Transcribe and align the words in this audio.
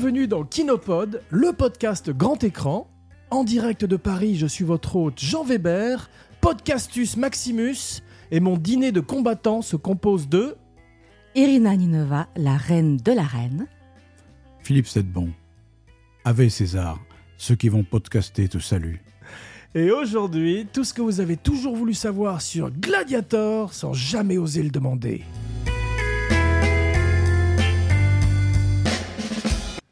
Bienvenue 0.00 0.28
dans 0.28 0.44
Kinopod, 0.44 1.20
le 1.28 1.52
podcast 1.52 2.08
grand 2.08 2.42
écran. 2.42 2.88
En 3.30 3.44
direct 3.44 3.84
de 3.84 3.96
Paris, 3.96 4.34
je 4.34 4.46
suis 4.46 4.64
votre 4.64 4.96
hôte 4.96 5.20
Jean 5.20 5.44
Weber, 5.44 6.08
podcastus 6.40 7.18
Maximus, 7.18 8.00
et 8.30 8.40
mon 8.40 8.56
dîner 8.56 8.92
de 8.92 9.00
combattants 9.00 9.60
se 9.60 9.76
compose 9.76 10.26
de... 10.30 10.56
Irina 11.34 11.76
Ninova, 11.76 12.28
la 12.34 12.56
reine 12.56 12.96
de 12.96 13.12
la 13.12 13.24
reine. 13.24 13.66
Philippe 14.60 14.86
Sedbon. 14.86 15.32
Ave 16.24 16.48
César, 16.48 16.98
ceux 17.36 17.56
qui 17.56 17.68
vont 17.68 17.84
podcaster 17.84 18.48
te 18.48 18.56
saluent. 18.56 19.02
Et 19.74 19.90
aujourd'hui, 19.90 20.66
tout 20.72 20.84
ce 20.84 20.94
que 20.94 21.02
vous 21.02 21.20
avez 21.20 21.36
toujours 21.36 21.76
voulu 21.76 21.92
savoir 21.92 22.40
sur 22.40 22.70
Gladiator 22.70 23.74
sans 23.74 23.92
jamais 23.92 24.38
oser 24.38 24.62
le 24.62 24.70
demander. 24.70 25.24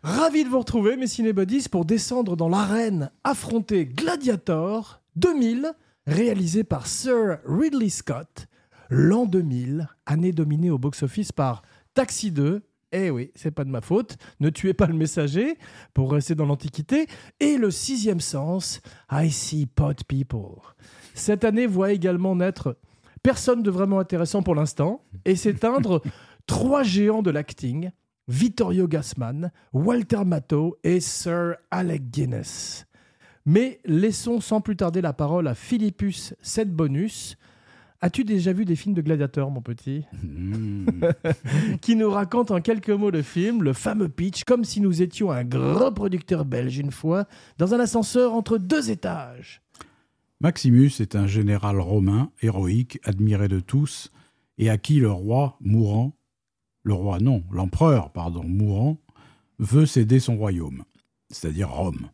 Ravi 0.04 0.44
de 0.44 0.48
vous 0.48 0.60
retrouver, 0.60 0.96
mes 0.96 1.08
cinébodies, 1.08 1.68
pour 1.68 1.84
descendre 1.84 2.36
dans 2.36 2.48
l'arène 2.48 3.10
affronter 3.24 3.84
Gladiator 3.84 5.02
2000, 5.16 5.72
réalisé 6.06 6.62
par 6.62 6.86
Sir 6.86 7.38
Ridley 7.44 7.88
Scott, 7.88 8.46
l'an 8.90 9.26
2000, 9.26 9.88
année 10.06 10.30
dominée 10.30 10.70
au 10.70 10.78
box-office 10.78 11.32
par 11.32 11.62
Taxi 11.94 12.30
2. 12.30 12.62
Eh 12.92 13.10
oui, 13.10 13.32
c'est 13.34 13.50
pas 13.50 13.64
de 13.64 13.70
ma 13.70 13.80
faute. 13.80 14.18
Ne 14.38 14.50
tuez 14.50 14.72
pas 14.72 14.86
le 14.86 14.94
messager 14.94 15.58
pour 15.94 16.12
rester 16.12 16.36
dans 16.36 16.46
l'Antiquité. 16.46 17.08
Et 17.40 17.58
le 17.58 17.72
sixième 17.72 18.20
sens, 18.20 18.80
I 19.10 19.32
see 19.32 19.66
pot 19.66 20.04
people. 20.06 20.62
Cette 21.14 21.42
année 21.42 21.66
voit 21.66 21.90
également 21.90 22.36
naître 22.36 22.78
personne 23.24 23.64
de 23.64 23.70
vraiment 23.70 23.98
intéressant 23.98 24.44
pour 24.44 24.54
l'instant 24.54 25.02
et 25.24 25.34
s'éteindre 25.34 26.02
trois 26.46 26.84
géants 26.84 27.22
de 27.22 27.32
l'acting 27.32 27.90
Vittorio 28.28 28.86
Gassman, 28.86 29.50
Walter 29.72 30.24
Matthau 30.26 30.76
et 30.84 31.00
Sir 31.00 31.56
Alec 31.70 32.10
Guinness. 32.10 32.86
Mais 33.46 33.80
laissons 33.86 34.40
sans 34.40 34.60
plus 34.60 34.76
tarder 34.76 35.00
la 35.00 35.14
parole 35.14 35.48
à 35.48 35.54
Philippus 35.54 36.34
Bonus. 36.66 37.38
As-tu 38.02 38.24
déjà 38.24 38.52
vu 38.52 38.66
des 38.66 38.76
films 38.76 38.94
de 38.94 39.00
gladiateurs, 39.00 39.50
mon 39.50 39.62
petit 39.62 40.04
Qui 41.80 41.96
nous 41.96 42.10
raconte 42.10 42.50
en 42.50 42.60
quelques 42.60 42.90
mots 42.90 43.10
le 43.10 43.22
film, 43.22 43.62
le 43.62 43.72
fameux 43.72 44.10
pitch, 44.10 44.44
comme 44.44 44.64
si 44.64 44.82
nous 44.82 45.00
étions 45.00 45.32
un 45.32 45.44
gros 45.44 45.90
producteur 45.90 46.44
belge 46.44 46.78
une 46.78 46.92
fois, 46.92 47.26
dans 47.56 47.74
un 47.74 47.80
ascenseur 47.80 48.34
entre 48.34 48.58
deux 48.58 48.90
étages. 48.90 49.62
Maximus 50.40 50.92
est 51.00 51.16
un 51.16 51.26
général 51.26 51.80
romain, 51.80 52.30
héroïque, 52.42 53.00
admiré 53.04 53.48
de 53.48 53.58
tous, 53.58 54.12
et 54.58 54.68
à 54.68 54.76
qui 54.76 55.00
le 55.00 55.10
roi, 55.10 55.56
mourant, 55.60 56.17
le 56.82 56.94
roi 56.94 57.18
non, 57.18 57.42
l'empereur, 57.50 58.10
pardon, 58.10 58.44
mourant, 58.44 58.98
veut 59.58 59.86
céder 59.86 60.20
son 60.20 60.36
royaume, 60.36 60.84
c'est-à-dire 61.30 61.70
Rome. 61.70 62.08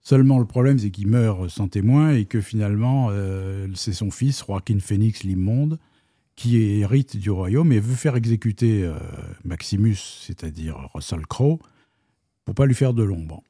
Seulement 0.00 0.38
le 0.38 0.44
problème 0.44 0.78
c'est 0.78 0.90
qu'il 0.90 1.08
meurt 1.08 1.48
sans 1.48 1.68
témoin 1.68 2.14
et 2.14 2.26
que 2.26 2.40
finalement 2.40 3.08
euh, 3.10 3.68
c'est 3.74 3.94
son 3.94 4.10
fils, 4.10 4.44
Joaquin 4.46 4.78
Phoenix 4.78 5.22
l'immonde, 5.22 5.78
qui 6.36 6.58
hérite 6.58 7.16
du 7.16 7.30
royaume 7.30 7.72
et 7.72 7.80
veut 7.80 7.94
faire 7.94 8.16
exécuter 8.16 8.84
euh, 8.84 8.98
Maximus, 9.44 9.96
c'est-à-dire 9.96 10.90
Russell 10.94 11.26
Crowe, 11.26 11.58
pour 12.44 12.54
pas 12.54 12.66
lui 12.66 12.74
faire 12.74 12.92
de 12.92 13.02
l'ombre. 13.02 13.42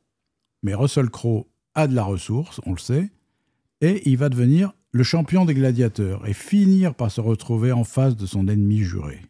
Mais 0.63 0.75
Russell 0.75 1.11
Crowe 1.11 1.47
a 1.75 1.89
de 1.89 1.95
la 1.95 2.05
ressource, 2.05 2.61
on 2.67 2.73
le 2.73 2.79
sait, 2.79 3.11
et 3.81 4.09
il 4.09 4.17
va 4.17 4.29
devenir 4.29 4.73
le 4.93 5.03
champion 5.03 5.45
des 5.45 5.55
gladiateurs 5.55 6.27
et 6.27 6.33
finir 6.33 6.95
par 6.95 7.11
se 7.11 7.21
retrouver 7.21 7.73
en 7.73 7.85
face 7.85 8.17
de 8.17 8.27
son 8.27 8.47
ennemi 8.47 8.79
juré. 8.79 9.21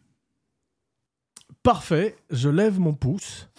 Parfait, 1.65 2.15
je 2.29 2.47
lève 2.47 2.79
mon 2.79 2.93
pouce. 2.93 3.49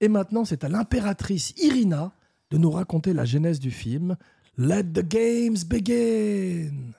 Et 0.00 0.06
maintenant, 0.06 0.44
c'est 0.44 0.62
à 0.62 0.68
l'impératrice 0.68 1.52
Irina 1.60 2.12
de 2.52 2.58
nous 2.58 2.70
raconter 2.70 3.12
la 3.12 3.24
genèse 3.24 3.58
du 3.58 3.72
film. 3.72 4.16
Let 4.56 4.84
the 4.84 5.02
games 5.04 5.56
begin. 5.66 6.92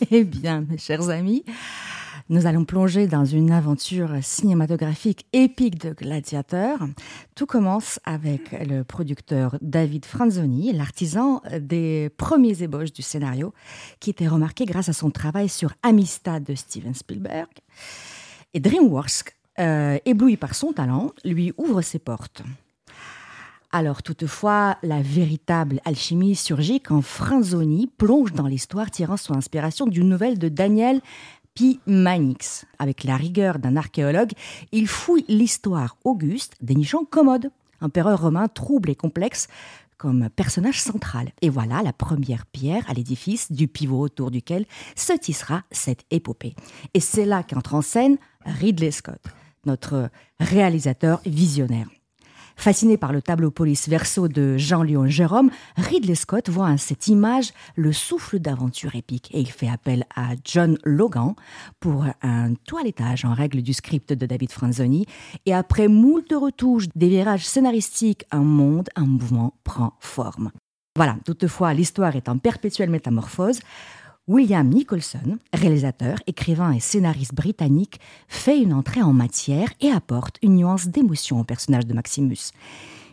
Eh 0.10 0.24
bien, 0.24 0.62
mes 0.62 0.76
chers 0.76 1.08
amis, 1.08 1.44
nous 2.28 2.46
allons 2.46 2.64
plonger 2.64 3.06
dans 3.06 3.24
une 3.24 3.52
aventure 3.52 4.10
cinématographique 4.22 5.24
épique 5.32 5.78
de 5.78 5.94
gladiateurs. 5.94 6.80
Tout 7.36 7.46
commence 7.46 8.00
avec 8.04 8.50
le 8.68 8.82
producteur 8.82 9.56
David 9.62 10.04
Franzoni, 10.04 10.72
l'artisan 10.72 11.40
des 11.60 12.10
premiers 12.18 12.60
ébauches 12.64 12.92
du 12.92 13.02
scénario, 13.02 13.54
qui 14.00 14.10
était 14.10 14.26
remarqué 14.26 14.64
grâce 14.64 14.88
à 14.88 14.92
son 14.92 15.10
travail 15.10 15.48
sur 15.48 15.72
Amistad 15.84 16.42
de 16.42 16.56
Steven 16.56 16.92
Spielberg. 16.92 17.48
Et 18.52 18.60
DreamWorks 18.60 19.35
euh, 19.58 19.98
ébloui 20.04 20.36
par 20.36 20.54
son 20.54 20.72
talent, 20.72 21.12
lui 21.24 21.52
ouvre 21.56 21.82
ses 21.82 21.98
portes. 21.98 22.42
Alors 23.72 24.02
toutefois, 24.02 24.78
la 24.82 25.02
véritable 25.02 25.80
alchimie 25.84 26.34
surgit 26.34 26.80
quand 26.80 27.02
Franzoni 27.02 27.90
plonge 27.98 28.32
dans 28.32 28.46
l'histoire 28.46 28.90
tirant 28.90 29.16
son 29.16 29.34
inspiration 29.34 29.86
d'une 29.86 30.08
nouvelle 30.08 30.38
de 30.38 30.48
Daniel 30.48 31.00
P. 31.54 31.78
Manix. 31.86 32.64
Avec 32.78 33.04
la 33.04 33.16
rigueur 33.16 33.58
d'un 33.58 33.76
archéologue, 33.76 34.32
il 34.72 34.86
fouille 34.86 35.24
l'histoire 35.28 35.96
auguste, 36.04 36.54
dénichant 36.60 37.04
Commode, 37.04 37.50
empereur 37.80 38.20
romain 38.20 38.48
trouble 38.48 38.90
et 38.90 38.94
complexe, 38.94 39.48
comme 39.98 40.28
personnage 40.30 40.80
central. 40.80 41.32
Et 41.42 41.48
voilà 41.48 41.82
la 41.82 41.92
première 41.92 42.46
pierre 42.46 42.88
à 42.88 42.94
l'édifice 42.94 43.50
du 43.50 43.68
pivot 43.68 44.00
autour 44.00 44.30
duquel 44.30 44.66
se 44.94 45.12
tissera 45.14 45.62
cette 45.70 46.04
épopée. 46.10 46.54
Et 46.94 47.00
c'est 47.00 47.24
là 47.24 47.42
qu'entre 47.42 47.74
en 47.74 47.82
scène 47.82 48.18
Ridley 48.44 48.90
Scott 48.90 49.20
notre 49.66 50.10
réalisateur 50.40 51.20
visionnaire. 51.26 51.86
Fasciné 52.58 52.96
par 52.96 53.12
le 53.12 53.20
tableau 53.20 53.50
police 53.50 53.86
verso 53.86 54.28
de 54.28 54.56
Jean-Léon 54.56 55.08
Jérôme, 55.08 55.50
Ridley 55.76 56.14
Scott 56.14 56.48
voit 56.48 56.68
en 56.68 56.78
cette 56.78 57.06
image 57.06 57.52
le 57.76 57.92
souffle 57.92 58.38
d'aventure 58.38 58.94
épique 58.94 59.28
et 59.34 59.40
il 59.40 59.50
fait 59.50 59.68
appel 59.68 60.04
à 60.16 60.30
John 60.42 60.78
Logan 60.82 61.34
pour 61.80 62.06
un 62.22 62.54
toilettage 62.54 63.26
en 63.26 63.34
règle 63.34 63.60
du 63.60 63.74
script 63.74 64.14
de 64.14 64.26
David 64.26 64.50
Franzoni. 64.50 65.04
Et 65.44 65.52
après 65.52 65.86
moult 65.86 66.32
retouches, 66.32 66.86
des 66.94 67.10
virages 67.10 67.46
scénaristiques, 67.46 68.24
un 68.30 68.42
monde, 68.42 68.88
un 68.96 69.04
mouvement 69.04 69.52
prend 69.62 69.92
forme. 70.00 70.50
Voilà, 70.96 71.18
toutefois, 71.26 71.74
l'histoire 71.74 72.16
est 72.16 72.30
en 72.30 72.38
perpétuelle 72.38 72.88
métamorphose. 72.88 73.60
William 74.28 74.68
Nicholson, 74.68 75.38
réalisateur, 75.52 76.18
écrivain 76.26 76.72
et 76.72 76.80
scénariste 76.80 77.32
britannique, 77.32 78.00
fait 78.26 78.60
une 78.60 78.72
entrée 78.72 79.00
en 79.00 79.12
matière 79.12 79.72
et 79.80 79.88
apporte 79.88 80.38
une 80.42 80.56
nuance 80.56 80.88
d'émotion 80.88 81.38
au 81.38 81.44
personnage 81.44 81.86
de 81.86 81.94
Maximus. 81.94 82.50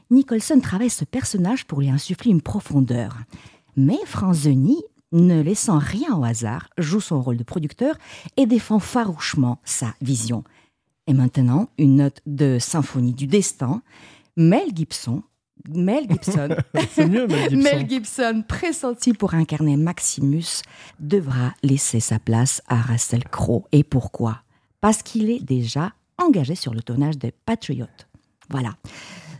Nicholson 0.09 0.59
travaille 0.59 0.89
ce 0.89 1.05
personnage 1.05 1.65
pour 1.65 1.81
lui 1.81 1.91
insuffler 1.91 2.31
une 2.31 2.41
profondeur. 2.41 3.15
Mais 3.75 3.99
Franzoni, 4.07 4.81
ne 5.11 5.39
laissant 5.39 5.77
rien 5.77 6.15
au 6.15 6.23
hasard, 6.23 6.69
joue 6.79 6.99
son 6.99 7.21
rôle 7.21 7.37
de 7.37 7.43
producteur 7.43 7.95
et 8.35 8.47
défend 8.47 8.79
farouchement 8.79 9.59
sa 9.63 9.93
vision. 10.01 10.43
Et 11.05 11.13
maintenant, 11.13 11.69
une 11.77 11.97
note 11.97 12.21
de 12.25 12.57
symphonie 12.59 13.13
du 13.13 13.27
destin. 13.27 13.83
Mel 14.35 14.69
Gibson 14.73 15.21
Mel 15.69 16.05
Gibson. 16.09 16.49
C'est 16.91 17.07
mieux, 17.07 17.27
Mel 17.27 17.49
Gibson. 17.49 17.57
Mel 17.57 17.89
Gibson, 17.89 18.43
pressenti 18.47 19.13
pour 19.13 19.33
incarner 19.33 19.77
Maximus, 19.77 20.61
devra 20.99 21.53
laisser 21.63 21.99
sa 21.99 22.19
place 22.19 22.61
à 22.67 22.81
Russell 22.81 23.23
Crowe. 23.25 23.65
Et 23.71 23.83
pourquoi? 23.83 24.41
Parce 24.81 25.01
qu'il 25.01 25.29
est 25.29 25.43
déjà 25.43 25.93
engagé 26.17 26.55
sur 26.55 26.73
le 26.73 26.81
tournage 26.81 27.17
des 27.17 27.31
Patriots. 27.31 27.85
Voilà. 28.49 28.71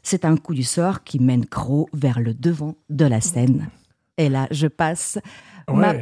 C'est 0.02 0.26
un 0.26 0.38
coup 0.38 0.54
du 0.54 0.64
sort 0.64 1.04
qui 1.04 1.20
mène 1.20 1.46
Crowe 1.46 1.88
vers 1.94 2.20
le 2.20 2.34
devant 2.34 2.76
de 2.90 3.06
la 3.06 3.22
scène. 3.22 3.70
Et 4.18 4.30
là, 4.30 4.48
je 4.52 4.68
passe 4.68 5.18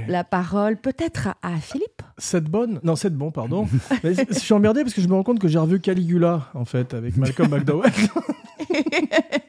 la 0.08 0.24
parole 0.24 0.78
peut-être 0.78 1.30
à, 1.42 1.58
Philippe. 1.58 2.02
Cette 2.18 2.46
bonne 2.46 2.80
Non, 2.84 2.96
cette 2.96 3.16
bon, 3.16 3.32
pardon. 3.32 3.68
Mais 4.04 4.14
je 4.16 4.40
suis 4.40 4.54
emmerdé 4.54 4.82
parce 4.82 4.94
que 4.94 5.02
je 5.02 5.08
me 5.08 5.14
rends 5.14 5.24
compte 5.24 5.40
que 5.40 5.48
j'ai 5.48 5.60
revu 5.60 5.80
Caligula, 5.80 6.50
en 6.54 6.66
fait, 6.66 6.94
avec 6.94 7.18
Malcolm 7.18 7.50
McDowell. 7.50 7.92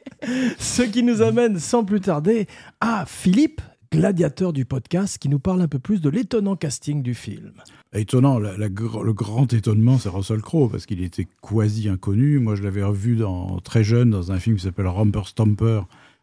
Ce 0.57 0.81
qui 0.81 1.03
nous 1.03 1.21
amène 1.21 1.59
sans 1.59 1.83
plus 1.83 2.01
tarder 2.01 2.47
à 2.79 3.05
Philippe, 3.05 3.61
gladiateur 3.91 4.53
du 4.53 4.65
podcast, 4.65 5.17
qui 5.17 5.29
nous 5.29 5.39
parle 5.39 5.61
un 5.61 5.67
peu 5.67 5.79
plus 5.79 6.01
de 6.01 6.09
l'étonnant 6.09 6.55
casting 6.55 7.03
du 7.03 7.13
film. 7.13 7.51
Étonnant, 7.93 8.39
le 8.39 9.13
grand 9.13 9.51
étonnement, 9.53 9.97
c'est 9.97 10.09
Russell 10.09 10.41
Crowe, 10.41 10.69
parce 10.69 10.85
qu'il 10.85 11.03
était 11.03 11.27
quasi 11.41 11.89
inconnu. 11.89 12.39
Moi, 12.39 12.55
je 12.55 12.63
l'avais 12.63 12.83
revu 12.83 13.15
dans, 13.15 13.59
très 13.59 13.83
jeune 13.83 14.09
dans 14.09 14.31
un 14.31 14.39
film 14.39 14.55
qui 14.55 14.63
s'appelle 14.63 14.87
Romper 14.87 15.21
Stomper, 15.25 15.81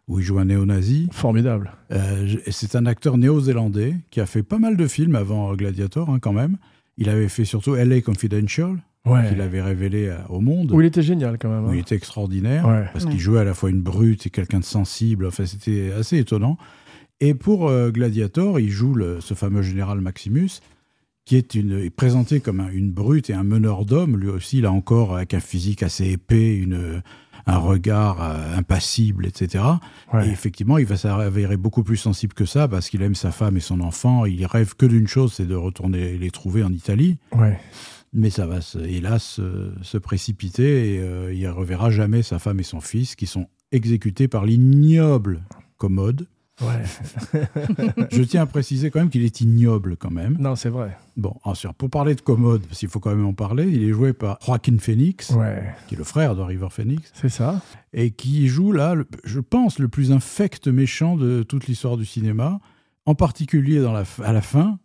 où 0.09 0.19
il 0.19 0.25
joue 0.25 0.39
un 0.39 0.47
néo-nazi. 0.47 1.09
Formidable. 1.13 1.73
Euh, 1.93 2.37
c'est 2.51 2.75
un 2.75 2.87
acteur 2.87 3.19
néo-zélandais 3.19 3.95
qui 4.11 4.21
a 4.21 4.27
fait 4.27 4.43
pas 4.43 4.59
mal 4.59 4.77
de 4.77 4.87
films 4.89 5.15
avant 5.15 5.55
Gladiator, 5.55 6.11
hein, 6.11 6.19
quand 6.21 6.33
même. 6.33 6.57
Il 6.99 7.09
avait 7.09 7.29
fait 7.29 7.45
surtout 7.45 7.77
LA 7.77 8.01
Confidential, 8.01 8.77
qu'il 9.05 9.41
avait 9.41 9.63
révélé 9.63 10.09
euh, 10.09 10.19
au 10.29 10.41
monde. 10.41 10.73
Où 10.73 10.81
il 10.81 10.87
était 10.87 11.03
génial 11.03 11.39
quand 11.39 11.49
même. 11.49 11.67
Où 11.67 11.73
il 11.73 11.79
hein. 11.79 11.81
était 11.81 11.97
extraordinaire, 11.97 12.89
parce 12.93 13.07
qu'il 13.07 13.19
jouait 13.19 13.41
à 13.41 13.45
la 13.45 13.55
fois 13.55 13.71
une 13.71 13.83
brute 13.83 14.27
et 14.27 14.31
quelqu'un 14.31 14.61
de 14.61 14.65
sensible. 14.65 15.27
Enfin, 15.27 15.47
c'était 15.47 15.93
assez 15.93 16.19
étonnant. 16.19 16.57
Et 17.21 17.35
pour 17.35 17.69
euh, 17.69 17.91
Gladiator, 17.91 18.61
il 18.61 18.71
joue 18.71 18.97
ce 19.21 19.35
fameux 19.35 19.63
général 19.63 20.01
Maximus, 20.01 20.61
qui 21.27 21.37
est, 21.37 21.55
une, 21.55 21.91
présenté 21.91 22.41
comme 22.41 22.67
une 22.73 22.91
brute 22.91 23.29
et 23.29 23.35
un 23.35 23.45
meneur 23.45 23.85
d'hommes, 23.85 24.17
lui 24.17 24.29
aussi, 24.29 24.61
là 24.61 24.73
encore, 24.73 25.17
avec 25.17 25.35
un 25.35 25.41
physique 25.41 25.83
assez 25.83 26.07
épais, 26.07 26.57
une 26.57 27.03
un 27.47 27.59
regard 27.59 28.23
euh, 28.23 28.57
impassible, 28.57 29.27
etc. 29.27 29.65
Ouais. 30.13 30.29
Et 30.29 30.31
effectivement, 30.31 30.79
il 30.79 30.87
va 30.87 30.97
s'avérer 30.97 31.57
beaucoup 31.57 31.83
plus 31.83 31.97
sensible 31.97 32.35
que 32.35 32.45
ça 32.45 32.69
parce 32.69 32.89
qu'il 32.89 33.03
aime 33.03 33.15
sa 33.15 33.31
femme 33.31 33.57
et 33.57 33.61
son 33.61 33.81
enfant. 33.81 34.25
Il 34.25 34.45
rêve 34.47 34.75
que 34.77 34.87
d'une 34.87 35.09
chose, 35.09 35.33
c'est 35.35 35.47
de 35.47 35.55
retourner 35.55 36.19
les 36.19 36.31
trouver 36.31 36.63
en 36.63 36.73
Italie. 36.73 37.19
Ouais. 37.33 37.59
Mais 38.13 38.31
ça 38.31 38.47
va, 38.47 38.61
se- 38.61 38.79
hélas, 38.79 39.41
se, 39.83 39.99
précipiter 39.99 40.95
et 40.97 41.01
euh, 41.01 41.33
il 41.33 41.43
ne 41.43 41.49
reverra 41.51 41.91
jamais 41.91 42.23
sa 42.23 42.39
femme 42.39 42.59
et 42.61 42.65
son 42.65 42.81
fils 42.81 43.15
qui 43.15 43.27
sont 43.27 43.47
exécutés 43.73 44.27
par 44.27 44.45
l'ignoble 44.45 45.43
commode. 45.77 46.27
Ouais. 46.61 46.83
Je 48.13 48.23
tiens 48.23 48.43
à 48.43 48.47
préciser 48.47 48.91
quand 48.91 48.99
même 49.01 49.09
qu'il 49.11 49.23
est 49.25 49.41
ignoble 49.41 49.97
quand 49.97 50.11
même. 50.11 50.37
Non, 50.39 50.57
c'est 50.57 50.69
vrai. 50.69 50.97
Bon, 51.17 51.35
ensuite, 51.45 51.73
pour 51.75 51.89
parler 51.89 52.15
de 52.15 52.21
commode, 52.21 52.63
parce 52.67 52.81
qu'il 52.81 52.89
faut 52.89 53.01
quand 53.01 53.15
même 53.15 53.25
en 53.25 53.33
parler, 53.33 53.67
il 53.67 53.83
est 53.85 53.93
joué 53.93 54.13
par 54.13 54.39
Joaquin 54.45 54.77
Phoenix, 54.79 55.31
Ouais. 55.31 55.73
qui 55.89 55.95
est 55.95 55.99
le 55.99 56.05
frère 56.05 56.35
de 56.37 56.43
River 56.43 56.69
Phoenix, 56.71 57.11
C'est 57.15 57.29
ça. 57.31 57.63
et 57.95 58.11
qui 58.11 58.49
joue 58.49 58.73
là, 58.73 58.95
le- 58.95 59.07
je 59.25 59.41
pense, 59.41 59.79
le 59.79 59.89
plus 59.89 60.13
infect 60.13 60.67
méchant 60.69 61.17
de 61.17 61.43
toute 61.45 61.67
l'histoire 61.67 61.97
du 61.97 62.05
cinéma, 62.05 62.61
en 63.07 63.15
particulier 63.15 63.81
dans 63.81 63.93
la, 63.93 64.03
f- 64.03 64.23
à 64.23 64.33
la 64.33 64.43
fin, 64.43 64.79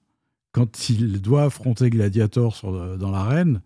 quand 0.55 0.89
il 0.89 1.21
doit 1.21 1.43
affronter 1.43 1.89
Gladiator 1.89 2.55
sur 2.55 2.71
le- 2.71 2.95
dans 2.97 3.11
l'arène, 3.11 3.59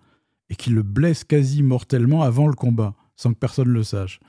et 0.49 0.55
qu'il 0.55 0.73
le 0.73 0.81
blesse 0.81 1.23
quasi 1.23 1.61
mortellement 1.61 2.23
avant 2.23 2.47
le 2.47 2.55
combat, 2.55 2.95
sans 3.15 3.31
que 3.31 3.37
personne 3.37 3.67
le 3.69 3.83
sache. 3.83 4.19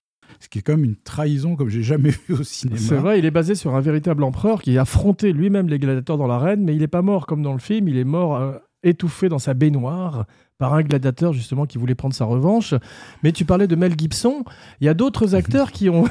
Ce 0.40 0.48
qui 0.50 0.58
est 0.58 0.62
comme 0.62 0.84
une 0.84 0.96
trahison 0.96 1.56
comme 1.56 1.70
j'ai 1.70 1.82
jamais 1.82 2.10
vu 2.28 2.34
au 2.34 2.42
cinéma. 2.42 2.78
C'est 2.78 2.96
vrai, 2.96 3.18
il 3.18 3.24
est 3.24 3.30
basé 3.30 3.54
sur 3.54 3.74
un 3.74 3.80
véritable 3.80 4.22
empereur 4.24 4.60
qui 4.60 4.76
a 4.76 4.82
affronté 4.82 5.32
lui-même 5.32 5.68
les 5.68 5.78
gladiateurs 5.78 6.18
dans 6.18 6.26
l'arène, 6.26 6.62
mais 6.62 6.74
il 6.74 6.80
n'est 6.80 6.86
pas 6.88 7.00
mort 7.00 7.24
comme 7.26 7.42
dans 7.42 7.54
le 7.54 7.58
film, 7.60 7.88
il 7.88 7.96
est 7.96 8.04
mort 8.04 8.36
euh, 8.36 8.58
étouffé 8.82 9.30
dans 9.30 9.38
sa 9.38 9.54
baignoire 9.54 10.26
par 10.58 10.74
un 10.74 10.82
gladiateur 10.82 11.32
justement 11.32 11.64
qui 11.64 11.78
voulait 11.78 11.94
prendre 11.94 12.14
sa 12.14 12.26
revanche. 12.26 12.74
Mais 13.22 13.32
tu 13.32 13.46
parlais 13.46 13.66
de 13.68 13.74
Mel 13.74 13.94
Gibson, 13.98 14.44
il 14.82 14.84
y 14.84 14.88
a 14.88 14.94
d'autres 14.94 15.34
acteurs 15.40 15.72
qui 15.72 15.88
ont, 15.88 16.04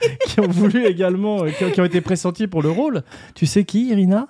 qui 0.26 0.40
ont 0.40 0.48
voulu 0.48 0.84
également, 0.86 1.44
euh, 1.44 1.50
qui, 1.50 1.64
ont- 1.64 1.70
qui 1.70 1.80
ont 1.80 1.84
été 1.84 2.00
pressentis 2.00 2.46
pour 2.46 2.62
le 2.62 2.70
rôle. 2.70 3.02
Tu 3.34 3.46
sais 3.46 3.64
qui, 3.64 3.88
Irina? 3.90 4.26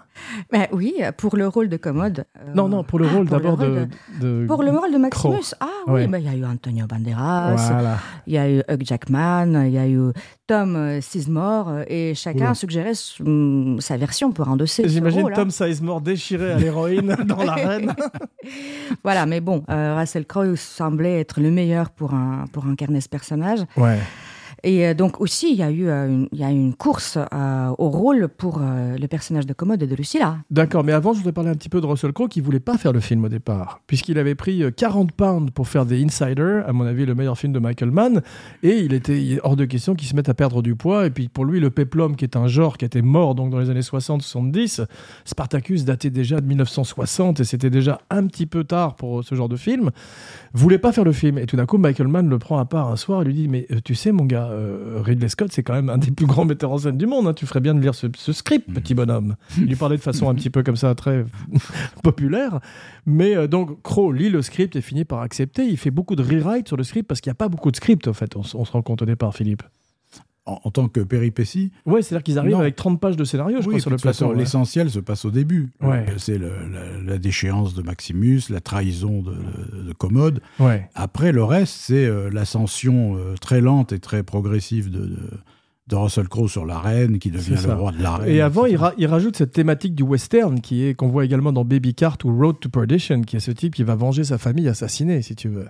Ben 0.53 0.67
oui, 0.73 0.95
pour 1.17 1.37
le 1.37 1.49
rôle 1.49 1.69
de 1.69 1.77
commode. 1.77 2.25
euh, 2.39 2.53
Non, 2.55 2.69
non, 2.69 2.85
pour 2.85 2.99
le 3.01 3.07
ah, 3.11 3.15
rôle 3.17 3.27
d'abord 3.27 3.57
de, 3.57 3.89
de- 4.21 4.45
Pour 4.47 4.63
le 4.63 4.71
rôle 4.71 4.93
de 4.93 4.99
Maximus, 4.99 5.55
ah 5.61 5.67
oui, 5.89 6.07
ben, 6.07 6.19
il 6.19 6.25
y 6.25 6.29
a 6.29 6.35
eu 6.37 6.45
Antonio 6.45 6.87
Banderas, 6.87 7.57
Voilà. 7.57 7.99
il 8.27 8.35
y 8.35 8.39
a 8.39 8.49
eu 8.49 8.59
Hugh 8.71 8.83
Jackman, 8.85 9.65
il 9.67 9.73
y 9.73 9.79
a 9.79 9.89
eu 9.89 10.13
Tom 10.47 10.77
euh, 10.77 11.01
Sizemore, 11.01 11.81
et 11.89 12.15
chacun 12.15 12.45
Oula. 12.47 12.55
suggérait 12.55 12.95
son- 12.95 13.77
sa 13.81 13.97
version 13.97 14.31
pour 14.31 14.47
endosser 14.49 14.89
J'imagine 14.89 15.27
hein. 15.29 15.33
Tom 15.35 15.51
Sizemore 15.51 16.01
déchiré 16.01 16.53
à 16.53 16.59
l'héroïne 16.59 17.17
dans 17.25 17.43
l'arène. 17.43 17.95
Voilà, 19.03 19.27
mais 19.27 19.41
bon, 19.41 19.65
euh, 19.71 19.97
Russell 19.99 20.27
Crowe 20.27 20.55
semblait 20.57 21.21
être 21.21 21.41
le 21.41 21.51
meilleur 21.51 21.91
pour, 21.91 22.13
un, 22.15 22.45
pour 22.53 22.67
incarner 22.67 23.01
ce 23.01 23.09
personnage. 23.09 23.61
Ouais. 23.77 23.99
Et 24.65 24.87
euh, 24.87 24.95
donc 24.95 25.21
aussi, 25.21 25.53
il 25.53 25.57
y 25.57 25.63
a 25.63 25.71
eu 25.71 25.89
euh, 25.89 26.27
une, 26.33 26.75
course 26.75 27.19
euh, 27.19 27.69
au 27.79 27.91
rôle 27.91 28.29
pour 28.29 28.61
le 28.61 29.07
personnage 29.07 29.47
de 29.47 29.53
Commode 29.53 29.83
et 29.83 29.87
de 29.87 29.95
Lucilla. 29.95 30.39
D'accord, 30.51 30.83
mais 30.83 30.93
avant, 30.93 31.13
je 31.13 31.19
voudrais 31.19 31.33
parler 31.33 31.51
un 31.51 31.55
petit 31.55 31.69
peu 31.69 31.81
de 31.81 31.87
Russell 31.87 32.13
Crowe 32.13 32.29
qui 32.29 32.41
voulait 32.41 32.61
pas 32.61 32.79
faire 32.79 32.93
le 32.93 33.01
film 33.01 33.25
au 33.25 33.29
départ, 33.29 33.81
puisqu'il 33.87 34.19
avait 34.19 34.35
pris 34.35 34.63
euh, 34.63 34.71
40 34.71 35.13
pounds 35.13 35.51
pour 35.51 35.69
faire 35.69 35.85
des 35.85 36.03
Insiders, 36.03 36.67
à 36.67 36.73
mon 36.73 36.87
avis 36.87 37.05
le 37.05 37.15
meilleur 37.15 37.37
film 37.37 37.53
de 37.53 37.59
Michael 37.59 37.91
Mann, 37.91 38.23
et 38.63 38.79
il 38.79 38.95
était 38.95 39.39
hors 39.43 39.57
de 39.57 39.67
question 39.67 39.95
qu'il 39.95 40.09
se 40.09 40.17
mette 40.17 40.29
à 40.29 40.35
perdre 40.35 40.63
du 40.63 40.75
poids. 40.75 41.07
Et 41.07 41.11
puis 41.11 41.29
pour 41.29 41.45
lui, 41.45 41.61
le 41.61 41.71
peplum, 41.71 42.17
qui 42.17 42.25
est 42.25 42.37
un 42.37 42.47
genre 42.47 42.79
qui 42.79 42.87
était 42.87 43.03
mort 43.03 43.35
donc 43.35 43.51
dans 43.51 43.59
les 43.59 43.69
années 43.69 43.81
60-70, 43.81 44.87
Spartacus 45.25 45.85
datait 45.85 46.11
déjà 46.11 46.41
de 46.41 46.47
1960 46.47 47.41
et 47.41 47.45
c'était 47.45 47.71
déjà 47.71 48.01
un 48.09 48.27
petit 48.27 48.47
peu 48.47 48.65
tard 48.65 48.97
pour 48.97 49.23
ce 49.25 49.35
genre 49.35 49.49
de 49.49 49.57
film, 49.57 49.91
voulait 50.55 50.79
pas 50.79 50.93
faire 50.93 51.05
le 51.05 51.13
film. 51.13 51.39
Et 51.39 51.47
tout 51.47 51.57
d'un 51.57 51.67
coup, 51.67 51.79
Michael 51.79 52.09
Mann 52.09 52.29
le 52.29 52.39
prend 52.39 52.59
à 52.59 52.65
part 52.65 52.89
un 52.89 52.97
soir 52.97 53.23
et 53.23 53.25
lui 53.27 53.35
dit 53.35 53.49
Mais 53.49 53.67
tu 53.85 53.95
sais, 53.95 54.13
mon 54.13 54.25
gars, 54.25 54.51
euh, 54.55 55.01
Ridley 55.03 55.29
Scott, 55.29 55.53
c'est 55.53 55.63
quand 55.63 55.75
même 55.75 55.91
un 55.91 55.99
des 55.99 56.11
plus 56.11 56.27
grands 56.27 56.45
metteurs 56.45 56.73
en 56.73 56.79
scène 56.79 56.97
du 56.97 57.07
monde. 57.07 57.27
hein. 57.27 57.35
Tu 57.35 57.47
ferais 57.47 57.61
bien 57.61 57.75
de 57.75 57.81
lire 57.81 57.95
ce, 57.95 58.07
ce 58.17 58.33
script, 58.33 58.73
petit 58.73 58.95
bonhomme. 58.95 59.37
Il 59.59 59.65
lui 59.67 59.77
parlait 59.77 59.97
de 59.97 60.03
façon 60.03 60.29
un 60.29 60.35
petit 60.35 60.51
peu 60.51 60.63
comme 60.63 60.77
ça, 60.77 60.95
très 60.95 61.25
populaire. 62.03 62.61
Mais 63.07 63.37
euh, 63.37 63.47
donc, 63.47 63.83
Crow 63.83 64.13
lit 64.13 64.31
le 64.31 64.43
script 64.43 64.77
et 64.77 64.81
finit 64.81 65.05
par 65.05 65.21
accepter. 65.21 65.67
Il 65.67 65.77
fait 65.77 65.91
beaucoup 65.91 66.17
de 66.17 66.23
rewrite 66.23 66.69
sur 66.69 66.77
le 66.77 66.85
script 66.85 67.07
parce 67.09 67.21
qu'il 67.21 67.31
n'y 67.31 67.35
a 67.35 67.37
pas 67.37 67.49
beaucoup 67.49 67.71
de 67.71 67.77
script, 67.77 68.09
en 68.09 68.13
fait. 68.13 68.37
On, 68.37 68.41
on 68.41 68.65
se 68.65 68.73
rend 68.73 68.83
compte 68.83 69.03
au 69.03 69.07
départ, 69.07 69.35
Philippe. 69.35 69.63
En, 70.47 70.61
en 70.65 70.71
tant 70.71 70.89
que 70.89 71.01
péripétie, 71.01 71.73
Ouais, 71.87 72.03
c'est-à-dire 72.03 72.23
qu'ils 72.23 72.39
arrivent 72.39 72.53
Non. 72.53 72.59
avec 72.61 72.77
30 72.77 73.01
pages 73.01 73.17
de 73.17 73.25
scénario, 73.25 73.63
je 73.63 73.67
Oui, 73.67 73.77
crois, 73.77 73.81
sur 73.81 73.89
le 73.91 73.97
plateau. 73.97 74.27
ouais. 74.29 74.37
L'essentiel 74.37 74.91
se 74.91 74.99
passe 75.01 75.25
au 75.25 75.31
début. 75.31 75.71
Ouais. 75.81 76.05
Euh, 76.07 76.15
C'est 76.19 76.37
le- 76.37 76.53
la, 76.71 77.13
la 77.13 77.19
déchéance 77.19 77.73
de 77.73 77.81
Maximus, 77.81 78.43
la 78.51 78.61
trahison 78.61 79.23
de, 79.23 79.33
de 79.87 79.93
Commode. 79.95 80.43
Ouais. 80.61 80.87
Après, 80.95 81.33
le 81.33 81.43
reste, 81.45 81.75
c'est 81.81 82.05
euh, 82.05 82.29
l'ascension 82.31 83.17
euh, 83.17 83.37
très 83.41 83.63
lente 83.63 83.93
et 83.93 84.01
très 84.01 84.23
progressive 84.23 84.91
de, 84.91 85.07
de, 85.07 85.19
de 85.89 85.97
Russell 85.97 86.29
Crowe 86.29 86.49
sur 86.49 86.67
l'arène, 86.67 87.19
qui 87.19 87.31
devient 87.31 87.55
C'est 87.57 87.67
le 87.69 87.73
roi 87.75 87.93
de 87.93 88.03
l'arène. 88.03 88.29
Et 88.29 88.43
avant, 88.43 88.67
il, 88.67 88.73
etc. 88.75 88.83
ra- 88.85 88.95
il 88.99 89.07
rajoute 89.07 89.37
cette 89.37 89.53
thématique 89.53 89.95
du 89.95 90.03
western 90.03 90.61
qui 90.61 90.85
est 90.85 90.93
qu'on 90.95 91.09
voit 91.09 91.25
également 91.25 91.53
dans 91.55 91.65
Baby 91.65 91.95
Cart 91.95 92.19
ou 92.25 92.37
Road 92.37 92.57
to 92.61 92.69
Perdition, 92.69 93.23
qui 93.23 93.37
est 93.37 93.41
ce 93.41 93.51
type 93.51 93.75
qui 93.75 93.83
va 93.83 93.95
venger 93.95 94.25
sa 94.25 94.37
famille 94.37 94.69
assassinée, 94.69 95.23
si 95.23 95.35
tu 95.37 95.49
veux. 95.49 95.69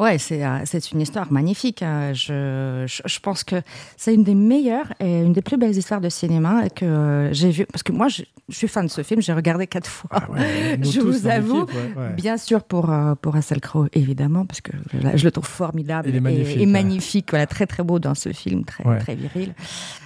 Ouais, 0.00 0.18
c'est 0.18 0.44
euh, 0.44 0.58
c'est 0.64 0.90
une 0.90 1.00
histoire 1.00 1.30
magnifique. 1.32 1.80
hein. 1.82 2.12
Je, 2.12 2.84
je, 2.88 3.02
je 3.06 3.20
pense 3.20 3.44
que 3.44 3.56
c'est 3.96 4.12
une 4.12 4.24
des 4.24 4.34
meilleures 4.34 4.92
et 4.98 5.20
une 5.22 5.32
des 5.32 5.40
plus 5.42 5.56
belles 5.56 5.76
histoires 5.76 6.00
de 6.00 6.08
cinéma 6.08 6.68
que 6.68 6.84
euh, 6.84 7.32
j'ai 7.32 7.50
vues. 7.50 7.66
Parce 7.66 7.84
que 7.84 7.92
moi, 7.92 8.08
je, 8.08 8.22
je 8.48 8.56
suis 8.56 8.66
fan 8.66 8.86
de 8.86 8.90
ce 8.90 9.04
film, 9.04 9.22
j'ai 9.22 9.32
regardé 9.32 9.68
quatre 9.68 9.86
fois. 9.88 10.10
Ah 10.12 10.28
ouais, 10.32 10.78
Je 10.82 10.98
vous 11.00 11.28
avoue, 11.28 11.60
l'équipe, 11.60 11.76
ouais, 11.96 12.02
ouais. 12.02 12.12
Bien 12.14 12.36
sûr 12.38 12.64
pour, 12.64 12.90
euh, 12.90 13.14
pour 13.14 13.34
Russell 13.34 13.60
Crowe, 13.60 13.86
évidemment, 13.92 14.44
parce 14.46 14.60
que 14.60 14.72
je, 15.14 15.24
le 15.24 15.30
trouve 15.30 15.46
formidable 15.46 16.08
et- 16.12 16.18
magnifique, 16.18 16.56
et, 16.56 16.60
ouais. 16.60 16.66
magnifique. 16.66 17.26
Voilà, 17.30 17.46
très 17.46 17.66
très 17.68 17.84
beau 17.84 18.00
dans 18.00 18.16
ce 18.16 18.32
film, 18.32 18.64
très, 18.64 18.98
très 18.98 19.14
viril. 19.14 19.54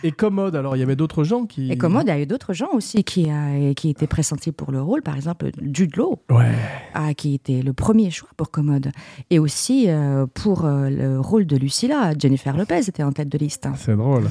Et 0.04 0.12
Commode, 0.12 0.54
alors 0.54 0.76
il 0.76 0.80
y 0.80 0.82
avait 0.82 0.96
d'autres 0.96 1.24
gens 1.24 1.46
qui. 1.46 1.72
Et 1.72 1.78
Commode, 1.78 2.04
il 2.06 2.10
y 2.10 2.12
a 2.12 2.20
eu 2.20 2.26
d'autres 2.26 2.52
gens 2.52 2.68
aussi 2.74 3.04
qui, 3.04 3.30
a, 3.30 3.72
qui 3.72 3.88
étaient 3.88 4.06
pressentis 4.06 4.52
pour 4.52 4.70
le 4.70 4.82
rôle. 4.82 5.00
Par 5.00 5.16
exemple, 5.16 5.50
Jude 5.72 5.96
Law, 5.96 6.20
Ouais. 6.30 6.52
ah, 6.92 7.14
qui 7.14 7.32
était 7.34 7.62
le 7.62 7.72
premier 7.72 8.10
choix 8.10 8.28
pour 8.36 8.50
Commode. 8.50 8.92
Et 9.30 9.38
aussi 9.38 9.77
euh, 9.88 10.26
pour 10.26 10.64
euh, 10.64 10.90
le 10.90 11.20
rôle 11.20 11.46
de 11.46 11.56
Lucilla, 11.56 12.12
Jennifer 12.18 12.56
Lopez 12.56 12.88
était 12.88 13.02
en 13.02 13.12
tête 13.12 13.28
de 13.28 13.38
liste. 13.38 13.68
C'est 13.76 13.96
drôle. 13.96 14.24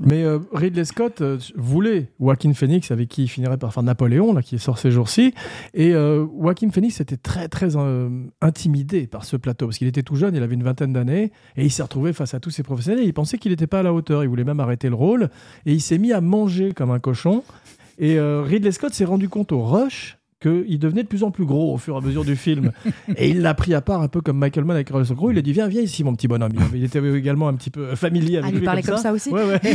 Mais 0.00 0.22
euh, 0.22 0.38
Ridley 0.52 0.84
Scott 0.84 1.22
voulait 1.56 2.10
Joaquin 2.20 2.52
Phoenix, 2.52 2.90
avec 2.90 3.08
qui 3.08 3.24
il 3.24 3.28
finirait 3.28 3.58
par 3.58 3.72
faire 3.72 3.82
Napoléon, 3.82 4.32
là, 4.32 4.42
qui 4.42 4.58
sort 4.58 4.78
ces 4.78 4.90
jours-ci. 4.90 5.34
Et 5.74 5.94
euh, 5.94 6.26
Joaquin 6.40 6.70
Phoenix 6.70 7.00
était 7.00 7.16
très, 7.16 7.48
très 7.48 7.76
euh, 7.76 8.08
intimidé 8.40 9.06
par 9.06 9.24
ce 9.24 9.36
plateau, 9.36 9.66
parce 9.66 9.78
qu'il 9.78 9.88
était 9.88 10.02
tout 10.02 10.16
jeune, 10.16 10.34
il 10.34 10.42
avait 10.42 10.54
une 10.54 10.62
vingtaine 10.62 10.92
d'années, 10.92 11.32
et 11.56 11.64
il 11.64 11.70
s'est 11.70 11.82
retrouvé 11.82 12.12
face 12.12 12.34
à 12.34 12.40
tous 12.40 12.50
ces 12.50 12.62
professionnels. 12.62 13.04
Il 13.04 13.14
pensait 13.14 13.38
qu'il 13.38 13.52
n'était 13.52 13.66
pas 13.66 13.80
à 13.80 13.82
la 13.82 13.92
hauteur, 13.92 14.22
il 14.22 14.28
voulait 14.28 14.44
même 14.44 14.60
arrêter 14.60 14.88
le 14.88 14.94
rôle, 14.94 15.30
et 15.64 15.72
il 15.72 15.80
s'est 15.80 15.98
mis 15.98 16.12
à 16.12 16.20
manger 16.20 16.72
comme 16.72 16.90
un 16.90 17.00
cochon. 17.00 17.42
Et 17.98 18.20
Ridley 18.20 18.72
Scott 18.72 18.92
s'est 18.92 19.06
rendu 19.06 19.30
compte 19.30 19.52
au 19.52 19.64
rush 19.64 20.18
qu'il 20.46 20.78
devenait 20.78 21.02
de 21.02 21.08
plus 21.08 21.24
en 21.24 21.30
plus 21.30 21.44
gros 21.44 21.74
au 21.74 21.78
fur 21.78 21.94
et 21.94 21.98
à 21.98 22.00
mesure 22.00 22.24
du 22.24 22.36
film. 22.36 22.72
et 23.16 23.30
il 23.30 23.40
l'a 23.40 23.54
pris 23.54 23.74
à 23.74 23.80
part 23.80 24.02
un 24.02 24.08
peu 24.08 24.20
comme 24.20 24.38
Michael 24.38 24.64
Mann 24.64 24.76
avec 24.76 24.90
Russell 24.90 25.16
Crowe. 25.16 25.32
Il 25.32 25.38
a 25.38 25.42
dit 25.42 25.52
Viens, 25.52 25.68
viens 25.68 25.82
ici, 25.82 26.04
mon 26.04 26.14
petit 26.14 26.28
bonhomme. 26.28 26.52
Il, 26.72 26.78
il 26.78 26.84
était 26.84 27.00
également 27.16 27.48
un 27.48 27.54
petit 27.54 27.70
peu 27.70 27.94
familier 27.94 28.38
avec 28.38 28.50
Ah, 28.54 28.58
lui 28.58 28.64
parlait 28.64 28.82
comme 28.82 28.98
ça 28.98 29.12
aussi 29.12 29.30
Ouais, 29.30 29.44
ouais. 29.44 29.60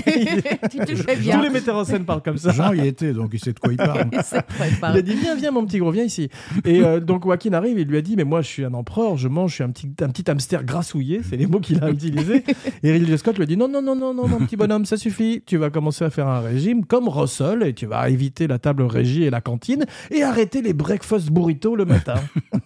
Tu 0.72 0.78
te 0.78 0.96
fais 0.96 1.16
Tous 1.16 1.42
les 1.42 1.50
metteurs 1.50 1.78
en 1.78 1.84
scène 1.84 2.06
parlent 2.06 2.22
comme 2.22 2.38
ça. 2.38 2.52
Jean 2.52 2.74
y 2.74 2.88
était, 2.88 3.14
donc 3.14 3.32
il 3.34 3.40
sait 3.40 3.54
de 3.54 3.60
quoi 3.60 3.72
il 3.72 3.78
parle. 3.78 4.10
Il 4.12 4.98
a 4.98 5.02
dit 5.02 5.16
viens, 5.16 5.36
viens 5.36 5.52
mon 5.52 5.66
petit 5.66 5.80
gros, 5.80 5.92
viens 5.92 6.04
ici. 6.04 6.30
Et 6.66 6.82
euh, 6.82 7.00
donc 7.00 7.24
Joaquin 7.24 7.54
arrive, 7.54 7.80
il 7.80 7.88
lui 7.88 7.98
a 7.98 8.02
dit 8.02 8.16
mais 8.16 8.24
moi 8.24 8.42
je 8.42 8.48
suis 8.48 8.66
un 8.66 8.74
empereur, 8.74 9.18
je 9.18 9.28
mange, 9.28 9.52
je 9.52 9.56
suis 9.56 9.64
un 9.64 9.70
petit, 9.72 9.88
un 10.02 10.10
petit 10.10 10.30
hamster 10.30 10.64
grassouillé, 10.64 11.22
c'est 11.28 11.38
les 11.38 11.48
mots 11.48 11.60
qu'il 11.60 11.84
a 11.84 11.90
utilisés. 11.90 12.44
Et 12.84 12.92
Ridley 12.92 13.18
Scott 13.18 13.38
lui 13.38 13.44
a 13.44 13.46
dit 13.46 13.58
non, 13.58 13.68
non, 13.68 13.82
non, 13.82 13.96
non, 13.96 14.14
non, 14.14 14.28
mon 14.28 14.40
petit 14.40 14.56
bonhomme, 14.56 14.86
ça 14.86 14.98
suffit. 14.98 15.44
Tu 15.46 15.58
vas 15.58 15.70
commencer 15.70 16.06
à 16.06 16.10
faire 16.10 16.28
un 16.28 16.40
régime 16.40 16.86
comme 16.86 17.08
Russell 17.08 17.64
et 17.64 17.74
tu 17.74 17.86
vas 17.86 18.10
éviter 18.10 18.48
la 18.48 18.60
table 18.60 18.84
régie 18.84 19.24
et 19.24 19.30
la 19.30 19.42
cantine 19.42 19.86
et 20.12 20.24
arrêter 20.24 20.61
les 20.62 20.74
breakfast 20.74 21.30
burritos 21.30 21.76
le 21.76 21.86
matin. 21.86 22.16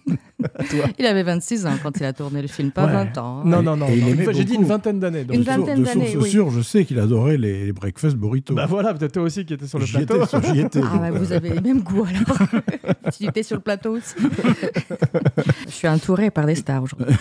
Il 0.98 1.06
avait 1.06 1.22
26 1.22 1.66
ans 1.66 1.74
quand 1.82 1.98
il 1.98 2.04
a 2.04 2.12
tourné 2.12 2.42
le 2.42 2.48
film, 2.48 2.70
pas 2.70 2.86
Ouais. 2.86 2.92
20 2.92 3.18
ans. 3.18 3.42
Non, 3.44 3.62
non, 3.62 3.76
non, 3.76 3.86
j'ai 4.32 4.44
dit 4.44 4.54
une 4.54 4.64
vingtaine 4.64 5.00
d'années. 5.00 5.26
Une 5.32 5.42
vingtaine 5.42 5.80
de 5.80 5.84
d'années, 5.84 6.12
source 6.12 6.24
oui. 6.24 6.30
sûre, 6.30 6.50
je 6.50 6.60
sais 6.60 6.84
qu'il 6.84 6.98
adorait 6.98 7.36
les, 7.36 7.66
les 7.66 7.72
breakfast 7.72 8.16
burritos. 8.16 8.54
Bah 8.54 8.66
voilà, 8.66 8.94
peut-être 8.94 9.12
toi 9.12 9.22
aussi 9.24 9.44
qui 9.44 9.54
étais 9.54 9.66
sur 9.66 9.78
le 9.78 9.86
plateau. 9.86 10.22
étais, 10.22 10.52
j'y 10.52 10.60
étais. 10.60 10.80
Ah 10.82 10.98
ouais, 10.98 11.08
euh, 11.08 11.18
vous 11.18 11.32
avez 11.32 11.50
les 11.50 11.60
mêmes 11.60 11.82
goûts 11.82 12.04
alors. 12.04 12.48
tu 13.18 13.24
étais 13.26 13.42
sur 13.42 13.56
le 13.56 13.62
plateau 13.62 13.96
aussi. 13.96 14.14
Je 15.66 15.72
suis 15.72 15.88
entourée 15.88 16.30
par 16.30 16.46
des 16.46 16.54
stars 16.54 16.82
aujourd'hui. 16.84 17.14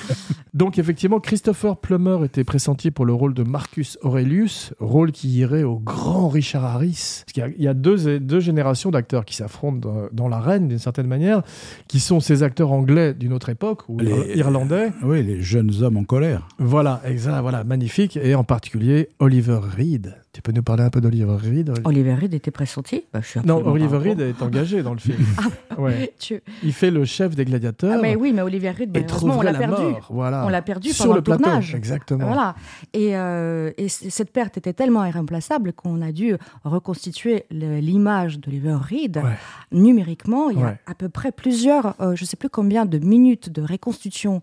Donc 0.54 0.78
effectivement, 0.78 1.20
Christopher 1.20 1.78
Plummer 1.78 2.24
était 2.26 2.44
pressenti 2.44 2.92
pour 2.92 3.06
le 3.06 3.14
rôle 3.14 3.34
de 3.34 3.44
Marcus 3.44 3.98
Aurelius, 4.02 4.74
rôle 4.80 5.12
qui 5.12 5.30
irait 5.30 5.64
au 5.64 5.80
grand 5.80 6.30
Richard 6.30 6.64
Harris. 6.64 7.24
Parce 7.26 7.34
qu'il 7.34 7.42
y 7.44 7.46
a, 7.46 7.50
il 7.58 7.64
y 7.64 7.68
a 7.68 7.74
deux, 7.74 8.20
deux 8.20 8.40
générations 8.40 8.92
d'acteurs 8.92 9.26
qui 9.26 9.36
s'affrontent 9.36 9.78
dans, 9.78 10.08
dans 10.14 10.28
l'arène 10.28 10.68
d'une 10.68 10.80
certaine 10.80 11.08
manière, 11.08 11.42
qui 11.88 12.00
sont 12.00 12.20
ces 12.20 12.44
acteurs 12.44 12.72
anglais 12.72 13.14
d'une 13.26 13.34
autre 13.34 13.50
époque, 13.50 13.90
ou 13.90 13.98
Les- 14.00 14.12
ir- 14.12 14.38
irlandais. 14.38 14.92
Oui, 15.02 15.24
les 15.24 15.42
jeunes 15.42 15.72
hommes 15.82 15.98
en 15.98 16.04
colère. 16.04 16.48
Voilà, 16.60 17.02
exact, 17.06 17.42
voilà, 17.42 17.64
magnifique. 17.64 18.18
Et 18.22 18.36
en 18.36 18.44
particulier 18.44 19.10
Oliver 19.18 19.60
Reed. 19.76 20.16
Tu 20.36 20.42
peux 20.42 20.52
nous 20.52 20.64
parler 20.64 20.84
un 20.84 20.90
peu 20.90 21.00
d'Oliver 21.00 21.38
Reed 21.42 21.72
Oliver 21.86 22.14
Reed 22.16 22.34
était 22.34 22.52
pressenti 22.52 23.06
bah, 23.14 23.22
je 23.24 23.28
suis 23.30 23.40
Non, 23.46 23.66
Oliver 23.66 23.96
Reed 23.98 24.20
est 24.20 24.42
engagé 24.42 24.84
dans 24.84 24.92
le 24.92 25.00
film. 25.00 25.18
ouais. 25.78 26.14
Tu- 26.20 26.42
Il 26.62 26.74
fait 26.74 26.92
le 26.92 27.06
chef 27.06 27.38
des 27.38 27.46
gladiateurs 27.46 27.94
Ah, 27.98 28.02
mais 28.02 28.18
oui, 28.18 28.34
mais 28.34 28.42
Oliver 28.42 28.72
Reed, 28.72 28.92
malheureusement, 28.94 29.38
on 29.38 29.42
l'a 29.42 29.54
perdu. 29.54 29.82
mort. 29.82 30.08
Voilà. 30.10 30.46
On 30.46 30.50
l'a 30.50 30.62
perdu 30.62 30.90
Sur 30.90 31.06
pendant 31.06 31.16
le 31.16 31.22
plateau. 31.22 31.44
tournage. 31.44 31.74
Exactement. 31.74 32.26
Voilà. 32.28 32.54
Et, 32.92 33.16
euh, 33.16 33.72
et 33.78 33.88
cette 33.88 34.32
perte 34.34 34.58
était 34.58 34.74
tellement 34.74 35.06
irremplaçable 35.06 35.72
qu'on 35.72 36.02
a 36.02 36.12
dû 36.12 36.36
reconstituer 36.66 37.46
l'image 37.50 38.38
d'Oliver 38.42 38.76
Reed 38.76 39.22
Ouais. 39.24 39.38
numériquement. 39.72 40.50
Il 40.50 40.60
y 40.60 40.64
a 40.64 40.66
Ouais. 40.66 40.80
à 40.86 40.96
peu 40.96 41.08
près 41.08 41.32
plusieurs, 41.32 41.96
euh, 42.02 42.14
je 42.18 42.24
ne 42.24 42.28
sais 42.28 42.36
plus 42.36 42.50
combien 42.50 42.86
de 42.86 42.98
minutes 42.98 43.50
de 43.50 43.62
reconstitution 43.62 44.42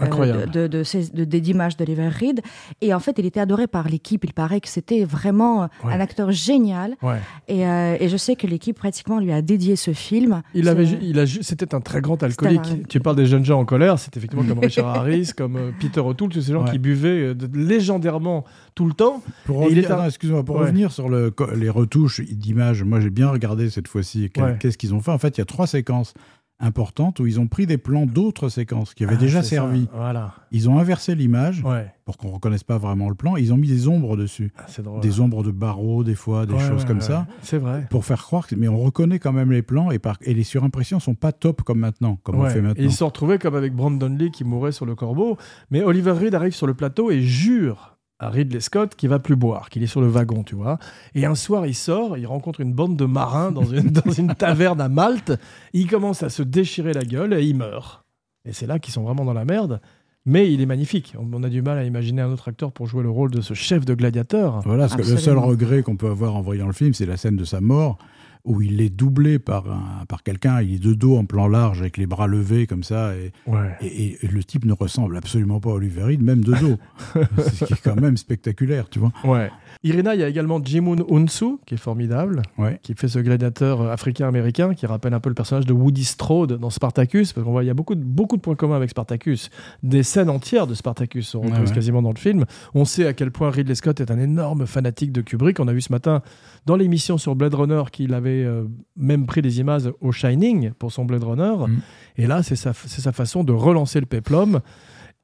euh, 0.00 0.06
Incroyable. 0.06 0.50
de, 0.50 0.62
de, 0.62 0.78
de 0.78 0.82
ces- 0.82 1.10
de- 1.10 1.24
des 1.24 1.50
images 1.50 1.76
d'Oliver 1.76 2.08
Reed. 2.08 2.40
Et 2.80 2.94
en 2.94 3.00
fait, 3.00 3.16
il 3.18 3.26
était 3.26 3.40
adoré 3.40 3.66
par 3.66 3.86
l'équipe. 3.90 4.24
Il 4.24 4.32
paraît 4.32 4.62
que 4.62 4.68
c'était 4.68 5.04
vraiment 5.04 5.25
euh, 5.32 5.66
Ouais. 5.84 5.92
un 5.94 6.00
acteur 6.00 6.30
génial. 6.32 6.96
Ouais. 7.02 7.16
Et, 7.48 7.66
euh, 7.66 7.96
et 8.00 8.08
je 8.08 8.16
sais 8.16 8.36
que 8.36 8.46
l'équipe 8.46 8.76
pratiquement 8.76 9.18
lui 9.20 9.32
a 9.32 9.42
dédié 9.42 9.76
ce 9.76 9.92
film. 9.92 10.42
Il 10.54 10.68
avait, 10.68 10.86
ju- 10.86 10.98
il 11.02 11.18
a, 11.18 11.26
c'était 11.26 11.74
un 11.74 11.80
très 11.80 12.00
grand 12.00 12.22
alcoolique. 12.22 12.60
un- 12.66 12.82
Tu 12.88 13.00
parles 13.00 13.16
des 13.16 13.26
jeunes 13.26 13.44
gens 13.44 13.58
en 13.60 13.64
colère, 13.64 13.98
c'est 13.98 14.16
effectivement 14.16 14.44
comme 14.46 14.58
Richard 14.62 14.88
Harris, 14.88 15.30
comme 15.36 15.56
euh, 15.56 15.70
Peter 15.80 16.00
O'Toole, 16.00 16.30
tous 16.30 16.40
ces 16.42 16.52
gens 16.52 16.64
Ouais. 16.64 16.70
qui 16.70 16.78
buvaient 16.78 17.08
euh, 17.08 17.34
légendairement 17.54 18.44
tout 18.74 18.86
le 18.86 18.92
temps. 18.92 19.22
Pour 19.44 19.58
revenir, 19.64 19.84
est 19.84 19.92
un- 19.92 19.96
non, 19.98 20.04
excuse-moi, 20.06 20.44
pour 20.44 20.56
Ouais. 20.56 20.62
revenir 20.62 20.90
sur 20.92 21.08
le, 21.08 21.32
les 21.54 21.70
retouches 21.70 22.20
d'images, 22.22 22.82
moi 22.84 23.00
j'ai 23.00 23.10
bien 23.10 23.28
regardé 23.28 23.70
cette 23.70 23.88
fois-ci 23.88 24.30
qu'est-ce 24.60 24.78
qu'ils 24.78 24.94
ont 24.94 25.00
fait. 25.00 25.10
En 25.10 25.18
fait, 25.18 25.36
il 25.36 25.40
y 25.40 25.42
a 25.42 25.46
trois 25.46 25.66
séquences 25.66 26.14
importantes 26.58 27.20
où 27.20 27.26
ils 27.26 27.38
ont 27.38 27.46
pris 27.46 27.66
des 27.66 27.76
plans 27.78 28.06
d'autres 28.06 28.48
séquences 28.48 28.94
qui 28.94 29.04
avaient 29.04 29.14
Ah, 29.16 29.20
déjà 29.20 29.42
servi. 29.42 29.88
Voilà. 29.94 30.34
Ils 30.52 30.70
ont 30.70 30.78
inversé 30.78 31.14
l'image 31.14 31.62
Ouais. 31.62 31.92
pour 32.06 32.16
qu'on 32.16 32.28
reconnaisse 32.30 32.64
pas 32.64 32.78
vraiment 32.78 33.08
le 33.08 33.14
plan. 33.14 33.36
Ils 33.36 33.52
ont 33.52 33.56
mis 33.58 33.68
des 33.68 33.88
ombres 33.88 34.16
dessus, 34.16 34.52
Ah, 34.56 34.82
drôle. 34.82 35.00
des 35.00 35.20
ombres 35.20 35.42
de 35.42 35.50
barreaux, 35.50 36.02
des 36.02 36.14
fois, 36.14 36.46
des 36.46 36.54
Ouais, 36.54 36.60
choses 36.66 36.82
ouais, 36.82 36.86
comme 36.88 37.00
ça, 37.02 37.26
C'est 37.42 37.58
vrai. 37.58 37.86
pour 37.90 38.04
faire 38.04 38.22
croire. 38.22 38.46
Que, 38.46 38.54
mais 38.54 38.68
on 38.68 38.78
reconnaît 38.78 39.18
quand 39.18 39.32
même 39.32 39.52
les 39.52 39.62
plans 39.62 39.90
et, 39.90 39.98
par, 39.98 40.16
et 40.22 40.32
les 40.34 40.44
surimpressions 40.44 40.98
sont 41.00 41.14
pas 41.14 41.32
top 41.32 41.62
comme 41.62 41.78
maintenant, 41.80 42.16
comme 42.22 42.36
on 42.36 42.46
fait 42.48 42.58
Et 42.58 42.62
maintenant. 42.62 42.84
ils 42.84 42.90
se 42.92 42.98
sont 42.98 43.06
retrouvés 43.06 43.38
comme 43.38 43.54
avec 43.54 43.74
Brandon 43.74 44.08
Lee 44.08 44.30
qui 44.30 44.44
mourait 44.44 44.72
sur 44.72 44.86
le 44.86 44.94
corbeau. 44.94 45.36
Mais 45.70 45.82
Oliver 45.82 46.12
Reed 46.12 46.34
arrive 46.34 46.54
sur 46.54 46.66
le 46.66 46.74
plateau 46.74 47.10
et 47.10 47.20
jure 47.20 47.95
à 48.18 48.30
Ridley 48.30 48.60
Scott 48.60 48.94
qu'il 48.94 49.08
va 49.08 49.18
plus 49.18 49.36
boire, 49.36 49.68
qu'il 49.68 49.82
est 49.82 49.88
sur 49.88 50.00
le 50.00 50.08
wagon, 50.08 50.42
tu 50.42 50.54
vois. 50.54 50.78
Et 51.14 51.26
un 51.26 51.34
soir, 51.34 51.66
il 51.66 51.74
sort, 51.74 52.16
il 52.16 52.26
rencontre 52.26 52.60
une 52.60 52.72
bande 52.72 52.96
de 52.96 53.04
marins 53.04 53.52
dans 53.52 53.64
une, 53.64 53.90
dans 53.90 54.10
une 54.10 54.34
taverne 54.34 54.80
à 54.80 54.88
Malte. 54.88 55.32
Il 55.72 55.86
commence 55.86 56.22
à 56.22 56.30
se 56.30 56.42
déchirer 56.42 56.92
la 56.92 57.04
gueule 57.04 57.34
et 57.34 57.44
il 57.44 57.56
meurt. 57.56 58.04
Et 58.44 58.52
c'est 58.52 58.66
là 58.66 58.78
qu'ils 58.78 58.94
sont 58.94 59.02
vraiment 59.02 59.24
dans 59.24 59.34
la 59.34 59.44
merde. 59.44 59.80
Mais 60.28 60.52
il 60.52 60.60
est 60.60 60.66
magnifique. 60.66 61.14
On 61.18 61.42
a 61.44 61.48
du 61.48 61.62
mal 61.62 61.78
à 61.78 61.84
imaginer 61.84 62.20
un 62.20 62.32
autre 62.32 62.48
acteur 62.48 62.72
pour 62.72 62.86
jouer 62.86 63.04
le 63.04 63.10
rôle 63.10 63.30
de 63.30 63.40
ce 63.40 63.54
chef 63.54 63.84
de 63.84 63.94
gladiateur. 63.94 64.60
Voilà, 64.64 64.88
parce 64.88 65.00
que 65.00 65.08
le 65.08 65.18
seul 65.18 65.38
regret 65.38 65.82
qu'on 65.84 65.96
peut 65.96 66.10
avoir 66.10 66.34
en 66.34 66.42
voyant 66.42 66.66
le 66.66 66.72
film, 66.72 66.94
c'est 66.94 67.06
la 67.06 67.16
scène 67.16 67.36
de 67.36 67.44
sa 67.44 67.60
mort, 67.60 67.98
où 68.46 68.62
il 68.62 68.80
est 68.80 68.88
doublé 68.88 69.38
par, 69.38 69.70
un- 69.70 70.04
par 70.08 70.22
quelqu'un, 70.22 70.62
il 70.62 70.74
est 70.74 70.78
de 70.82 70.94
dos 70.94 71.16
en 71.18 71.24
plan 71.26 71.46
large, 71.48 71.80
avec 71.80 71.96
les 71.98 72.06
bras 72.06 72.26
levés 72.26 72.66
comme 72.66 72.82
ça, 72.82 73.14
et, 73.14 73.32
Ouais. 73.46 73.76
et- 73.82 74.16
et 74.24 74.28
le 74.28 74.42
type 74.42 74.64
ne 74.64 74.72
ressemble 74.72 75.16
absolument 75.16 75.60
pas 75.60 75.70
à 75.70 75.72
Oliver 75.74 76.04
Reed, 76.04 76.22
même 76.22 76.42
de 76.44 76.52
dos. 76.54 76.76
c'est 77.38 77.54
ce 77.56 77.64
qui 77.66 77.72
est 77.74 77.82
quand 77.82 78.00
même 78.00 78.16
spectaculaire, 78.16 78.88
tu 78.88 78.98
vois. 78.98 79.12
Ouais. 79.24 79.50
Irina, 79.84 80.14
il 80.14 80.20
y 80.20 80.24
a 80.24 80.28
également 80.28 80.62
Jimun 80.64 80.96
Unsu, 81.10 81.58
qui 81.66 81.74
est 81.74 81.78
formidable, 81.78 82.42
Ouais. 82.58 82.78
qui 82.82 82.94
fait 82.94 83.08
ce 83.08 83.18
gladiateur 83.18 83.82
africain-américain, 83.82 84.74
qui 84.74 84.86
rappelle 84.86 85.12
un 85.14 85.20
peu 85.20 85.28
le 85.28 85.34
personnage 85.34 85.66
de 85.66 85.72
Woody 85.72 86.04
Strode 86.04 86.58
dans 86.58 86.70
Spartacus, 86.70 87.32
parce 87.32 87.44
qu'on 87.44 87.52
voit 87.52 87.64
il 87.64 87.66
y 87.66 87.70
a 87.70 87.74
beaucoup 87.74 87.94
de, 87.94 88.02
beaucoup 88.02 88.36
de 88.36 88.40
points 88.42 88.54
communs 88.54 88.76
avec 88.76 88.90
Spartacus. 88.90 89.50
Des 89.82 90.02
scènes 90.02 90.30
entières 90.30 90.66
de 90.66 90.74
Spartacus 90.74 91.34
retrouvent 91.34 91.52
Ouais, 91.60 91.66
ouais. 91.68 91.74
quasiment 91.74 92.02
dans 92.02 92.12
le 92.12 92.18
film. 92.18 92.44
On 92.74 92.84
sait 92.84 93.06
à 93.06 93.12
quel 93.12 93.30
point 93.30 93.50
Ridley 93.50 93.74
Scott 93.74 94.00
est 94.00 94.10
un 94.10 94.18
énorme 94.18 94.66
fanatique 94.66 95.12
de 95.12 95.20
Kubrick. 95.20 95.60
On 95.60 95.68
a 95.68 95.72
vu 95.72 95.80
ce 95.80 95.92
matin 95.92 96.22
dans 96.66 96.76
l'émission 96.76 97.18
sur 97.18 97.34
Blade 97.36 97.54
Runner 97.54 97.82
qu'il 97.92 98.14
avait 98.14 98.35
euh, 98.44 98.64
même 98.96 99.26
pris 99.26 99.42
des 99.42 99.60
images 99.60 99.90
au 100.00 100.12
Shining 100.12 100.70
pour 100.72 100.92
son 100.92 101.04
Blade 101.04 101.24
Runner. 101.24 101.54
Mm. 101.68 101.78
Et 102.16 102.26
là, 102.26 102.42
c'est 102.42 102.56
sa, 102.56 102.72
sa 102.72 103.12
façon 103.12 103.44
de 103.44 103.52
relancer 103.52 104.00
le 104.00 104.06
péplum 104.06 104.60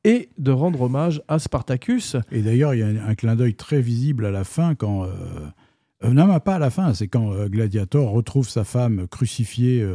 et 0.04 0.30
de 0.38 0.50
rendre 0.50 0.80
hommage 0.82 1.22
à 1.28 1.38
Spartacus. 1.38 2.16
Et 2.32 2.42
d'ailleurs, 2.42 2.74
il 2.74 2.80
y 2.80 2.82
a 2.82 2.86
un, 2.88 3.08
un 3.08 3.14
clin 3.14 3.36
d'œil 3.36 3.54
très 3.54 3.80
visible 3.80 4.26
à 4.26 4.30
la 4.30 4.44
fin 4.44 4.74
quand. 4.74 5.04
euh, 5.04 5.08
euh, 6.04 6.10
non, 6.10 6.40
pas 6.40 6.56
à 6.56 6.58
la 6.58 6.70
fin, 6.70 6.92
c'est 6.94 7.06
quand 7.06 7.32
euh, 7.32 7.46
Gladiator 7.48 8.10
retrouve 8.10 8.48
sa 8.48 8.64
femme 8.64 9.06
crucifiée 9.06 9.86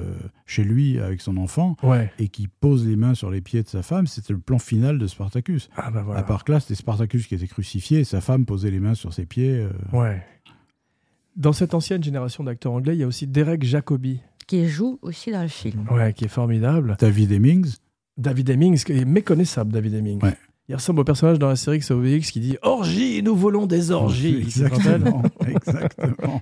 chez 0.46 0.64
lui 0.64 0.98
avec 1.00 1.20
son 1.20 1.36
enfant 1.36 1.76
Ouais. 1.84 2.10
et 2.20 2.30
qui 2.30 2.48
pose 2.48 2.88
les 2.88 2.96
mains 2.96 3.14
sur 3.14 3.30
les 3.30 3.42
pieds 3.42 3.62
de 3.64 3.68
sa 3.68 3.82
femme. 3.82 4.08
C'était 4.08 4.32
le 4.32 4.40
plan 4.40 4.58
final 4.60 5.00
de 5.00 5.08
Spartacus. 5.08 5.70
Ah 5.76 5.92
bah 5.92 6.04
voilà. 6.06 6.22
À 6.22 6.24
part 6.24 6.46
que 6.46 6.54
là, 6.54 6.62
c'était 6.62 6.76
Spartacus 6.76 7.28
qui 7.28 7.36
était 7.36 7.48
crucifié 7.48 8.00
et 8.00 8.04
sa 8.06 8.22
femme 8.22 8.46
posait 8.46 8.72
les 8.72 8.80
mains 8.80 8.94
sur 8.96 9.12
ses 9.14 9.26
pieds. 9.26 9.68
Ouais. 9.92 10.24
Dans 11.38 11.54
cette 11.54 11.74
ancienne 11.74 12.04
génération 12.04 12.44
d'acteurs 12.44 12.74
anglais, 12.74 12.96
il 12.96 13.00
y 13.00 13.04
a 13.04 13.08
aussi 13.08 13.28
Derek 13.28 13.64
Jacobi, 13.64 14.20
Qui 14.48 14.68
joue 14.68 14.98
aussi 15.02 15.32
dans 15.32 15.44
le 15.44 15.48
film. 15.48 15.88
ouais, 15.92 16.12
qui 16.14 16.26
est 16.26 16.30
formidable. 16.30 16.98
David 17.00 17.32
Hemmings. 17.32 17.76
David 18.18 18.50
Hemmings, 18.50 18.84
qui 18.84 18.94
est 18.94 19.06
méconnaissable, 19.06 19.72
David 19.72 19.94
Hemmings. 19.94 20.24
Ouais. 20.24 20.36
Il 20.70 20.76
ressemble 20.76 21.00
au 21.00 21.04
personnage 21.04 21.40
dans 21.40 21.48
la 21.48 21.56
série 21.56 21.78
XOVX 21.80 22.32
qui 22.32 22.40
dit 22.40 22.58
Orgie, 22.64 23.22
nous 23.24 23.36
volons 23.36 23.68
des 23.68 23.92
orgies. 23.92 24.38
Exactement. 24.42 25.22
exactement. 25.48 26.42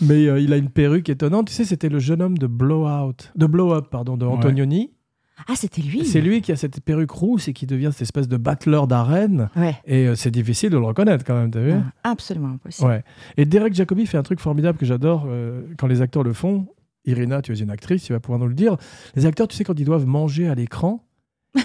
Mais 0.00 0.26
euh, 0.26 0.40
il 0.40 0.52
a 0.52 0.56
une 0.56 0.70
perruque 0.70 1.08
étonnante. 1.10 1.48
Tu 1.48 1.52
sais, 1.54 1.64
c'était 1.64 1.90
le 1.90 1.98
jeune 1.98 2.22
homme 2.22 2.38
de 2.38 2.46
Blowout, 2.46 3.30
de 3.36 3.46
Blow 3.46 3.74
Up, 3.74 3.88
pardon, 3.90 4.16
de 4.16 4.24
Ouais. 4.24 4.38
Ah, 5.48 5.54
c'était 5.56 5.82
lui 5.82 6.04
C'est 6.04 6.20
lui 6.20 6.40
qui 6.40 6.52
a 6.52 6.56
cette 6.56 6.80
perruque 6.80 7.10
rousse 7.10 7.48
et 7.48 7.52
qui 7.52 7.66
devient 7.66 7.90
cette 7.92 8.02
espèce 8.02 8.28
de 8.28 8.36
battleur 8.36 8.86
d'arène. 8.86 9.48
Ouais. 9.56 9.76
Et 9.86 10.06
euh, 10.06 10.14
c'est 10.14 10.30
difficile 10.30 10.70
de 10.70 10.78
le 10.78 10.84
reconnaître 10.84 11.24
quand 11.24 11.34
même, 11.34 11.50
t'as 11.50 11.60
vu? 11.60 11.72
Ah, 11.72 12.10
absolument 12.10 12.48
impossible. 12.48 12.88
Ouais. 12.88 13.04
Et 13.36 13.44
Derek 13.44 13.74
Jacobi 13.74 14.06
fait 14.06 14.18
un 14.18 14.22
truc 14.22 14.40
formidable 14.40 14.78
que 14.78 14.86
j'adore 14.86 15.24
euh, 15.26 15.62
quand 15.78 15.86
les 15.86 16.02
acteurs 16.02 16.22
le 16.22 16.32
font. 16.32 16.66
Irina, 17.06 17.40
tu 17.42 17.52
es 17.52 17.56
une 17.56 17.70
actrice, 17.70 18.04
tu 18.04 18.12
vas 18.12 18.20
pouvoir 18.20 18.38
nous 18.38 18.48
le 18.48 18.54
dire. 18.54 18.76
Les 19.14 19.26
acteurs, 19.26 19.48
tu 19.48 19.56
sais, 19.56 19.64
quand 19.64 19.78
ils 19.78 19.86
doivent 19.86 20.06
manger 20.06 20.48
à 20.48 20.54
l'écran, 20.54 21.02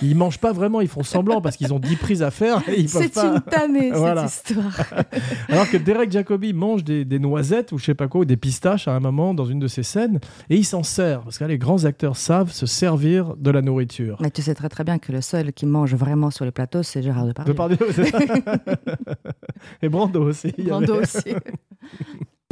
ils 0.02 0.16
mangent 0.16 0.40
pas 0.40 0.52
vraiment, 0.52 0.82
ils 0.82 0.88
font 0.88 1.04
semblant 1.04 1.42
parce 1.42 1.58
qu'ils 1.58 1.74
ont 1.74 1.80
10 1.80 1.96
prises 1.98 2.24
à 2.24 2.32
faire 2.32 2.68
et 2.68 2.80
ils 2.80 2.90
peuvent 2.90 3.04
C'est 3.04 3.14
pas. 3.14 3.28
une 3.36 3.42
tannée, 3.42 3.92
Voilà. 3.94 4.28
cette 4.28 4.50
histoire. 4.50 4.82
Alors 5.50 5.70
que 5.70 5.78
Derek 5.78 6.12
Jacobi 6.12 6.54
mange 6.54 6.84
des, 6.84 7.06
des 7.06 7.20
noisettes 7.20 7.72
ou 7.72 7.78
je 7.78 7.86
sais 7.86 7.94
pas 7.94 8.08
quoi, 8.08 8.22
ou 8.22 8.26
des 8.26 8.38
pistaches 8.38 8.88
à 8.88 8.94
un 8.94 9.00
moment 9.00 9.34
dans 9.34 9.46
une 9.46 9.60
de 9.60 9.68
ses 9.68 9.84
scènes 9.84 10.20
et 10.50 10.56
il 10.56 10.66
s'en 10.66 10.82
sert. 10.84 11.22
Parce 11.22 11.38
que 11.38 11.44
là, 11.44 11.50
les 11.50 11.58
grands 11.60 11.86
acteurs 11.86 12.18
savent 12.18 12.52
se 12.52 12.66
servir 12.66 13.36
de 13.38 13.52
la 13.52 13.62
nourriture. 13.62 14.18
Mais 14.22 14.32
tu 14.32 14.42
sais 14.42 14.56
très 14.56 14.70
très 14.70 14.84
bien 14.84 14.98
que 14.98 15.12
le 15.12 15.22
seul 15.22 15.54
qui 15.54 15.66
mange 15.66 15.94
vraiment 15.94 16.32
sur 16.32 16.46
le 16.46 16.52
plateau, 16.52 16.82
c'est 16.84 17.04
Gérard 17.04 17.28
Depardieu. 17.28 17.54
Depardieu, 17.54 17.78
c'est 17.92 18.06
ça 18.06 18.20
Et 19.82 19.90
Brando 19.90 20.24
aussi. 20.24 20.52
Brando 20.58 20.94
avait- 20.96 21.04
aussi. 21.04 21.36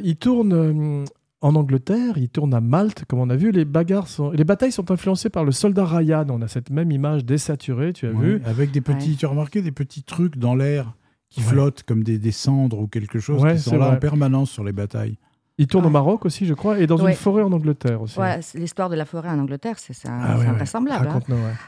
Il 0.03 0.15
tourne 0.17 0.53
euh, 0.53 1.05
en 1.43 1.55
Angleterre, 1.55 2.17
il 2.17 2.29
tourne 2.29 2.53
à 2.53 2.61
Malte, 2.61 3.03
comme 3.07 3.19
on 3.19 3.29
a 3.29 3.35
vu. 3.35 3.51
Les 3.51 3.65
bagarres 3.65 4.07
sont, 4.07 4.31
les 4.31 4.43
batailles 4.43 4.71
sont 4.71 4.89
influencées 4.91 5.29
par 5.29 5.43
le 5.43 5.51
soldat 5.51 5.85
Ryan. 5.85 6.25
On 6.29 6.41
a 6.41 6.47
cette 6.47 6.69
même 6.71 6.89
image 6.91 7.25
désaturée, 7.25 7.93
tu 7.93 8.07
as 8.07 8.11
Ouais, 8.11 8.25
vu. 8.25 8.41
Avec 8.45 8.71
des 8.71 8.81
petits, 8.81 9.11
Ouais. 9.11 9.15
tu 9.17 9.25
as 9.25 9.29
remarqué 9.29 9.61
des 9.61 9.71
petits 9.71 10.03
trucs 10.03 10.37
dans 10.37 10.55
l'air 10.55 10.93
qui 11.29 11.41
Ouais. 11.41 11.47
flottent 11.47 11.83
comme 11.83 12.03
des, 12.03 12.17
des 12.17 12.31
cendres 12.31 12.79
ou 12.79 12.87
quelque 12.87 13.19
chose 13.19 13.41
Ouais, 13.43 13.55
qui 13.55 13.59
sont 13.61 13.77
là 13.77 13.87
vrai. 13.87 13.95
en 13.97 13.99
permanence 13.99 14.49
sur 14.51 14.63
les 14.63 14.71
batailles. 14.71 15.17
Il 15.59 15.67
tourne 15.67 15.85
au. 15.85 15.89
Maroc 15.89 16.25
aussi, 16.25 16.47
je 16.47 16.55
crois, 16.55 16.79
et 16.79 16.87
dans 16.87 16.97
une 16.97 17.13
forêt 17.13 17.43
en 17.43 17.51
Angleterre 17.51 18.01
aussi. 18.01 18.17
Ouais, 18.19 18.39
l'histoire 18.55 18.89
de 18.89 18.95
la 18.95 19.05
forêt 19.05 19.29
en 19.29 19.37
Angleterre, 19.37 19.75
c'est 19.77 19.93
ça, 19.93 20.09
Ah 20.11 20.29
c'est 20.29 20.33
ouais, 20.33 20.39
ouais. 20.45 20.47
invraisemblable. 20.47 21.07
hein. 21.07 21.19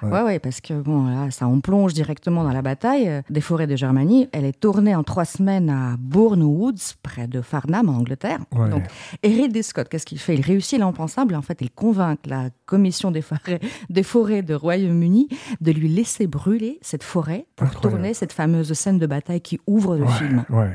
Ouais. 0.01 0.21
Ouais. 0.23 0.39
Parce 0.39 0.59
que 0.59 0.73
bon, 0.73 1.05
là, 1.05 1.29
ça, 1.29 1.47
on 1.47 1.61
plonge 1.61 1.93
directement 1.93 2.43
dans 2.43 2.51
la 2.51 2.63
bataille 2.63 3.07
euh, 3.07 3.21
des 3.29 3.41
forêts 3.41 3.67
de 3.67 3.75
Germanie. 3.75 4.27
Elle 4.31 4.45
est 4.45 4.59
tournée 4.59 4.95
en 4.95 5.03
trois 5.03 5.25
semaines 5.25 5.69
à 5.69 5.97
Bourne 5.99 6.41
Woods, 6.41 6.95
près 7.03 7.27
de 7.27 7.41
Farnham, 7.41 7.87
en 7.89 7.93
Angleterre. 7.97 8.39
Donc, 8.51 8.83
et 9.21 9.27
Ridley 9.29 9.61
Scott, 9.61 9.87
qu'est-ce 9.87 10.07
qu'il 10.07 10.17
fait? 10.19 10.33
Il 10.33 10.41
réussit 10.41 10.79
l'impensable. 10.79 11.35
En 11.35 11.43
fait, 11.43 11.59
il 11.61 11.69
convainc 11.69 12.17
la 12.25 12.49
commission 12.65 13.11
des 13.11 13.21
forêts, 13.21 13.59
des 13.91 14.03
forêts 14.03 14.41
de 14.41 14.55
Royaume-Uni 14.55 15.27
de 15.61 15.71
lui 15.71 15.89
laisser 15.89 16.25
brûler 16.25 16.79
cette 16.81 17.03
forêt 17.03 17.45
pour 17.55 17.67
Incroyable. 17.67 17.91
tourner 17.97 18.13
cette 18.15 18.33
fameuse 18.33 18.73
scène 18.73 18.97
de 18.97 19.05
bataille 19.05 19.41
qui 19.41 19.59
ouvre 19.67 19.95
le 19.95 20.07
film. 20.07 20.43
ouais. 20.49 20.71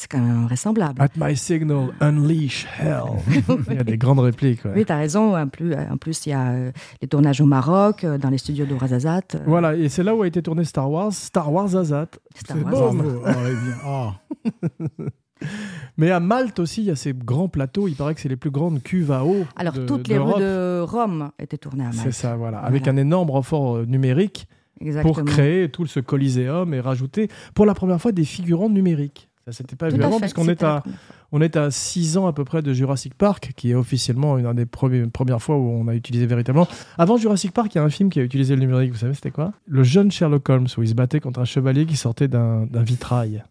C'est 0.00 0.06
quand 0.08 0.20
même 0.20 0.42
invraisemblable. 0.44 1.02
At 1.02 1.08
my 1.16 1.36
signal, 1.36 1.88
unleash 2.00 2.68
hell. 2.78 3.02
Il 3.68 3.74
y 3.74 3.78
a 3.78 3.82
des 3.82 3.98
grandes 3.98 4.20
répliques. 4.20 4.64
ouais. 4.64 4.70
Oui, 4.76 4.84
tu 4.84 4.92
as 4.92 4.96
raison. 4.96 5.36
En 5.36 5.48
plus, 5.48 5.74
en 5.74 5.96
plus, 5.96 6.24
il 6.26 6.30
y 6.30 6.32
a 6.32 6.50
euh, 6.50 6.72
les 7.02 7.08
tournages 7.08 7.40
au 7.40 7.46
Maroc, 7.46 8.04
euh, 8.04 8.16
dans 8.16 8.30
les 8.30 8.38
studios 8.38 8.64
de 8.64 8.76
Razazat. 8.76 9.22
euh, 9.34 9.38
Voilà, 9.46 9.74
et 9.74 9.88
c'est 9.88 10.04
là 10.04 10.14
où 10.14 10.22
a 10.22 10.26
été 10.28 10.40
tourné 10.40 10.62
Star 10.62 10.88
Wars, 10.88 11.12
Star 11.12 11.52
Wars 11.52 11.74
Azat. 11.74 12.06
Star 12.36 12.56
C'est 12.56 12.62
Wars. 12.64 12.94
ouais, 12.94 13.02
bien. 13.02 13.74
Ah. 13.84 14.12
Mais 15.96 16.10
à 16.12 16.20
Malte 16.20 16.58
aussi, 16.60 16.82
il 16.82 16.86
y 16.86 16.90
a 16.90 16.96
ces 16.96 17.12
grands 17.12 17.48
plateaux. 17.48 17.88
Il 17.88 17.94
paraît 17.94 18.14
que 18.14 18.20
c'est 18.20 18.28
les 18.28 18.36
plus 18.36 18.50
grandes 18.50 18.82
cuves 18.82 19.10
à 19.10 19.24
eau. 19.24 19.44
Alors, 19.56 19.72
de- 19.74 19.84
toutes 19.86 20.06
les 20.08 20.18
rues 20.18 20.40
de 20.40 20.80
Rome 20.80 21.30
étaient 21.40 21.58
tournées 21.58 21.86
à 21.86 21.92
C'est 21.92 21.98
Malte. 22.04 22.12
ça, 22.12 22.36
voilà. 22.36 22.58
Voilà. 22.58 22.66
Avec 22.68 22.86
un 22.88 22.96
énorme 22.96 23.30
renfort 23.30 23.76
euh, 23.78 23.84
numérique 23.84 24.46
Exactement. 24.80 25.12
pour 25.14 25.24
créer 25.24 25.68
tout 25.68 25.86
ce 25.86 25.98
coliséum 26.00 26.72
et 26.72 26.80
rajouter 26.80 27.28
pour 27.54 27.66
la 27.66 27.74
première 27.74 28.00
fois 28.00 28.12
des 28.12 28.24
figurants 28.24 28.70
numériques. 28.70 29.27
Ça 29.50 29.52
s'était 29.56 29.76
pas 29.76 29.88
Tout 29.90 29.96
vu 29.96 30.02
avant 30.04 30.20
puisqu'on 30.20 30.46
est 30.48 30.62
à 30.62 30.82
on 31.32 31.40
est 31.40 31.56
à 31.56 31.70
6 31.70 32.18
ans 32.18 32.26
à 32.26 32.34
peu 32.34 32.44
près 32.44 32.60
de 32.60 32.72
Jurassic 32.74 33.14
Park 33.14 33.52
qui 33.56 33.70
est 33.70 33.74
officiellement 33.74 34.36
une 34.36 34.52
des 34.52 34.66
premiers- 34.66 35.06
premières 35.06 35.40
fois 35.40 35.56
où 35.56 35.68
on 35.70 35.88
a 35.88 35.94
utilisé 35.94 36.26
véritablement. 36.26 36.68
Avant 36.98 37.16
Jurassic 37.16 37.52
Park, 37.52 37.74
il 37.74 37.78
y 37.78 37.80
a 37.80 37.84
un 37.84 37.88
film 37.88 38.10
qui 38.10 38.20
a 38.20 38.22
utilisé 38.22 38.54
le 38.54 38.60
numérique, 38.60 38.92
vous 38.92 38.98
savez 38.98 39.14
c'était 39.14 39.30
quoi? 39.30 39.52
Le 39.66 39.82
jeune 39.82 40.10
Sherlock 40.10 40.46
Holmes 40.50 40.66
où 40.76 40.82
il 40.82 40.88
se 40.88 40.94
battait 40.94 41.20
contre 41.20 41.40
un 41.40 41.44
chevalier 41.46 41.86
qui 41.86 41.96
sortait 41.96 42.28
d'un 42.28 42.66
vitrail. 42.82 43.42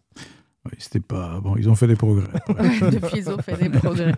Oui, 0.66 0.72
c'était 0.78 1.00
pas. 1.00 1.40
Bon, 1.40 1.56
ils 1.56 1.68
ont 1.70 1.74
fait 1.74 1.86
des 1.86 1.96
progrès. 1.96 2.26
Depuis, 2.90 3.18
ils 3.18 3.30
ont 3.30 3.38
fait 3.38 3.56
des 3.56 3.70
progrès. 3.70 4.12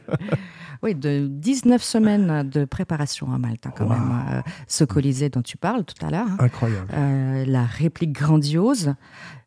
Oui, 0.82 0.94
de 0.94 1.26
19 1.28 1.82
semaines 1.82 2.48
de 2.48 2.64
préparation 2.64 3.32
à 3.32 3.38
Malte, 3.38 3.66
hein, 3.66 3.72
quand 3.76 3.84
Wow. 3.84 3.90
même. 3.90 4.12
euh, 4.32 4.40
ce 4.66 4.82
Colisée 4.84 5.28
dont 5.28 5.42
tu 5.42 5.58
parles 5.58 5.84
tout 5.84 6.04
à 6.04 6.10
l'heure. 6.10 6.26
hein. 6.28 6.36
Incroyable. 6.40 6.88
Euh, 6.94 7.44
la 7.46 7.64
réplique 7.64 8.12
grandiose. 8.12 8.94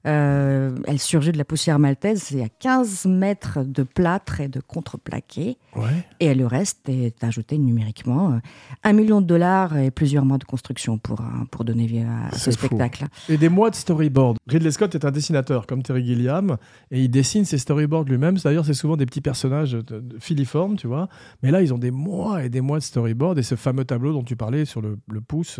Euh, 0.06 0.76
elle 0.86 1.00
surgit 1.00 1.32
de 1.32 1.38
la 1.38 1.46
poussière 1.46 1.80
maltaise. 1.80 2.28
Il 2.32 2.40
y 2.40 2.42
a 2.44 2.50
15 2.50 3.06
mètres 3.06 3.64
de 3.64 3.84
plâtre 3.84 4.42
et 4.42 4.48
de 4.48 4.60
contreplaqué. 4.60 5.58
Ouais. 5.76 6.06
Et 6.20 6.36
le 6.36 6.46
reste 6.46 6.90
est 6.90 7.24
ajouté 7.24 7.58
numériquement. 7.58 8.34
Euh, 8.34 8.38
Un 8.84 8.94
million 8.94 9.22
de 9.22 9.26
dollars 9.26 9.78
et 9.78 9.92
plusieurs 9.92 10.26
mois 10.26 10.38
de 10.38 10.44
construction 10.44 10.98
pour, 10.98 11.22
euh, 11.22 11.46
pour 11.52 11.64
donner 11.64 11.86
vie 11.86 12.00
à 12.00 12.32
ce 12.34 12.52
C'est 12.52 12.60
fou. 12.60 12.66
spectacle. 12.68 13.06
Et 13.30 13.38
des 13.38 13.50
mois 13.50 13.70
de 13.70 13.76
storyboard. 13.76 14.38
Ridley 14.48 14.72
Scott 14.72 14.94
est 14.96 15.06
un 15.06 15.12
dessinateur 15.12 15.66
comme 15.68 15.84
Terry 15.84 16.06
Gilliam 16.06 16.58
et 16.92 17.02
il 17.04 17.10
dessine 17.10 17.46
ses 17.46 17.58
storyboards 17.58 18.04
lui-même. 18.04 18.38
D'ailleurs, 18.38 18.66
c'est 18.66 18.74
souvent 18.74 18.98
des 18.98 19.06
petits 19.06 19.22
personnages 19.22 19.78
filiformes, 20.20 20.76
tu 20.76 20.88
vois. 20.88 21.08
Mais 21.44 21.52
là, 21.52 21.62
ils 21.62 21.74
ont 21.74 21.78
des 21.78 21.92
mois 21.92 22.44
et 22.44 22.50
des 22.50 22.62
mois 22.62 22.80
de 22.80 22.84
storyboard 22.84 23.38
et 23.40 23.44
ce 23.44 23.56
fameux 23.56 23.86
tableau 23.86 24.12
dont 24.12 24.24
tu 24.24 24.36
parlais 24.36 24.66
sur 24.66 24.82
le, 24.82 24.98
le 25.10 25.22
pouce 25.22 25.60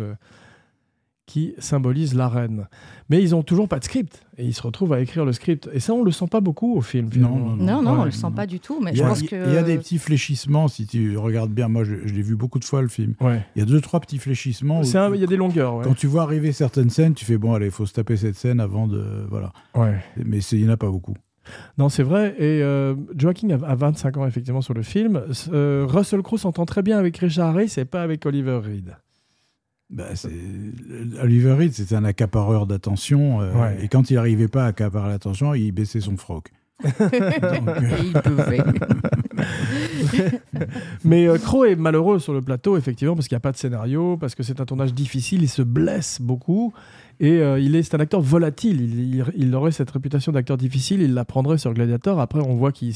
qui 1.26 1.54
symbolise 1.58 2.14
l'arène. 2.14 2.68
Mais 3.08 3.22
ils 3.22 3.34
ont 3.34 3.42
toujours 3.42 3.66
pas 3.68 3.78
de 3.78 3.84
script 3.84 4.22
et 4.36 4.44
ils 4.44 4.52
se 4.52 4.60
retrouvent 4.62 4.92
à 4.92 5.00
écrire 5.00 5.24
le 5.24 5.32
script. 5.32 5.68
Et 5.72 5.80
ça, 5.80 5.94
on 5.94 6.02
le 6.02 6.10
sent 6.10 6.26
pas 6.30 6.40
beaucoup 6.40 6.74
au 6.76 6.80
film. 6.82 7.10
finalement. 7.10 7.38
Non, 7.38 7.56
Non, 7.56 7.82
non, 7.82 7.92
Ouais. 7.94 7.98
on 8.00 8.04
le 8.04 8.10
sent 8.10 8.26
pas 8.36 8.46
du 8.46 8.60
tout. 8.60 8.80
Mais 8.82 8.90
Il 8.90 8.96
y, 8.96 8.98
je 8.98 9.04
a, 9.04 9.08
pense 9.08 9.20
il 9.22 9.28
que. 9.28 9.36
y 9.54 9.56
a 9.56 9.62
des 9.62 9.78
petits 9.78 9.98
fléchissements, 9.98 10.68
si 10.68 10.86
tu 10.86 11.16
regardes 11.16 11.52
bien. 11.52 11.68
Moi, 11.68 11.84
je, 11.84 11.94
je 12.04 12.12
l'ai 12.14 12.22
vu 12.22 12.36
beaucoup 12.36 12.58
de 12.58 12.64
fois, 12.64 12.82
le 12.82 12.88
film. 12.88 13.14
Ouais. 13.20 13.42
Il 13.56 13.60
y 13.60 13.62
a 13.62 13.64
deux, 13.66 13.80
trois 13.80 14.00
petits 14.00 14.18
fléchissements. 14.18 14.80
où- 14.80 14.84
C'est 14.84 14.98
un- 14.98 15.14
Il 15.14 15.20
y 15.20 15.24
a 15.24 15.26
des 15.26 15.36
longueurs. 15.36 15.76
Ouais. 15.76 15.84
Quand 15.84 15.94
tu 15.94 16.06
vois 16.06 16.22
arriver 16.24 16.52
certaines 16.52 16.90
scènes, 16.90 17.14
tu 17.14 17.24
fais 17.24 17.38
bon, 17.38 17.54
allez, 17.54 17.66
il 17.66 17.72
faut 17.72 17.86
se 17.86 17.92
taper 17.94 18.16
cette 18.16 18.36
scène 18.36 18.60
avant 18.60 18.86
de. 18.86 19.26
Voilà. 19.30 19.52
Ouais. 19.74 19.96
Mais 20.24 20.38
il 20.38 20.58
n'y 20.62 20.68
en 20.68 20.72
a 20.72 20.76
pas 20.76 20.90
beaucoup. 20.90 21.14
Non, 21.78 21.88
c'est 21.90 22.02
vrai. 22.02 22.34
Et 22.38 22.62
euh, 22.62 22.94
Joaquin 23.16 23.50
a, 23.50 23.66
a 23.66 23.74
25 23.74 24.16
ans, 24.16 24.26
effectivement, 24.26 24.62
sur 24.62 24.72
le 24.74 24.82
film. 24.82 25.22
Euh, 25.52 25.84
Russell 25.88 26.22
Crowe 26.22 26.38
s'entend 26.38 26.64
très 26.64 26.82
bien 26.82 26.98
avec 26.98 27.16
Richard 27.18 27.50
Harris 27.50 27.74
et 27.76 27.84
pas 27.84 28.02
avec 28.02 28.24
Oliver 28.26 28.60
Reed. 28.64 28.96
Bah, 29.90 30.06
Oliver 31.22 31.52
Reed, 31.52 31.72
c'était 31.72 31.94
un 31.94 32.04
accapareur 32.04 32.66
d'attention. 32.66 33.40
euh, 33.40 33.52
Ouais. 33.52 33.84
Et 33.84 33.88
quand 33.88 34.10
il 34.10 34.14
n'arrivait 34.14 34.48
pas 34.48 34.64
à 34.64 34.68
accaparer 34.68 35.08
l'attention, 35.08 35.54
il 35.54 35.72
baissait 35.72 36.00
son 36.00 36.16
froc. 36.16 36.50
Donc, 36.84 37.68
euh, 37.68 37.80
Et 37.80 38.04
il 38.06 38.12
pouvait. 38.12 38.62
Mais 41.04 41.26
euh, 41.28 41.38
Crowe 41.38 41.66
est 41.66 41.76
malheureux 41.76 42.18
sur 42.18 42.32
le 42.32 42.40
plateau, 42.42 42.76
effectivement, 42.76 43.14
parce 43.14 43.28
qu'il 43.28 43.34
n'y 43.36 43.38
a 43.38 43.40
pas 43.40 43.52
de 43.52 43.56
scénario, 43.56 44.16
parce 44.16 44.34
que 44.34 44.42
c'est 44.42 44.60
un 44.60 44.64
tournage 44.64 44.92
difficile, 44.94 45.42
il 45.42 45.48
se 45.48 45.62
blesse 45.62 46.20
beaucoup. 46.20 46.72
Et 47.20 47.32
euh, 47.32 47.58
il 47.60 47.76
est, 47.76 47.82
c'est 47.82 47.94
un 47.94 48.00
acteur 48.00 48.20
volatile. 48.20 49.24
Il, 49.34 49.54
aurait 49.54 49.72
cette 49.72 49.90
réputation 49.90 50.32
d'acteur 50.32 50.56
difficile. 50.56 51.02
Il 51.02 51.14
la 51.14 51.24
prendrait 51.24 51.58
sur 51.58 51.72
Gladiator. 51.72 52.20
Après, 52.20 52.40
on 52.40 52.54
voit 52.54 52.72
qu'il 52.72 52.92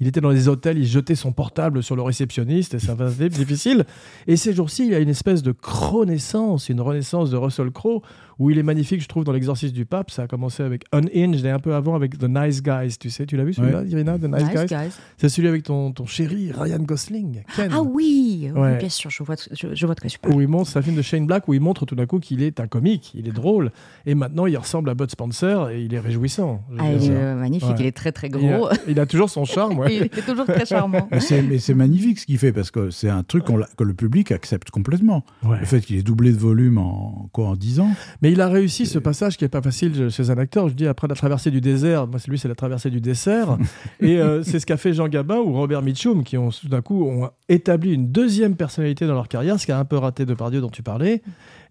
était 0.00 0.20
dans 0.20 0.30
les 0.30 0.48
hôtels, 0.48 0.78
il 0.78 0.86
jetait 0.86 1.14
son 1.14 1.32
portable 1.32 1.82
sur 1.82 1.96
le 1.96 2.02
réceptionniste 2.02 2.74
et 2.74 2.78
ça 2.78 2.96
faisait 2.96 3.28
difficile. 3.28 3.84
Et 4.26 4.36
ces 4.36 4.52
jours-ci, 4.52 4.86
il 4.86 4.92
y 4.92 4.94
a 4.94 4.98
une 4.98 5.08
espèce 5.08 5.42
de 5.42 5.54
renaissance, 5.62 6.68
une 6.68 6.80
renaissance 6.80 7.30
de 7.30 7.36
Russell 7.36 7.70
Crowe 7.70 8.02
où 8.40 8.50
il 8.50 8.58
est 8.58 8.62
magnifique, 8.64 9.00
je 9.00 9.06
trouve, 9.06 9.22
dans 9.22 9.30
L'exorcisme 9.32 9.72
du 9.74 9.84
Pape. 9.84 10.10
Ça 10.10 10.22
a 10.22 10.26
commencé 10.26 10.64
avec 10.64 10.84
Unhinged 10.92 11.44
et 11.44 11.50
un 11.50 11.60
peu 11.60 11.74
avant 11.74 11.94
avec 11.94 12.18
The 12.18 12.24
Nice 12.28 12.60
Guys. 12.62 12.96
Tu 12.98 13.10
sais, 13.10 13.26
tu 13.26 13.36
l'as 13.36 13.44
vu 13.44 13.52
celui-là, 13.54 13.84
Irina, 13.84 14.18
The 14.18 14.24
Nice, 14.24 14.42
Nice 14.42 14.54
Guys? 14.54 14.66
Guys. 14.66 14.92
C'est 15.18 15.28
celui 15.28 15.46
avec 15.46 15.62
ton, 15.62 15.92
ton 15.92 16.06
chéri 16.06 16.50
Ryan 16.50 16.78
Gosling. 16.80 17.42
Ken. 17.54 17.70
Ah 17.72 17.82
oui, 17.82 18.50
oui, 18.52 18.60
Ouais. 18.60 18.78
bien 18.78 18.88
sûr, 18.88 19.10
je 19.10 19.22
vois, 19.22 19.36
je, 19.52 19.68
je 19.74 19.86
vois 19.86 19.94
de 19.94 20.00
quoi 20.00 20.10
tu 20.10 20.18
parles. 20.18 20.34
Où 20.34 20.40
il 20.40 20.48
montre, 20.48 20.68
c'est 20.70 20.78
un 20.78 20.82
film 20.82 20.96
de 20.96 21.02
Shane 21.02 21.26
Black 21.26 21.46
où 21.48 21.54
il 21.54 21.60
montre 21.60 21.86
tout 21.86 21.94
d'un 21.94 22.06
coup 22.06 22.18
qu'il 22.18 22.42
est 22.42 22.58
un 22.60 22.66
comique, 22.66 23.12
il 23.14 23.28
est 23.28 23.32
drôle. 23.32 23.70
Et 24.06 24.14
maintenant, 24.14 24.46
il 24.46 24.56
ressemble 24.56 24.88
à 24.90 24.94
Bud 24.94 25.10
Spencer 25.10 25.68
et 25.70 25.82
il 25.82 25.92
est 25.94 26.00
réjouissant. 26.00 26.62
Ah, 26.78 26.90
il 26.92 27.04
est 27.04 27.14
euh, 27.14 27.34
magnifique, 27.36 27.68
Ouais. 27.68 27.76
il 27.80 27.86
est 27.86 27.92
très 27.96 28.10
très 28.12 28.28
Il 28.28 28.32
gros. 28.32 28.66
a, 28.68 28.72
il 28.88 28.98
a 28.98 29.04
toujours 29.06 29.28
son 29.28 29.44
charme. 29.44 29.78
ouais. 29.80 29.94
il 29.96 30.02
est 30.04 30.26
toujours 30.26 30.46
très 30.46 30.64
charmant. 30.64 31.06
mais 31.10 31.20
c'est- 31.20 31.42
mais 31.42 31.58
c'est 31.58 31.74
magnifique 31.74 32.18
ce 32.18 32.26
qu'il 32.26 32.38
fait 32.38 32.52
parce 32.52 32.70
que 32.70 32.88
c'est 32.90 33.10
un 33.10 33.22
truc 33.22 33.44
que 33.76 33.84
le 33.84 33.94
public 33.94 34.32
accepte 34.32 34.70
complètement. 34.70 35.24
Ouais. 35.44 35.58
Le 35.60 35.66
fait 35.66 35.80
qu'il 35.82 35.96
ait 35.96 36.02
doublé 36.02 36.32
de 36.32 36.38
volume 36.38 36.78
en 36.78 37.28
quoi 37.32 37.48
en 37.48 37.56
10 37.56 37.80
ans. 37.80 37.90
Mais 38.22 38.29
il 38.30 38.40
a 38.40 38.48
réussi 38.48 38.86
ce 38.86 38.98
passage 38.98 39.36
qui 39.36 39.44
est 39.44 39.48
pas 39.48 39.62
facile 39.62 40.10
chez 40.10 40.30
un 40.30 40.38
acteur. 40.38 40.68
Je 40.68 40.74
dis 40.74 40.86
après 40.86 41.08
la 41.08 41.14
traversée 41.14 41.50
du 41.50 41.60
désert, 41.60 42.06
moi 42.06 42.18
c'est 42.18 42.30
lui 42.30 42.38
c'est 42.38 42.48
la 42.48 42.54
traversée 42.54 42.90
du 42.90 43.00
dessert. 43.00 43.58
et 44.00 44.18
euh, 44.18 44.42
c'est 44.42 44.58
ce 44.60 44.66
qu'a 44.66 44.76
fait 44.76 44.92
Jean 44.92 45.08
Gabin 45.08 45.38
ou 45.38 45.52
Robert 45.52 45.82
Mitchum 45.82 46.24
qui 46.24 46.36
ont 46.38 46.50
tout 46.50 46.68
d'un 46.68 46.82
coup 46.82 47.04
ont 47.04 47.30
établi 47.48 47.92
une 47.92 48.10
deuxième 48.10 48.56
personnalité 48.56 49.06
dans 49.06 49.14
leur 49.14 49.28
carrière, 49.28 49.58
ce 49.58 49.66
qui 49.66 49.72
a 49.72 49.78
un 49.78 49.84
peu 49.84 49.96
raté 49.96 50.26
de 50.26 50.34
Pardieu 50.34 50.60
dont 50.60 50.70
tu 50.70 50.82
parlais. 50.82 51.22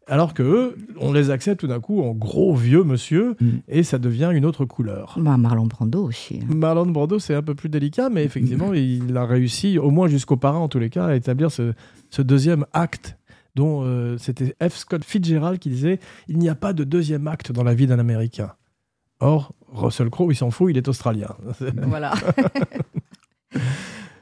Alors 0.08 0.34
que 0.34 0.42
eux, 0.42 0.76
on 1.00 1.14
les 1.14 1.30
accepte 1.30 1.60
tout 1.60 1.68
d'un 1.68 1.80
coup 1.80 2.02
en 2.02 2.14
gros 2.14 2.56
vieux 2.56 2.84
monsieur 2.84 3.36
Mm. 3.40 3.48
et 3.68 3.84
ça 3.84 4.00
devient 4.00 4.32
une 4.34 4.46
autre 4.46 4.66
couleur. 4.66 5.16
Bah, 5.20 5.38
Marlon 5.38 5.68
Brando 5.68 6.04
aussi. 6.04 6.40
Marlon 6.48 6.88
Brando, 6.88 7.20
c'est 7.20 7.36
un 7.36 7.44
peu 7.44 7.56
plus 7.56 7.70
délicat, 7.70 8.10
mais 8.10 8.24
effectivement, 8.24 8.74
il 8.74 9.16
a 9.16 9.26
réussi, 9.26 9.78
au 9.78 9.92
moins 9.92 10.08
jusqu'au 10.08 10.38
parrain 10.38 10.60
en 10.60 10.68
tous 10.68 10.80
les 10.80 10.90
cas, 10.90 11.06
à 11.06 11.16
établir 11.16 11.52
ce, 11.52 11.74
ce 12.10 12.22
deuxième 12.22 12.66
acte 12.74 13.19
dont 13.56 13.82
euh, 13.84 14.18
c'était 14.18 14.56
F. 14.68 14.78
Scott 14.78 15.04
Fitzgerald 15.04 15.60
qui 15.60 15.70
disait 15.70 16.00
Il 16.28 16.38
n'y 16.38 16.50
a 16.50 16.56
pas 16.56 16.74
de 16.74 16.84
deuxième 16.84 17.28
acte 17.28 17.52
dans 17.52 17.64
la 17.64 17.74
vie 17.74 17.88
d'un 17.88 18.00
Américain. 18.00 18.54
Or, 19.20 19.54
Russell 19.68 20.10
Crowe, 20.10 20.32
il 20.32 20.36
s'en 20.36 20.52
fout, 20.52 20.72
il 20.72 20.78
est 20.78 20.88
australien. 20.88 21.36
Voilà. 21.88 22.14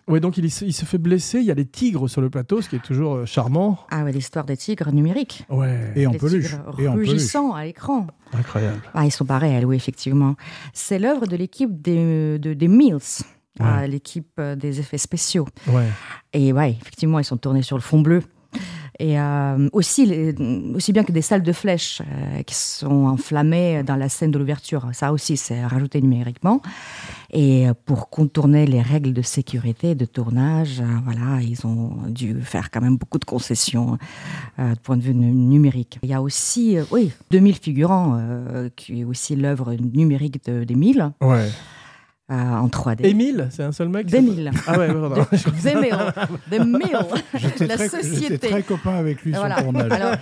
oui, 0.08 0.22
donc 0.22 0.38
il, 0.38 0.50
se- 0.50 0.64
il 0.66 0.74
se 0.74 0.86
fait 0.86 0.98
blesser, 0.98 1.40
il 1.40 1.46
y 1.46 1.52
a 1.52 1.56
des 1.56 1.66
tigres 1.66 2.08
sur 2.10 2.22
le 2.22 2.30
plateau, 2.30 2.62
ce 2.62 2.70
qui 2.70 2.78
est 2.78 2.84
toujours 2.84 3.16
euh, 3.16 3.26
charmant. 3.26 3.78
Ah 3.92 4.04
ouais, 4.06 4.12
l'histoire 4.14 4.46
des 4.46 4.56
tigres 4.56 4.92
numériques. 4.94 5.46
Ouais, 5.50 5.92
Et 5.96 6.08
en 6.08 6.14
Les 6.14 6.18
peluche. 6.18 6.56
Et 6.80 6.88
en 6.88 6.96
peluche. 6.96 7.36
à 7.36 7.66
l'écran. 7.66 8.08
incroyable. 8.34 8.80
Ah, 8.94 9.06
ils 9.06 9.12
sont 9.12 9.26
pareils, 9.26 9.64
oui, 9.66 9.76
effectivement. 9.76 10.36
C'est 10.74 10.98
l'œuvre 10.98 11.28
de 11.28 11.36
l'équipe 11.36 11.82
des, 11.82 12.40
de- 12.40 12.54
des 12.54 12.68
Mills, 12.70 13.00
ah, 13.60 13.86
l'équipe 13.86 14.32
euh, 14.40 14.56
des 14.56 14.80
effets 14.80 14.98
spéciaux. 14.98 15.48
Ouais. 15.68 15.88
Et 16.32 16.54
ouais, 16.54 16.78
effectivement, 16.82 17.20
ils 17.20 17.26
sont 17.26 17.38
tournés 17.38 17.62
sur 17.64 17.76
le 17.76 17.82
fond 17.84 18.00
bleu. 18.02 18.24
Et 19.00 19.20
euh, 19.20 19.70
aussi, 19.74 20.34
aussi 20.74 20.92
bien 20.92 21.04
que 21.04 21.12
des 21.12 21.22
salles 21.22 21.44
de 21.44 21.52
flèches 21.52 22.02
euh, 22.02 22.42
qui 22.44 22.56
sont 22.56 23.06
enflammées 23.06 23.84
dans 23.84 23.96
la 23.96 24.10
scène 24.10 24.32
de 24.32 24.40
l'ouverture. 24.40 24.88
Ça 24.94 25.14
aussi, 25.14 25.38
c'est 25.38 25.64
rajouté 25.66 26.02
numériquement. 26.02 26.62
Et 27.32 27.68
pour 27.86 28.10
contourner 28.10 28.66
les 28.66 28.82
règles 28.82 29.14
de 29.14 29.22
sécurité 29.22 29.94
de 29.96 30.06
tournage, 30.06 30.80
euh, 30.82 30.86
voilà, 31.04 31.42
ils 31.42 31.68
ont 31.68 31.98
dû 32.08 32.42
faire 32.42 32.72
quand 32.72 32.82
même 32.82 32.98
beaucoup 32.98 33.20
de 33.20 33.26
concessions 33.26 33.98
du 34.58 34.64
point 34.82 34.98
de 34.98 35.02
vue 35.04 35.14
nu- 35.14 35.32
numérique. 35.32 36.00
Il 36.04 36.10
y 36.10 36.14
a 36.14 36.22
aussi, 36.22 36.78
oui, 36.92 37.12
2000 37.32 37.56
figurants, 37.56 38.20
qui 38.76 39.02
est 39.02 39.04
aussi 39.04 39.36
l'œuvre 39.36 39.74
numérique 39.76 40.44
de, 40.46 40.64
des 40.64 40.76
1000 40.76 41.12
ouais. 41.22 41.50
Euh, 42.30 42.36
en 42.36 42.68
3D. 42.68 43.06
Émile, 43.06 43.48
c'est 43.52 43.64
un 43.64 43.72
seul 43.72 43.88
mec 43.90 44.12
1000. 44.12 44.52
Ah 44.68 44.78
ouais, 44.78 44.88
pardon. 44.88 45.26
Des 45.64 45.76
1000. 45.76 45.96
Des 46.52 46.60
1000. 46.60 46.82
J'étais 47.36 47.68
La 47.68 47.76
très, 47.78 47.86
j'étais 47.90 48.04
société. 48.04 48.50
très 48.50 48.64
copain 48.64 48.96
avec 48.96 49.24
lui 49.24 49.32
Voilà. 49.32 49.58
sur 49.60 49.72
le 49.72 49.80
tournage. 49.80 49.92
Alors, 49.92 50.16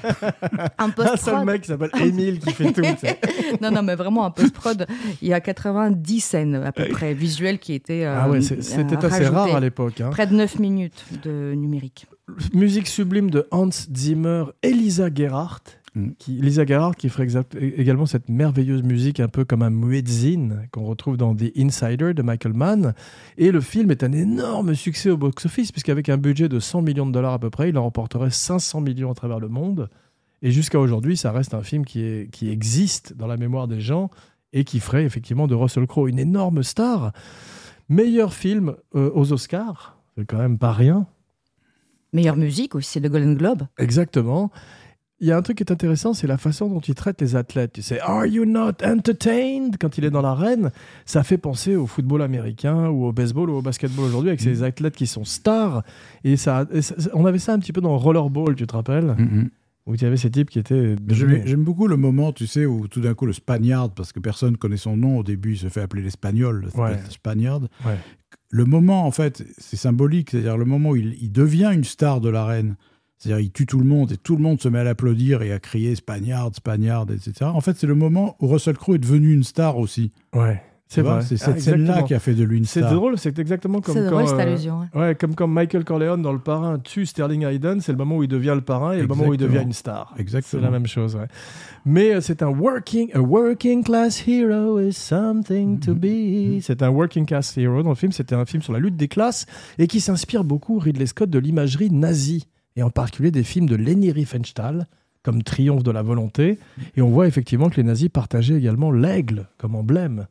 un 0.77 0.89
un 0.97 1.17
seul 1.17 1.45
mec 1.45 1.61
qui 1.61 1.67
s'appelle 1.69 1.89
Émile 1.99 2.39
qui 2.39 2.51
fait 2.51 2.71
tout. 2.71 2.81
Non, 3.61 3.71
non, 3.71 3.81
mais 3.83 3.95
vraiment 3.95 4.25
un 4.25 4.31
post-prod. 4.31 4.85
Il 5.21 5.27
y 5.27 5.33
a 5.33 5.39
90 5.41 6.19
scènes 6.21 6.55
à 6.55 6.71
peu 6.71 6.85
près 6.89 7.13
visuelles 7.13 7.57
qui 7.59 7.73
étaient. 7.73 8.05
euh, 8.05 8.19
Ah 8.21 8.29
ouais, 8.29 8.41
c'est- 8.41 8.61
c'était 8.61 8.95
euh, 9.03 9.07
assez 9.07 9.25
rare 9.27 9.55
à 9.55 9.59
l'époque. 9.59 10.01
hein. 10.01 10.09
Près 10.11 10.27
de 10.27 10.35
9 10.35 10.59
minutes 10.59 11.05
de 11.23 11.53
numérique. 11.55 12.05
musique 12.53 12.87
sublime 12.87 13.29
de 13.31 13.47
Hans 13.51 13.69
Zimmer, 13.95 14.45
Elisa 14.61 15.07
Gerhardt. 15.13 15.61
Mm. 15.95 16.09
Qui, 16.19 16.39
Elisa 16.39 16.65
Gerhardt 16.65 16.95
qui 16.97 17.09
ferait 17.09 17.27
également 17.77 18.05
cette 18.05 18.29
merveilleuse 18.29 18.83
musique 18.83 19.19
un 19.19 19.29
peu 19.29 19.45
comme 19.45 19.63
un 19.63 19.69
muezzin 19.69 20.63
qu'on 20.71 20.83
retrouve 20.83 21.17
dans 21.17 21.33
The 21.33 21.51
Insider 21.57 22.13
de 22.13 22.21
Michael 22.21 22.53
Mann. 22.53 22.93
Et 23.37 23.51
le 23.51 23.61
film 23.61 23.91
est 23.91 24.03
un 24.03 24.11
énorme 24.11 24.75
succès 24.75 25.09
au 25.09 25.17
box-office 25.17 25.71
puisqu'avec 25.71 26.09
un 26.09 26.17
budget 26.17 26.49
de 26.49 26.59
100 26.59 26.81
millions 26.81 27.05
de 27.05 27.11
dollars 27.11 27.33
à 27.33 27.39
peu 27.39 27.49
près, 27.49 27.69
il 27.69 27.77
en 27.77 27.83
remporterait 27.83 28.29
500 28.29 28.81
millions 28.81 29.11
à 29.11 29.15
travers 29.15 29.39
le 29.39 29.47
monde. 29.47 29.89
Et 30.41 30.51
jusqu'à 30.51 30.79
aujourd'hui, 30.79 31.17
ça 31.17 31.31
reste 31.31 31.53
un 31.53 31.63
film 31.63 31.85
qui, 31.85 32.01
est, 32.01 32.29
qui 32.29 32.49
existe 32.49 33.15
dans 33.15 33.27
la 33.27 33.37
mémoire 33.37 33.67
des 33.67 33.79
gens 33.79 34.09
et 34.53 34.63
qui 34.63 34.79
ferait 34.79 35.05
effectivement 35.05 35.47
de 35.47 35.55
Russell 35.55 35.87
Crowe 35.87 36.07
une 36.07 36.19
énorme 36.19 36.61
star. 36.61 37.13
Meilleur 37.87 38.33
film 38.33 38.75
euh, 38.95 39.11
aux 39.13 39.31
Oscars, 39.31 39.97
c'est 40.17 40.25
quand 40.25 40.37
même 40.37 40.57
pas 40.57 40.71
rien. 40.71 41.07
Meilleure 42.13 42.37
musique 42.37 42.75
aussi, 42.75 43.01
de 43.01 43.09
Golden 43.09 43.35
Globe. 43.35 43.63
Exactement. 43.77 44.51
Il 45.25 45.29
y 45.29 45.31
a 45.31 45.37
un 45.37 45.41
truc 45.41 45.57
qui 45.57 45.63
est 45.63 45.71
intéressant, 45.71 46.13
c'est 46.13 46.27
la 46.27 46.37
façon 46.37 46.69
dont 46.69 46.81
il 46.81 46.93
traite 46.93 47.19
les 47.19 47.35
athlètes. 47.35 47.73
Tu 47.73 47.81
sais, 47.81 47.99
Are 47.99 48.27
you 48.27 48.45
not 48.45 48.73
entertained? 48.83 49.77
Quand 49.79 49.97
il 49.97 50.05
est 50.05 50.11
dans 50.11 50.21
l'arène 50.21 50.71
Ça 51.05 51.23
fait 51.23 51.39
penser 51.39 51.75
au 51.75 51.87
football 51.87 52.21
américain 52.21 52.89
ou 52.89 53.05
au 53.05 53.11
baseball 53.11 53.49
ou 53.49 53.53
au 53.55 53.61
basketball 53.63 54.05
aujourd'hui 54.05 54.29
avec 54.29 54.41
ces 54.41 54.61
athlètes 54.61 54.95
qui 54.95 55.07
sont 55.07 55.23
stars. 55.23 55.83
Et 56.23 56.37
ça, 56.37 56.65
et 56.71 56.81
ça- 56.83 56.95
on 57.13 57.25
avait 57.25 57.39
ça 57.39 57.53
un 57.53 57.59
petit 57.59 57.73
peu 57.73 57.81
dans 57.81 57.97
Rollerball, 57.97 58.55
tu 58.55 58.67
te 58.67 58.73
rappelles 58.75 59.15
Mhm. 59.17 59.49
Où 59.87 59.93
il 59.95 60.01
y 60.01 60.05
avait 60.05 60.17
ces 60.17 60.29
types 60.31 60.49
qui 60.49 60.57
étaient. 60.59 60.95
J'aime 61.09 61.63
beaucoup 61.63 61.87
le 61.87 61.95
moment, 61.97 62.31
tu 62.31 62.45
sais, 62.47 62.65
où 62.65 62.87
tout 62.87 63.01
d'un 63.01 63.13
coup 63.13 63.25
le 63.27 63.33
Spagnard, 63.33 63.91
parce 63.91 64.11
que 64.13 64.19
personne 64.19 64.57
connaît 64.57 64.77
son 64.77 64.95
nom 64.97 65.17
au 65.19 65.23
début, 65.23 65.53
il 65.53 65.57
se 65.59 65.69
fait 65.69 65.81
appeler 65.81 66.01
l'Espagnol, 66.01 66.65
s'appelle 66.71 66.81
Ouais. 66.97 66.99
Spagnard. 67.09 67.61
Ouais. 67.85 67.97
Le 68.49 68.65
moment, 68.65 69.05
en 69.05 69.11
fait, 69.11 69.43
c'est 69.59 69.75
symbolique, 69.75 70.31
c'est-à-dire 70.31 70.57
le 70.57 70.65
moment 70.65 70.91
où 70.91 70.95
il, 70.95 71.15
il 71.21 71.31
devient 71.31 71.71
une 71.73 71.83
star 71.83 72.19
de 72.21 72.29
l'arène. 72.29 72.75
C'est-à-dire 73.25 73.43
il 73.45 73.51
tue 73.51 73.65
tout 73.65 73.79
le 73.79 73.85
monde 73.85 74.11
et 74.11 74.17
tout 74.17 74.35
le 74.35 74.41
monde 74.43 74.61
se 74.61 74.69
met 74.69 74.79
à 74.79 74.83
l'applaudir 74.83 75.41
et 75.41 75.51
à 75.51 75.59
crier 75.59 75.95
Spagnard, 75.95 76.51
Spagnard, 76.53 77.05
etc. 77.11 77.33
En 77.53 77.61
fait, 77.61 77.75
c'est 77.77 77.87
le 77.87 77.95
moment 77.95 78.35
où 78.39 78.47
Russell 78.47 78.77
Crowe 78.77 78.95
est 78.95 78.99
devenu 78.99 79.33
une 79.33 79.43
star 79.43 79.77
aussi. 79.77 80.11
Ouais. 80.33 80.61
C'est 80.87 81.01
vrai. 81.01 81.23
C'est 81.23 81.33
Ah, 81.41 81.45
cette 81.45 81.61
scène-là 81.61 81.79
exactement. 81.81 82.05
qui 82.07 82.13
a 82.13 82.19
fait 82.19 82.35
de 82.35 82.43
lui 82.43 82.59
une 82.59 82.65
C'est 82.65 82.81
star. 82.81 82.93
drôle, 82.93 83.17
c'est 83.17 83.39
exactement 83.39 83.81
comme 83.81 83.95
C'est 83.95 84.03
quand, 84.03 84.11
drôle 84.11 84.27
cette 84.27 84.37
euh, 84.37 84.41
allusion. 84.43 84.79
ouais. 84.93 84.99
Ouais, 85.01 85.15
comme 85.15 85.33
quand 85.33 85.47
Michael 85.47 85.83
Corleone 85.83 86.21
dans 86.21 86.31
Le 86.31 86.37
Parrain 86.37 86.77
tue 86.77 87.07
Sterling 87.07 87.43
Hayden, 87.43 87.81
c'est 87.81 87.91
le 87.91 87.97
moment 87.97 88.17
où 88.17 88.21
il 88.23 88.27
devient 88.29 88.53
le 88.53 88.61
parrain 88.61 88.93
et 88.93 89.01
le 89.01 89.07
moment 89.07 89.25
où 89.25 89.33
il 89.33 89.39
devient 89.39 89.63
une 89.63 89.73
star. 89.73 90.13
C'est 90.15 90.21
Exactement. 90.21 90.61
la 90.61 90.69
même 90.69 90.85
chose, 90.85 91.15
ouais. 91.15 91.25
Mais 91.85 92.13
euh, 92.13 92.21
c'est 92.21 92.43
un 92.43 92.49
working, 92.49 93.09
a 93.15 93.19
working 93.19 93.83
class 93.83 94.27
hero 94.27 94.79
is 94.79 94.93
something 94.93 95.79
to 95.79 95.95
be. 95.95 96.61
C'est 96.61 96.83
un 96.83 96.89
working 96.89 97.25
class 97.25 97.57
hero 97.57 97.81
dans 97.81 97.89
le 97.89 97.95
film. 97.95 98.11
C'était 98.11 98.35
un 98.35 98.45
film 98.45 98.61
sur 98.61 98.71
la 98.71 98.79
lutte 98.79 98.95
des 98.95 99.07
classes 99.07 99.47
et 99.79 99.87
qui 99.87 99.99
s'inspire 99.99 100.43
beaucoup, 100.43 100.77
Ridley 100.77 101.07
Scott, 101.07 101.31
de 101.31 101.39
l'imagerie 101.39 101.89
nazie 101.89 102.45
et 102.75 102.83
en 102.83 102.89
particulier 102.89 103.31
des 103.31 103.43
films 103.43 103.67
de 103.67 103.75
Leni 103.75 104.11
Riefenstahl 104.11 104.87
comme 105.23 105.41
Triomphe 105.41 105.83
de 105.83 105.91
la 105.91 106.03
volonté. 106.03 106.59
Et 106.95 107.01
on 107.01 107.09
voit 107.09 107.27
effectivement 107.27 107.69
que 107.69 107.77
les 107.77 107.83
nazis 107.83 108.09
partageaient 108.09 108.55
également 108.55 108.91
l'aigle 108.91 109.47
comme 109.57 109.75
emblème. 109.75 110.27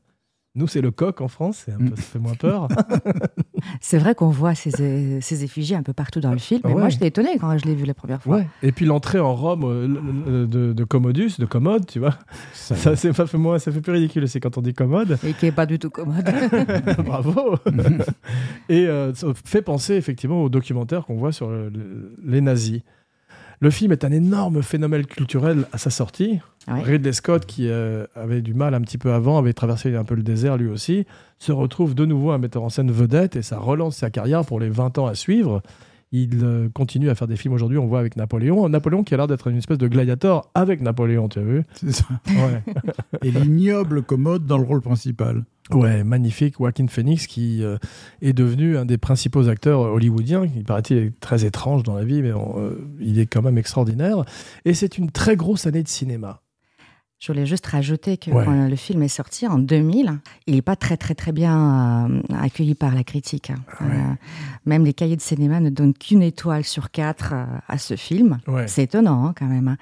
Nous, 0.56 0.68
c'est 0.68 0.80
le 0.80 0.92
coq 0.92 1.20
en 1.20 1.26
France, 1.26 1.62
c'est 1.66 1.72
un 1.72 1.78
peu, 1.78 1.84
Mm. 1.84 1.96
ça 1.96 2.02
fait 2.02 2.18
moins 2.20 2.34
peur. 2.34 2.68
C'est 3.80 3.98
vrai 3.98 4.14
qu'on 4.14 4.28
voit 4.28 4.54
ces, 4.54 5.20
ces 5.22 5.42
effigies 5.42 5.74
un 5.74 5.82
peu 5.82 5.94
partout 5.94 6.20
dans 6.20 6.32
le 6.32 6.38
film. 6.38 6.60
Et 6.64 6.68
Ouais. 6.68 6.74
moi, 6.74 6.88
j'étais 6.90 7.06
étonnée 7.06 7.38
quand 7.40 7.56
je 7.56 7.64
l'ai 7.64 7.74
vu 7.74 7.86
la 7.86 7.94
première 7.94 8.22
fois. 8.22 8.36
Ouais. 8.36 8.46
Et 8.62 8.72
puis 8.72 8.84
l'entrée 8.84 9.18
en 9.20 9.34
Rome 9.34 9.64
euh, 9.64 10.46
de, 10.46 10.72
de 10.74 10.84
Commodus, 10.84 11.30
de 11.38 11.46
Commode, 11.46 11.86
tu 11.86 11.98
vois. 11.98 12.14
Ça- 12.52 12.76
Ça, 12.76 12.94
c'est 12.94 13.12
pas 13.14 13.26
fait 13.26 13.38
moins, 13.38 13.58
ça 13.58 13.72
fait 13.72 13.80
plus 13.80 13.92
ridicule 13.92 14.24
aussi 14.24 14.38
quand 14.38 14.58
on 14.58 14.60
dit 14.60 14.74
commode. 14.74 15.18
Et 15.24 15.32
qui 15.32 15.46
est 15.46 15.52
pas 15.52 15.64
du 15.66 15.78
tout 15.78 15.88
commode. 15.90 16.24
Bravo. 17.04 17.56
Et 18.68 18.86
euh, 18.86 19.14
ça 19.14 19.28
fait 19.44 19.62
penser 19.62 19.94
effectivement 19.94 20.42
au 20.42 20.48
documentaire 20.50 21.04
qu'on 21.06 21.16
voit 21.16 21.32
sur 21.32 21.48
le- 21.48 22.14
les 22.22 22.40
nazis. 22.42 22.82
Le 23.64 23.70
film 23.70 23.92
est 23.92 24.05
un 24.05 24.12
énorme 24.12 24.62
phénomène 24.62 25.07
culturel 25.07 25.64
à 25.72 25.79
sa 25.79 25.88
sortie. 25.88 26.38
Ouais. 26.68 26.83
Ridley 26.83 27.14
Scott, 27.14 27.46
qui 27.46 27.70
euh, 27.70 28.05
avait 28.14 28.42
du 28.42 28.53
mal 28.53 28.74
un 28.74 28.83
petit 28.83 28.98
peu 28.98 29.11
avant, 29.11 29.38
avait 29.38 29.55
traversé 29.55 29.96
un 29.96 30.05
peu 30.05 30.14
le 30.14 30.22
désert 30.22 30.59
lui 30.59 30.68
aussi, 30.68 31.07
se 31.38 31.50
retrouve 31.50 31.94
de 31.94 32.05
nouveau 32.05 32.33
un 32.33 32.37
metteur 32.37 32.62
en 32.62 32.68
scène 32.68 32.90
vedette 32.90 33.37
et 33.37 33.42
ça 33.42 33.59
relance 33.59 33.96
sa 33.96 34.11
carrière 34.11 34.44
pour 34.44 34.61
les 34.61 34.68
20 34.68 34.98
ans 34.98 35.07
à 35.07 35.14
suivre. 35.14 35.62
Il 36.12 36.40
euh, 36.42 36.68
continue 36.74 37.09
à 37.09 37.14
faire 37.14 37.27
des 37.27 37.37
films 37.37 37.55
aujourd'hui, 37.55 37.79
on 37.79 37.87
voit 37.87 38.00
avec 38.00 38.16
Napoléon. 38.16 38.68
Napoléon 38.68 39.03
qui 39.03 39.14
a 39.14 39.16
l'air 39.16 39.29
d'être 39.29 39.46
une 39.46 39.57
espèce 39.57 39.79
de 39.79 39.88
gladiateur 39.88 40.50
avec 40.55 40.83
Napoléon, 40.83 41.31
tu 41.31 41.38
as 41.38 41.42
vu? 41.42 41.62
C'est 41.72 41.92
ça. 41.92 42.05
Ouais. 42.27 42.62
Et 43.22 43.31
l'ignoble 43.31 44.03
commode 44.03 44.44
dans 44.44 44.59
le 44.59 44.64
rôle 44.64 44.83
principal. 44.83 45.42
Ouais, 45.70 46.05
magnifique. 46.05 46.57
Joaquin 46.59 46.87
Phoenix 46.88 47.27
qui 47.27 47.62
euh, 47.62 47.79
est 48.20 48.35
devenu 48.35 48.77
un 48.77 48.85
des 48.85 48.98
principaux 48.98 49.48
acteurs 49.48 49.81
hollywoodiens. 49.81 50.44
Il 50.57 50.64
paraît-il 50.64 51.12
très 51.20 51.44
étrange 51.46 51.83
dans 51.83 51.94
la 51.94 52.05
vie, 52.05 52.20
mais 52.20 52.33
on, 52.35 52.59
euh, 52.59 52.87
il 53.00 53.18
est 53.18 53.27
quand 53.27 53.40
même 53.42 53.57
extraordinaire. 53.57 54.24
Et 54.66 54.74
c'est 54.74 54.98
une 54.98 55.11
très 55.11 55.37
grosse 55.37 55.66
année 55.66 55.83
de 55.83 55.88
cinéma. 55.88 56.42
Je 57.18 57.33
voulais 57.33 57.46
juste 57.46 57.64
rajouter 57.66 58.18
que 58.18 58.31
Ouais. 58.31 58.44
quand 58.44 58.68
le 58.68 58.77
film 58.77 59.03
est 59.03 59.09
sorti 59.09 59.46
en 59.46 59.59
2000, 59.59 60.18
il 60.46 60.57
n'est 60.57 60.61
pas 60.62 60.77
très 60.77 60.98
très 60.98 61.14
très 61.14 61.33
bien 61.33 62.11
euh, 62.11 62.20
accueilli 62.38 62.74
par 62.74 62.94
la 62.94 63.03
critique. 63.03 63.48
hein. 63.48 63.55
Ah 63.79 63.85
ouais. 63.85 63.90
Euh, 63.94 64.14
même 64.66 64.85
les 64.85 64.92
cahiers 64.92 65.16
de 65.16 65.22
cinéma 65.22 65.61
ne 65.61 65.70
donnent 65.70 65.94
qu'une 65.94 66.22
étoile 66.22 66.64
sur 66.64 66.90
quatre 66.90 67.31
euh, 67.33 67.44
à 67.68 67.79
ce 67.79 67.96
film. 67.96 68.38
Ouais. 68.46 68.68
C'est 68.68 68.83
étonnant 68.83 69.24
hein, 69.29 69.35
quand 69.38 69.46
même. 69.46 69.68
hein. 69.68 69.77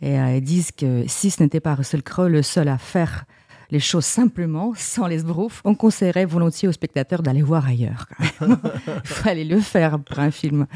Et 0.00 0.14
ils 0.36 0.42
disent 0.44 0.70
que 0.70 1.02
si 1.08 1.30
ce 1.32 1.42
n'était 1.42 1.58
pas 1.58 1.74
Russell 1.74 2.04
Crowe 2.04 2.28
le 2.28 2.42
seul 2.42 2.68
à 2.68 2.78
faire 2.78 3.24
les 3.74 3.80
choses 3.80 4.04
simplement, 4.04 4.72
sans 4.76 5.08
les 5.08 5.18
sbroufs, 5.18 5.60
on 5.64 5.74
conseillerait 5.74 6.26
volontiers 6.26 6.68
aux 6.68 6.72
spectateurs 6.72 7.24
d'aller 7.24 7.42
voir 7.42 7.66
ailleurs. 7.66 8.06
Il 8.40 8.56
fallait 9.04 9.42
le 9.42 9.58
faire 9.58 9.98
pour 9.98 10.20
un 10.20 10.30
film 10.30 10.68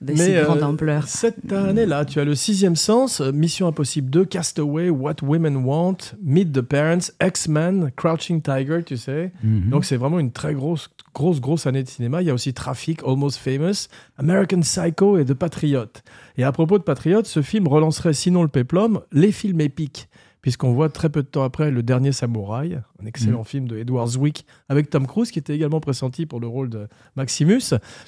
de 0.00 0.14
si 0.14 0.22
Mais, 0.22 0.36
euh, 0.36 0.44
grande 0.44 0.62
ampleur. 0.62 1.08
Cette 1.08 1.52
année-là, 1.52 2.04
tu 2.04 2.20
as 2.20 2.24
le 2.24 2.36
sixième 2.36 2.76
sens, 2.76 3.20
Mission 3.20 3.66
Impossible 3.66 4.08
2, 4.08 4.26
Castaway, 4.26 4.88
What 4.88 5.16
Women 5.24 5.64
Want, 5.64 5.96
Meet 6.22 6.52
the 6.52 6.60
Parents, 6.60 7.10
X-Men, 7.20 7.90
Crouching 7.96 8.40
Tiger, 8.40 8.84
tu 8.86 8.98
sais. 8.98 9.32
Mhm. 9.42 9.70
Donc 9.70 9.84
c'est 9.84 9.96
vraiment 9.96 10.20
une 10.20 10.30
très 10.30 10.54
grosse, 10.54 10.90
grosse, 11.12 11.40
grosse 11.40 11.66
année 11.66 11.82
de 11.82 11.88
cinéma. 11.88 12.22
Il 12.22 12.28
y 12.28 12.30
a 12.30 12.34
aussi 12.34 12.54
Traffic, 12.54 13.00
Almost 13.04 13.38
Famous, 13.38 13.88
American 14.16 14.60
Psycho 14.60 15.18
et 15.18 15.24
The 15.24 15.34
Patriot. 15.34 15.90
Et 16.36 16.44
à 16.44 16.52
propos 16.52 16.78
de 16.78 16.84
Patriot, 16.84 17.24
ce 17.24 17.42
film 17.42 17.66
relancerait 17.66 18.14
sinon 18.14 18.42
le 18.42 18.48
péplum, 18.48 19.00
les 19.10 19.32
films 19.32 19.60
épiques. 19.60 20.08
Puisqu'on 20.44 20.74
voit 20.74 20.90
très 20.90 21.08
peu 21.08 21.22
de 21.22 21.26
temps 21.26 21.42
après 21.42 21.70
Le 21.70 21.82
Dernier 21.82 22.12
Samouraï, 22.12 22.78
un 23.02 23.06
excellent 23.06 23.44
film 23.44 23.66
de 23.66 23.78
Edward 23.78 24.06
Zwick, 24.08 24.44
avec 24.68 24.90
Tom 24.90 25.06
Cruise, 25.06 25.30
qui 25.30 25.38
était 25.38 25.54
également 25.54 25.80
pressenti 25.80 26.26
pour 26.26 26.38
le 26.38 26.46
rôle 26.46 26.68
de 26.68 26.86
Maximus. 27.16 27.62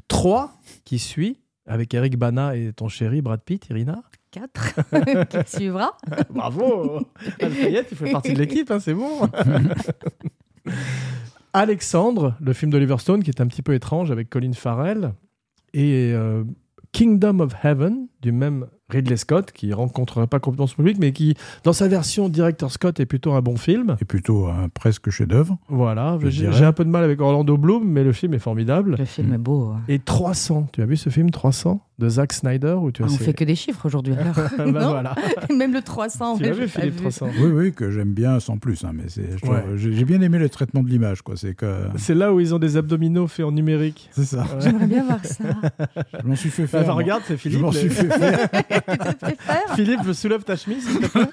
3, 0.09 0.53
qui 0.85 0.99
suit, 0.99 1.39
avec 1.65 1.95
Eric 1.95 2.19
Bana 2.19 2.55
et 2.55 2.75
ton 2.75 2.89
chéri 2.89 3.23
Brad 3.23 3.41
Pitt, 3.41 3.67
Irina. 3.71 4.03
4 4.33 5.25
qui 5.45 5.51
suivra. 5.57 5.97
Bravo 6.31 7.01
Alfayette, 7.41 7.89
tu 7.89 7.95
fais 7.95 8.13
partie 8.13 8.35
de 8.35 8.39
l'équipe, 8.39 8.71
hein, 8.71 8.81
c'est 8.81 8.93
bon 8.93 9.31
Alexandre, 11.55 12.35
le 12.43 12.53
film 12.53 12.71
d'Oliver 12.71 12.99
Stone, 12.99 13.23
qui 13.23 13.31
est 13.31 13.41
un 13.41 13.47
petit 13.47 13.63
peu 13.63 13.73
étrange 13.73 14.11
avec 14.11 14.29
Colin 14.29 14.53
Farrell, 14.53 15.15
et 15.73 16.13
euh, 16.13 16.45
Kingdom 16.93 17.41
of 17.41 17.55
Heaven, 17.65 18.09
du 18.23 18.33
même 18.33 18.67
Ridley 18.89 19.17
Scott, 19.17 19.51
qui 19.53 19.73
rencontrera 19.73 20.27
pas 20.27 20.39
complètement 20.39 20.67
son 20.69 20.77
public, 20.77 20.97
mais 21.01 21.13
qui, 21.13 21.35
dans 21.65 21.73
sa 21.73 21.89
version 21.89 22.29
Director 22.29 22.71
Scott, 22.71 23.01
est 23.01 23.07
plutôt 23.07 23.33
un 23.35 23.41
bon 23.43 23.57
film. 23.57 23.97
Et 24.01 24.05
plutôt 24.05 24.47
un 24.47 24.69
presque 24.69 25.11
chef-d'œuvre. 25.11 25.59
Voilà, 25.69 26.19
Je 26.23 26.29
j'ai 26.31 26.65
un 26.65 26.73
peu 26.73 26.85
de 26.85 26.91
mal 26.91 27.03
avec 27.05 27.21
Orlando 27.21 27.57
Bloom, 27.57 27.85
mais 27.85 28.05
le 28.05 28.13
film 28.13 28.35
est 28.35 28.39
formidable. 28.39 28.97
Le 28.99 29.05
film 29.05 29.33
est 29.35 29.39
beau. 29.39 29.71
hein. 29.75 29.81
Et 29.89 29.99
300, 29.99 30.69
tu 30.73 30.83
as 30.83 30.87
vu 30.87 30.97
ce 30.97 31.11
film 31.11 31.31
300 31.31 31.81
de 31.99 32.09
Zack 32.11 32.33
Snyder 32.35 32.77
où 32.81 32.93
tu 32.93 33.03
as 33.03 33.07
Ah, 33.09 33.11
on 33.13 33.17
fait 33.17 33.33
que 33.33 33.43
des 33.45 33.55
chiffres 33.55 33.87
aujourd'hui. 33.87 34.15
Bah 34.59 34.89
voilà. 34.89 35.15
Même 35.57 35.73
le 35.73 35.83
300. 35.83 36.37
Tu 36.37 36.43
l'as 36.45 36.53
j'ai 36.53 36.61
vu 36.61 36.69
Philippe 36.69 36.95
vu. 36.95 37.01
300 37.01 37.29
Oui, 37.41 37.51
oui, 37.53 37.73
que 37.73 37.91
j'aime 37.91 38.13
bien 38.13 38.39
sans 38.39 38.59
plus. 38.59 38.85
hein, 38.85 38.93
mais 38.95 39.05
je 39.09 39.23
Ouais. 39.51 39.65
j'ai, 39.77 40.05
bien 40.05 40.21
aimé 40.21 40.39
le 40.39 40.49
traitement 40.49 40.83
de 40.83 40.89
l'image. 40.89 41.23
quoi. 41.23 41.37
C'est, 41.37 41.55
que, 41.55 41.85
C'est 41.97 42.15
là 42.15 42.33
où 42.33 42.39
ils 42.41 42.55
ont 42.55 42.59
des 42.59 42.77
abdominaux 42.77 43.27
faits 43.27 43.47
en 43.47 43.53
numérique. 43.53 44.09
c'est 44.13 44.25
ça. 44.25 44.43
Ouais. 44.43 44.47
J'aimerais 44.61 44.87
bien 44.87 45.05
voir 45.05 45.25
ça. 45.25 45.45
Je 46.23 46.29
m'en 46.29 46.37
suis 46.37 46.51
fait 46.51 46.63
Bah, 46.63 46.69
faire. 46.69 46.81
bah, 46.83 46.87
moi. 46.89 46.95
regarde, 46.97 47.23
c'est 47.27 47.35
je 47.35 47.39
Philippe. 47.41 47.61
m'en 47.63 47.71
les- 47.71 47.79
suis 47.79 47.89
fait 47.91 48.09
Philippe, 49.75 50.13
soulève 50.13 50.45
ta 50.45 50.57
chemise. 50.57 50.87
s'il 50.89 51.01
te 51.01 51.07
plaît. 51.07 51.29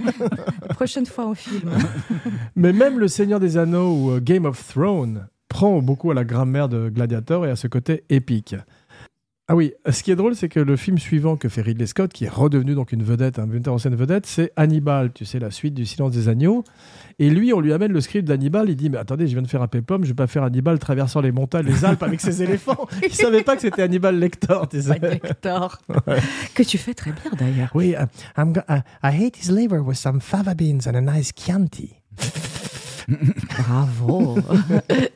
Prochaine 0.69 1.05
fois 1.05 1.25
au 1.27 1.33
film. 1.33 1.71
Mais 2.55 2.73
même 2.73 2.99
Le 2.99 3.07
Seigneur 3.07 3.39
des 3.39 3.57
Anneaux 3.57 3.93
ou 3.93 4.11
euh, 4.11 4.19
Game 4.19 4.45
of 4.45 4.65
Thrones 4.67 5.27
prend 5.47 5.81
beaucoup 5.81 6.11
à 6.11 6.13
la 6.13 6.23
grammaire 6.23 6.67
de 6.67 6.89
Gladiator 6.89 7.45
et 7.45 7.51
à 7.51 7.55
ce 7.55 7.67
côté 7.67 8.03
épique. 8.09 8.55
Ah 9.49 9.57
oui, 9.57 9.73
ce 9.89 10.03
qui 10.03 10.11
est 10.11 10.15
drôle, 10.15 10.35
c'est 10.35 10.47
que 10.47 10.61
le 10.61 10.77
film 10.77 10.97
suivant 10.97 11.35
que 11.35 11.49
fait 11.49 11.61
Ridley 11.61 11.85
Scott, 11.85 12.13
qui 12.13 12.23
est 12.23 12.29
redevenu 12.29 12.75
donc 12.75 12.93
une 12.93 13.03
vedette, 13.03 13.39
un 13.39 13.45
metteur 13.45 13.73
en 13.73 13.77
scène 13.77 13.93
vedette, 13.93 14.25
c'est 14.25 14.53
Hannibal, 14.55 15.11
tu 15.11 15.25
sais, 15.25 15.37
la 15.37 15.51
suite 15.51 15.73
du 15.73 15.85
Silence 15.85 16.13
des 16.13 16.29
Agneaux. 16.29 16.63
Et 17.19 17.29
lui, 17.29 17.51
on 17.51 17.59
lui 17.59 17.73
amène 17.73 17.91
le 17.91 17.99
script 17.99 18.25
d'Hannibal, 18.25 18.69
il 18.69 18.77
dit, 18.77 18.89
mais 18.89 18.97
attendez, 18.97 19.27
je 19.27 19.33
viens 19.33 19.41
de 19.41 19.47
faire 19.49 19.61
un 19.61 19.67
péplum, 19.67 20.05
je 20.05 20.09
vais 20.09 20.15
pas 20.15 20.27
faire 20.27 20.43
Hannibal 20.43 20.79
traversant 20.79 21.19
les 21.19 21.33
montagnes, 21.33 21.65
les 21.65 21.83
Alpes 21.83 22.03
avec 22.03 22.21
ses 22.21 22.41
éléphants. 22.41 22.87
Il 23.03 23.13
savait 23.13 23.43
pas 23.43 23.55
que 23.55 23.61
c'était 23.61 23.81
Hannibal 23.81 24.17
Lecter, 24.17 24.59
tu 24.69 24.81
sais. 24.81 24.97
Lector. 24.97 25.77
Que 26.55 26.63
tu 26.63 26.77
fais 26.77 26.93
très 26.93 27.11
bien 27.11 27.31
d'ailleurs. 27.37 27.71
Oui, 27.75 27.95
uh, 27.99 28.05
I'm 28.37 28.53
uh, 28.69 28.79
I 29.03 29.11
hate 29.11 29.35
his 29.35 29.51
liver 29.51 29.79
with 29.79 29.97
some 29.97 30.21
fava 30.21 30.55
beans 30.55 30.87
and 30.87 30.95
a 30.95 31.01
nice 31.01 31.33
Chianti. 31.33 31.95
Bravo. 33.67 34.37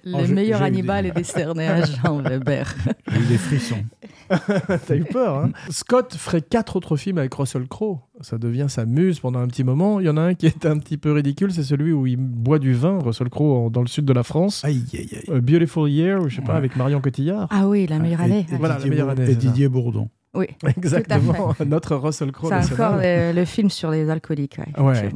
Le 0.03 0.13
Oh, 0.13 0.27
meilleur 0.27 0.61
Hannibal 0.61 1.03
des- 1.03 1.09
est 1.09 1.13
décerné 1.13 1.67
à 1.67 1.85
Jean 1.85 2.21
Weber. 2.21 2.73
J'ai 3.11 3.19
eu 3.19 3.25
des 3.25 3.37
frissons. 3.37 3.83
T'as 4.87 4.95
eu 4.95 5.03
peur, 5.05 5.37
hein 5.37 5.51
Scott 5.69 6.13
ferait 6.15 6.41
quatre 6.41 6.75
autres 6.75 6.97
films 6.97 7.17
avec 7.17 7.33
Russell 7.33 7.67
Crowe. 7.67 7.99
Ça 8.21 8.37
devient 8.37 8.65
sa 8.67 8.85
muse 8.85 9.19
pendant 9.19 9.39
un 9.39 9.47
petit 9.47 9.63
moment. 9.63 9.99
Il 9.99 10.05
y 10.05 10.09
en 10.09 10.17
a 10.17 10.21
un 10.21 10.33
qui 10.33 10.47
est 10.47 10.65
un 10.65 10.77
petit 10.79 10.97
peu 10.97 11.11
ridicule, 11.13 11.51
c'est 11.53 11.63
celui 11.63 11.93
où 11.93 12.05
il 12.07 12.17
boit 12.17 12.59
du 12.59 12.73
vin, 12.73 12.99
Russell 12.99 13.29
Crowe, 13.29 13.69
dans 13.69 13.81
le 13.81 13.87
sud 13.87 14.05
de 14.05 14.13
la 14.13 14.23
France. 14.23 14.63
Aïe, 14.65 14.83
aïe, 14.93 15.09
aïe. 15.13 15.35
A 15.37 15.39
Beautiful 15.39 15.89
Year, 15.89 16.21
ou 16.21 16.27
je 16.29 16.35
sais 16.37 16.41
pas, 16.41 16.53
Ouais. 16.53 16.57
avec 16.57 16.75
Marion 16.75 16.99
Cotillard. 16.99 17.47
Ah 17.51 17.67
oui, 17.67 17.87
la 17.87 17.99
meilleure 17.99 18.21
Et- 18.21 18.25
année. 18.25 18.45
et 18.51 18.55
Voilà, 18.57 18.75
la 18.75 18.79
Didier 18.79 18.89
meilleure 18.89 19.07
Bour- 19.15 19.23
année, 19.23 19.31
Et. 19.31 19.35
Didier 19.35 19.67
Bourdon. 19.69 20.09
Oui. 20.33 20.47
Exactement, 20.77 21.55
notre 21.65 21.95
Russell 21.95 22.31
Crowe 22.33 22.49
C'est 22.61 22.73
encore 22.73 22.97
le, 22.97 23.31
le 23.33 23.45
film 23.45 23.69
sur 23.69 23.91
les 23.91 24.09
alcooliques. 24.09 24.57
ouais, 24.77 24.83
Ouais. 24.83 25.09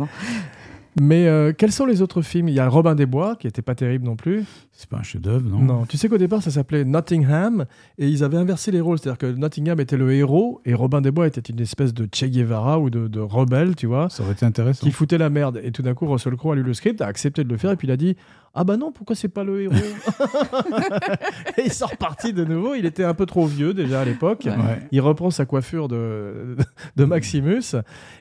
Mais 1.00 1.28
euh, 1.28 1.54
quels 1.58 1.72
sont 1.72 1.86
les 1.86 2.02
autres 2.02 2.22
films? 2.22 2.50
Il 2.50 2.56
y 2.56 2.60
a 2.60 2.68
Robin 2.68 2.96
des 2.96 3.06
Bois, 3.06 3.36
qui 3.38 3.48
était 3.48 3.62
pas 3.62 3.76
terrible 3.76 4.06
non 4.06 4.16
plus. 4.16 4.44
C'est 4.74 4.90
pas 4.90 4.98
un 4.98 5.04
chef-d'œuvre, 5.04 5.48
non? 5.48 5.60
Non, 5.60 5.86
tu 5.86 5.96
sais 5.96 6.10
qu'au 6.10 6.18
départ, 6.18 6.44
ça 6.44 6.52
s'appelait 6.52 6.84
Nottingham, 6.84 7.66
et 7.98 8.10
ils 8.10 8.24
avaient 8.24 8.38
inversé 8.38 8.72
les 8.72 8.82
rôles. 8.82 9.00
C'est-à-dire 9.00 9.18
que 9.18 9.28
Nottingham 9.28 9.80
était 9.80 9.96
le 9.96 10.12
héros, 10.14 10.62
et 10.66 10.74
Robin 10.74 11.00
des 11.00 11.12
Bois 11.12 11.28
était 11.28 11.42
une 11.42 11.62
espèce 11.62 11.94
de 11.94 12.08
Che 12.14 12.26
Guevara 12.26 12.80
ou 12.80 12.90
de, 12.90 13.08
de 13.08 13.20
rebelle, 13.20 13.76
tu 13.76 13.86
vois. 13.86 14.10
Ça 14.10 14.24
aurait 14.24 14.34
été 14.34 14.46
intéressant. 14.46 14.86
qui 14.86 14.92
foutait 14.92 15.18
la 15.18 15.30
merde. 15.30 15.62
Et 15.64 15.72
tout 15.72 15.82
d'un 15.82 15.94
coup, 15.94 16.08
Russell 16.08 16.36
Crowe 16.36 16.52
a 16.52 16.56
lu 16.56 16.64
le 16.64 16.74
script, 16.74 17.02
a 17.02 17.08
accepté 17.08 17.44
de 17.44 17.50
le 17.50 17.58
faire, 17.58 17.72
et 17.72 17.76
puis 17.78 17.88
il 17.88 17.92
a 17.92 17.98
dit 17.98 18.18
Ah 18.54 18.66
bah 18.66 18.76
non, 18.76 18.92
pourquoi 18.92 19.16
c'est 19.16 19.30
pas 19.30 19.44
le 19.46 19.62
héros 19.62 19.74
Et 21.58 21.64
il 21.66 21.74
sort 21.74 21.96
parti 21.96 22.34
de 22.34 22.44
nouveau. 22.44 22.76
Il 22.76 22.86
était 22.86 23.06
un 23.06 23.14
peu 23.14 23.26
trop 23.26 23.46
vieux 23.46 23.74
déjà 23.74 24.02
à 24.02 24.06
l'époque. 24.06 24.44
Ouais. 24.46 24.80
Il 24.92 25.00
reprend 25.00 25.32
sa 25.32 25.46
coiffure 25.46 25.88
de, 25.88 26.58
de 26.98 27.06
Maximus. 27.06 27.76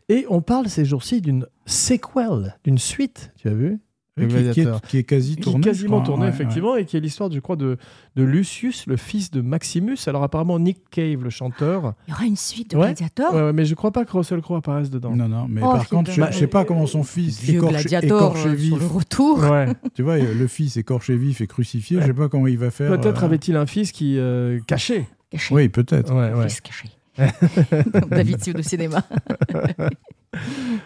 Et 0.08 0.26
on 0.28 0.40
parle 0.40 0.68
ces 0.68 0.84
jours-ci 0.84 1.20
d'une 1.20 1.46
sequel, 1.66 2.56
d'une 2.64 2.78
suite, 2.78 3.32
tu 3.36 3.48
as 3.48 3.54
vu? 3.54 3.80
Qui, 4.18 4.26
qui 4.52 4.60
est, 4.60 4.86
qui 4.88 4.98
est 4.98 5.04
quasi 5.04 5.34
Qui 5.36 5.40
est 5.40 5.44
tourné. 5.44 5.64
quasiment 5.64 5.96
crois. 6.00 6.06
tourné, 6.06 6.24
Ouais, 6.24 6.28
effectivement, 6.30 6.76
et 6.76 6.84
qui 6.84 6.96
est 6.96 7.00
l'histoire, 7.00 7.30
je 7.30 7.38
crois, 7.38 7.56
de, 7.56 7.78
de 8.16 8.22
Lucius, 8.22 8.86
le 8.86 8.96
fils 8.96 9.30
de 9.30 9.40
Maximus. 9.40 9.96
Alors, 10.08 10.22
apparemment, 10.24 10.58
Nick 10.58 10.78
Cave, 10.90 11.22
le 11.22 11.30
chanteur. 11.30 11.94
Il 12.06 12.10
y 12.10 12.14
aura 12.14 12.24
une 12.26 12.36
suite 12.36 12.72
de 12.72 12.76
Ouais. 12.76 12.86
Gladiator 12.86 13.32
Ouais, 13.34 13.42
ouais, 13.44 13.52
mais 13.52 13.64
je 13.64 13.74
crois 13.74 13.92
pas 13.92 14.04
que 14.04 14.12
Russell 14.12 14.42
Crowe 14.42 14.56
apparaisse 14.56 14.90
dedans. 14.90 15.14
Non, 15.16 15.28
non, 15.28 15.46
mais 15.48 15.60
Oh, 15.64 15.70
par 15.72 15.88
contre, 15.88 16.10
je, 16.10 16.20
je 16.30 16.38
sais 16.38 16.46
pas 16.48 16.64
comment 16.64 16.86
son 16.86 17.02
fils 17.04 17.40
Vieux 17.40 17.54
écorché, 17.58 17.74
Gladiator 17.88 18.20
écorché 18.32 18.48
euh, 18.48 18.52
vif. 18.52 18.68
sur 18.70 18.78
le 18.78 18.86
retour. 18.86 19.38
Ouais. 19.50 19.68
Tu 19.94 20.02
vois, 20.02 20.18
le 20.18 20.46
fils 20.48 20.76
écorché 20.76 21.16
vif 21.16 21.40
et 21.40 21.46
crucifié, 21.46 22.00
je 22.00 22.06
sais 22.06 22.12
pas 22.12 22.28
comment 22.28 22.46
il 22.48 22.58
va 22.58 22.70
faire. 22.70 22.90
Peut-être 22.90 23.22
euh, 23.22 23.26
avait-il 23.26 23.56
un 23.56 23.66
fils 23.66 23.90
qui 23.92 24.18
euh, 24.18 24.58
caché. 24.66 25.06
Caché. 25.30 25.54
Oui, 25.54 25.68
peut-être. 25.68 26.12
Ouais, 26.12 26.34
ouais. 26.34 26.48
Fils 26.48 26.60
caché. 26.60 26.88
David 28.10 28.42
Sioud 28.42 28.58
au 28.58 28.62
cinéma. 28.62 29.02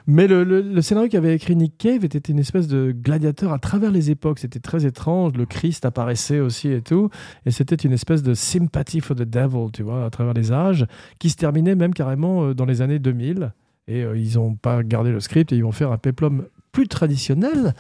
Mais 0.07 0.27
le, 0.27 0.43
le- 0.45 0.63
le 0.63 0.83
scénario 0.83 1.09
qu'avait 1.09 1.35
écrit 1.35 1.55
Nick 1.57 1.77
Cave 1.79 2.05
était 2.05 2.19
une 2.19 2.39
espèce 2.39 2.67
de 2.67 2.93
gladiateur 2.93 3.53
à 3.53 3.59
travers 3.59 3.91
les 3.91 4.11
époques. 4.11 4.39
C'était 4.39 4.59
très 4.61 4.87
étrange. 4.87 5.33
Le 5.35 5.45
Christ 5.47 5.85
apparaissait 5.85 6.41
aussi 6.41 6.69
et 6.71 6.81
tout. 6.83 7.11
Et 7.47 7.51
c'était 7.51 7.75
une 7.75 7.93
espèce 7.93 8.23
de 8.23 8.35
sympathy 8.35 9.01
for 9.01 9.17
the 9.17 9.23
devil, 9.23 9.71
tu 9.73 9.83
vois, 9.83 10.05
à 10.05 10.11
travers 10.11 10.33
les 10.35 10.53
âges, 10.53 10.87
qui 11.19 11.31
se 11.31 11.37
terminait 11.37 11.75
même 11.75 11.95
carrément 11.95 12.45
euh, 12.45 12.55
dans 12.55 12.65
les 12.65 12.81
années 12.83 12.99
2000. 12.99 13.53
Et 13.87 14.03
euh, 14.03 14.17
ils 14.17 14.35
n'ont 14.37 14.55
pas 14.55 14.83
gardé 14.83 15.11
le 15.11 15.21
script 15.21 15.53
et 15.53 15.57
ils 15.57 15.63
vont 15.65 15.73
faire 15.73 15.93
un 15.93 15.99
péplum 15.99 16.47
plus 16.73 16.89
traditionnel. 16.89 17.75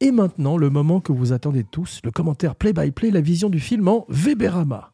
Et 0.00 0.10
maintenant, 0.10 0.56
le 0.56 0.70
moment 0.70 1.00
que 1.00 1.12
vous 1.12 1.32
attendez 1.32 1.64
tous, 1.64 2.00
le 2.04 2.10
commentaire 2.10 2.56
play-by-play, 2.56 3.10
la 3.10 3.20
vision 3.20 3.48
du 3.50 3.60
film 3.60 3.86
en 3.88 4.06
Weberama. 4.08 4.92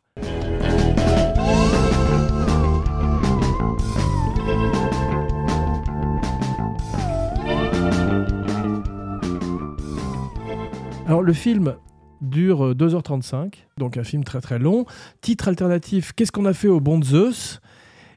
Alors 11.11 11.23
le 11.23 11.33
film 11.33 11.75
dure 12.20 12.66
euh, 12.66 12.73
2h35, 12.73 13.55
donc 13.79 13.96
un 13.96 14.05
film 14.05 14.23
très 14.23 14.40
très 14.40 14.61
long. 14.61 14.87
Titre 15.20 15.49
alternatif, 15.49 16.12
qu'est-ce 16.12 16.31
qu'on 16.31 16.44
a 16.44 16.53
fait 16.53 16.68
au 16.68 16.79
bon 16.79 17.03
Zeus? 17.03 17.59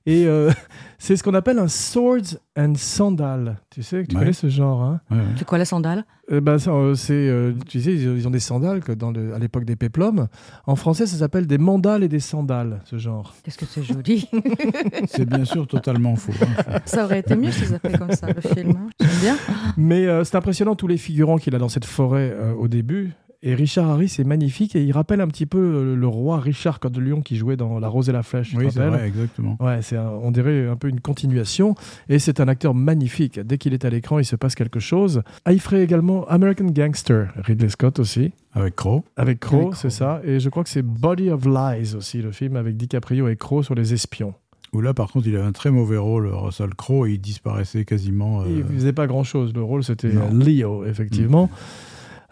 Et 0.06 0.26
euh, 0.28 0.52
c'est 0.98 1.16
ce 1.16 1.24
qu'on 1.24 1.34
appelle 1.34 1.60
un 1.60 1.68
Swords 1.70 2.38
and 2.58 2.74
Sandal. 2.76 3.58
Tu 3.70 3.84
sais, 3.84 4.04
tu 4.06 4.16
Ouais. 4.16 4.22
connais 4.22 4.34
ce 4.34 4.48
genre 4.50 4.82
hein? 4.82 5.00
Ouais, 5.10 5.18
ouais. 5.18 5.24
C'est 5.38 5.46
quoi 5.46 5.58
la 5.58 5.66
sandale? 5.66 6.04
Euh, 6.32 6.40
ben, 6.42 6.58
euh, 6.68 6.96
c'est, 6.96 7.14
euh, 7.14 7.54
tu 7.68 7.82
sais, 7.82 7.94
ils 7.94 8.28
ont 8.28 8.32
des 8.32 8.40
sandales 8.40 8.82
que 8.82 8.92
dans 8.94 9.12
le- 9.12 9.34
à 9.34 9.40
l'époque 9.40 9.66
des 9.66 9.76
péplums. 9.76 10.28
En 10.66 10.76
français, 10.76 11.06
ça 11.06 11.18
s'appelle 11.18 11.48
des 11.48 11.58
mandales 11.58 12.04
et 12.04 12.08
des 12.10 12.20
sandales, 12.22 12.80
ce 12.86 12.98
genre. 12.98 13.34
Qu'est-ce 13.44 13.58
que 13.58 13.66
c'est 13.66 13.84
joli. 13.84 14.30
C'est 15.08 15.26
bien 15.28 15.44
sûr 15.46 15.68
totalement 15.68 16.16
faux. 16.16 16.32
hein. 16.42 16.80
ça 16.86 17.04
aurait 17.06 17.20
été 17.20 17.36
mieux 17.36 17.52
si 17.52 17.62
ça 17.62 17.72
s'appelait 17.72 17.98
comme 17.98 18.12
ça, 18.12 18.28
le 18.28 18.42
film. 18.42 18.72
hein. 18.78 18.90
J'aime 19.00 19.20
bien. 19.22 19.38
Mais 19.78 20.06
euh, 20.06 20.24
c'est 20.24 20.36
impressionnant 20.38 20.76
tous 20.76 20.88
les 20.88 20.98
figurants 20.98 21.38
qu'il 21.38 21.56
a 21.56 21.60
dans 21.60 21.70
cette 21.70 21.86
forêt 21.86 22.34
euh, 22.34 22.54
au 22.54 22.68
début. 22.68 23.12
Et 23.46 23.56
Richard 23.56 23.90
Harris 23.90 24.16
est 24.20 24.24
magnifique 24.24 24.74
et 24.78 24.84
il 24.84 24.94
rappelle 24.94 25.20
un 25.20 25.28
petit 25.28 25.46
peu 25.46 25.94
le 25.96 26.08
roi 26.08 26.40
Richard 26.40 26.80
Cœur 26.80 26.92
de 26.92 27.02
Lion 27.02 27.20
qui 27.22 27.36
jouait 27.36 27.58
dans 27.58 27.78
La 27.78 27.90
Rose 27.90 28.08
et 28.08 28.14
la 28.14 28.24
Flèche. 28.24 28.54
Oui, 28.58 28.68
c'est 28.72 28.80
vrai, 28.80 29.06
exactement. 29.06 29.58
Ouais, 29.60 29.82
c'est 29.82 29.98
un- 29.98 30.10
on 30.22 30.32
dirait 30.32 30.66
un 30.68 30.78
peu 30.78 30.88
une 30.88 31.02
continuation. 31.02 31.76
Et 32.08 32.20
c'est 32.20 32.40
un 32.40 32.48
acteur 32.48 32.74
magnifique. 32.74 33.40
Dès 33.42 33.58
qu'il 33.58 33.74
est 33.74 33.84
à 33.84 33.90
l'écran, 33.90 34.18
il 34.20 34.24
se 34.26 34.38
passe 34.38 34.56
quelque 34.56 34.80
chose. 34.80 35.24
Ah, 35.44 35.52
il 35.52 35.60
ferait 35.60 35.84
également 35.84 36.26
American 36.30 36.68
Gangster, 36.68 37.34
Ridley 37.36 37.68
Scott 37.68 38.00
aussi. 38.00 38.32
Avec 38.54 38.78
Crow. 38.78 39.04
Avec 39.18 39.42
Crow, 39.42 39.74
c'est 39.74 39.90
ça. 39.90 40.22
Et 40.24 40.40
je 40.40 40.48
crois 40.48 40.64
que 40.64 40.70
c'est 40.70 40.82
Body 40.82 41.30
of 41.30 41.46
Lies 41.46 41.96
aussi, 41.98 42.22
le 42.22 42.32
film 42.32 42.56
avec 42.56 42.78
DiCaprio 42.78 43.28
et 43.28 43.36
Crow 43.36 43.62
sur 43.62 43.76
les 43.76 43.94
espions. 43.94 44.34
Où 44.72 44.80
là, 44.82 44.94
par 44.94 45.12
contre, 45.12 45.28
il 45.28 45.36
avait 45.36 45.46
un 45.46 45.52
très 45.52 45.70
mauvais 45.70 45.98
rôle, 45.98 46.28
Russell 46.28 46.74
Crowe, 46.76 47.08
et 47.08 47.12
il 47.14 47.20
disparaissait 47.20 47.84
quasiment. 47.86 48.42
euh, 48.42 48.46
Il 48.50 48.64
faisait 48.64 48.94
pas 48.94 49.06
grand-chose. 49.06 49.54
Le 49.54 49.62
rôle, 49.62 49.84
c'était 49.84 50.10
Leo, 50.32 50.86
effectivement. 50.86 51.50
Euh, 51.52 51.58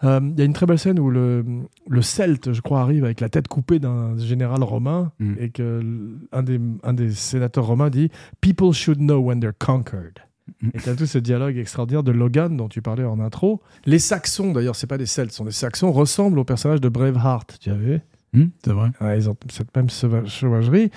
Il 0.02 0.34
y 0.36 0.42
a 0.42 0.44
une 0.44 0.52
très 0.52 0.66
belle 0.66 0.78
scène 0.78 0.98
où 0.98 1.10
le, 1.10 1.44
le 1.88 2.02
Celte, 2.02 2.52
je 2.52 2.60
crois, 2.60 2.80
arrive 2.80 3.04
avec 3.04 3.20
la 3.20 3.28
tête 3.28 3.46
coupée 3.48 3.78
d'un 3.78 4.16
général 4.18 4.62
romain 4.62 5.12
Mm. 5.20 5.34
et 5.38 5.50
que 5.50 5.80
un 6.32 6.42
des, 6.42 6.60
un 6.82 6.92
des 6.92 7.10
sénateurs 7.12 7.66
romains 7.66 7.88
dit 7.90 8.10
People 8.40 8.72
should 8.72 8.98
know 8.98 9.18
when 9.20 9.38
they're 9.40 9.52
conquered. 9.58 10.18
Mm. 10.60 10.68
Et 10.74 10.78
tu 10.80 10.88
as 10.88 10.96
tout 10.96 11.06
ce 11.06 11.18
dialogue 11.18 11.56
extraordinaire 11.56 12.02
de 12.02 12.10
Logan 12.12 12.56
dont 12.56 12.68
tu 12.68 12.82
parlais 12.82 13.04
en 13.04 13.20
intro. 13.20 13.62
Les 13.86 14.00
Saxons, 14.00 14.52
d'ailleurs, 14.52 14.74
c'est 14.76 14.88
pas 14.88 14.98
des 14.98 15.06
Celtes, 15.06 15.30
ce 15.30 15.36
sont 15.38 15.44
des 15.44 15.52
Saxons, 15.52 15.92
ressemblent 15.92 16.38
au 16.40 16.44
personnage 16.44 16.80
de 16.80 16.88
Braveheart. 16.88 17.58
Tu 17.60 17.70
as 17.70 17.74
vu? 17.74 18.00
Hum, 18.34 18.50
c'est 18.64 18.72
vrai. 18.72 18.90
Ouais, 19.00 19.18
ils 19.18 19.28
ont 19.30 19.36
cette 19.50 19.74
même 19.76 19.86
sauva- 19.86 20.26
sauvagerie. 20.26 20.90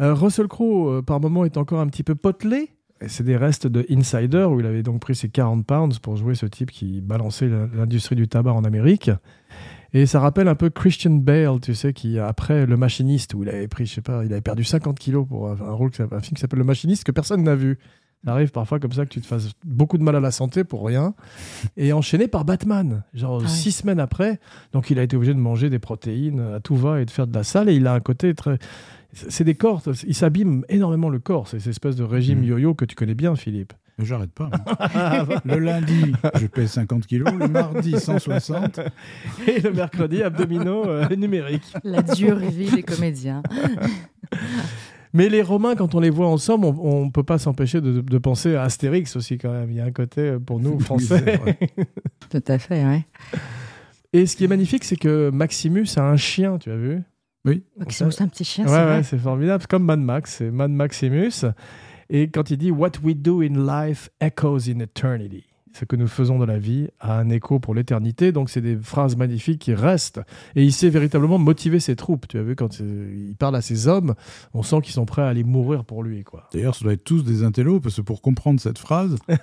Euh, 0.00 0.14
Russell 0.14 0.46
Crowe, 0.46 0.88
euh, 0.90 1.02
par 1.02 1.20
moment, 1.20 1.44
est 1.44 1.56
encore 1.56 1.80
un 1.80 1.86
petit 1.88 2.04
peu 2.04 2.14
potelé. 2.14 2.70
C'est 3.06 3.22
des 3.24 3.36
restes 3.36 3.66
de 3.66 3.86
Insider, 3.90 4.44
où 4.44 4.58
il 4.60 4.66
avait 4.66 4.82
donc 4.82 5.00
pris 5.00 5.14
ses 5.14 5.28
40 5.28 5.64
pounds 5.64 5.98
pour 6.00 6.16
jouer 6.16 6.34
ce 6.34 6.46
type 6.46 6.70
qui 6.70 7.00
balançait 7.00 7.48
la- 7.48 7.66
l'industrie 7.74 8.16
du 8.16 8.26
tabac 8.28 8.52
en 8.52 8.64
Amérique. 8.64 9.10
Et 9.94 10.04
ça 10.04 10.20
rappelle 10.20 10.48
un 10.48 10.54
peu 10.54 10.68
Christian 10.68 11.12
Bale, 11.12 11.60
tu 11.62 11.74
sais, 11.74 11.92
qui 11.92 12.18
après 12.18 12.66
Le 12.66 12.76
Machiniste, 12.76 13.32
où 13.34 13.42
il 13.44 13.48
avait 13.48 13.68
pris, 13.68 13.86
je 13.86 13.94
sais 13.94 14.00
pas, 14.02 14.24
il 14.24 14.32
avait 14.32 14.42
perdu 14.42 14.64
50 14.64 14.98
kilos 14.98 15.26
pour 15.26 15.48
un, 15.48 15.54
rôle, 15.72 15.90
un 15.98 16.20
film 16.20 16.34
qui 16.34 16.40
s'appelle 16.40 16.58
Le 16.58 16.64
Machiniste, 16.64 17.04
que 17.04 17.12
personne 17.12 17.42
n'a 17.42 17.54
vu. 17.54 17.78
Ça 18.24 18.32
arrive 18.32 18.50
parfois 18.50 18.80
comme 18.80 18.90
ça 18.92 19.04
que 19.04 19.10
tu 19.10 19.20
te 19.20 19.26
fasses 19.28 19.52
beaucoup 19.64 19.96
de 19.96 20.02
mal 20.02 20.16
à 20.16 20.20
la 20.20 20.32
santé 20.32 20.64
pour 20.64 20.84
rien. 20.84 21.14
Et 21.76 21.92
enchaîné 21.92 22.26
par 22.26 22.44
Batman, 22.44 23.04
genre 23.14 23.40
Ah 23.44 23.48
six 23.48 23.70
semaines 23.70 24.00
après. 24.00 24.40
Donc 24.72 24.90
il 24.90 24.98
a 24.98 25.04
été 25.04 25.14
obligé 25.16 25.32
de 25.34 25.38
manger 25.38 25.70
des 25.70 25.78
protéines 25.78 26.40
à 26.40 26.58
tout 26.60 26.74
va 26.74 27.00
et 27.00 27.04
de 27.04 27.10
faire 27.12 27.28
de 27.28 27.34
la 27.34 27.44
salle. 27.44 27.68
Et 27.68 27.76
il 27.76 27.86
a 27.86 27.94
un 27.94 28.00
côté 28.00 28.34
très. 28.34 28.58
C'est 29.14 29.44
des 29.44 29.54
corps, 29.54 29.82
il 30.06 30.14
s'abîme 30.14 30.64
énormément 30.68 31.08
le 31.08 31.18
corps. 31.18 31.48
C'est 31.48 31.58
cette 31.60 31.70
espèce 31.70 31.96
de 31.96 32.04
régime 32.04 32.40
Mm. 32.40 32.44
yo-yo 32.44 32.74
que 32.74 32.84
tu 32.84 32.94
connais 32.94 33.14
bien, 33.14 33.34
Philippe. 33.36 33.72
Mais 33.98 34.04
J'arrête 34.04 34.30
pas. 34.32 34.48
moi. 34.94 35.40
le 35.44 35.58
lundi, 35.58 36.12
je 36.38 36.46
pèse 36.46 36.70
50 36.72 37.06
kilos. 37.06 37.32
Le 37.32 37.48
mardi, 37.48 37.98
160. 37.98 38.78
Et 39.48 39.60
le 39.60 39.72
mercredi, 39.72 40.22
abdominaux 40.22 40.84
euh, 40.86 41.08
numériques. 41.16 41.72
La 41.84 42.02
dure 42.02 42.36
vie 42.36 42.70
des 42.70 42.82
comédiens. 42.82 43.42
Mais 45.14 45.28
les 45.30 45.40
Romains, 45.42 45.74
quand 45.74 45.94
on 45.94 46.00
les 46.00 46.10
voit 46.10 46.28
ensemble, 46.28 46.66
on 46.66 47.06
ne 47.06 47.10
peut 47.10 47.22
pas 47.22 47.38
s'empêcher 47.38 47.80
de, 47.80 48.02
de 48.02 48.18
penser 48.18 48.54
à 48.56 48.64
Astérix 48.64 49.16
aussi, 49.16 49.38
quand 49.38 49.50
même. 49.50 49.70
Il 49.70 49.76
y 49.78 49.80
a 49.80 49.84
un 49.84 49.90
côté 49.90 50.20
euh, 50.20 50.38
pour 50.38 50.60
nous, 50.60 50.74
Oui, 50.74 50.84
français. 50.84 51.40
Tout 52.30 52.44
à 52.46 52.58
fait, 52.58 52.84
ouais. 52.84 53.06
Et 54.12 54.26
ce 54.26 54.36
qui 54.36 54.44
est 54.44 54.48
magnifique, 54.48 54.84
c'est 54.84 54.96
que 54.96 55.30
Maximus 55.30 55.86
a 55.96 56.02
un 56.02 56.16
chien, 56.16 56.58
tu 56.58 56.70
as 56.70 56.76
vu? 56.76 57.02
Maximus, 57.78 58.12
un 58.20 58.28
petit 58.28 58.44
chien, 58.44 58.64
Ouais, 58.64 58.70
c'est 58.70 58.84
ouais, 58.86 59.02
c'est 59.02 59.18
formidable. 59.18 59.62
C'est 59.62 59.70
comme 59.70 59.84
Mad 59.84 60.00
Max, 60.00 60.36
c'est 60.38 60.50
Mad 60.50 60.70
Maximus. 60.70 61.44
Et 62.10 62.28
quand 62.28 62.50
il 62.50 62.58
dit 62.58 62.70
What 62.70 62.92
we 63.02 63.14
do 63.16 63.40
in 63.42 63.66
life 63.66 64.10
echoes 64.20 64.68
in 64.68 64.80
eternity. 64.80 65.44
Ce 65.74 65.84
que 65.84 65.96
nous 65.96 66.08
faisons 66.08 66.38
dans 66.38 66.46
la 66.46 66.58
vie 66.58 66.88
a 66.98 67.18
un 67.18 67.28
écho 67.28 67.60
pour 67.60 67.74
l'éternité. 67.74 68.32
Donc, 68.32 68.48
c'est 68.50 68.62
des 68.62 68.76
phrases 68.76 69.16
magnifiques 69.16 69.60
qui 69.60 69.74
restent. 69.74 70.20
Et 70.56 70.64
il 70.64 70.72
sait 70.72 70.88
véritablement 70.88 71.38
motiver 71.38 71.78
ses 71.78 71.94
troupes. 71.94 72.26
Tu 72.26 72.38
as 72.38 72.42
vu, 72.42 72.56
quand 72.56 72.80
il 72.80 73.34
parle 73.38 73.54
à 73.54 73.60
ses 73.60 73.86
hommes, 73.86 74.14
on 74.54 74.62
sent 74.62 74.80
qu'ils 74.82 74.94
sont 74.94 75.04
prêts 75.04 75.22
à 75.22 75.28
aller 75.28 75.44
mourir 75.44 75.84
pour 75.84 76.02
lui. 76.02 76.24
Quoi. 76.24 76.48
D'ailleurs, 76.52 76.74
ça 76.74 76.84
doit 76.84 76.94
être 76.94 77.04
tous 77.04 77.22
des 77.22 77.44
intellos, 77.44 77.80
parce 77.80 77.96
que 77.96 78.00
pour 78.00 78.22
comprendre 78.22 78.58
cette 78.58 78.78
phrase, 78.78 79.16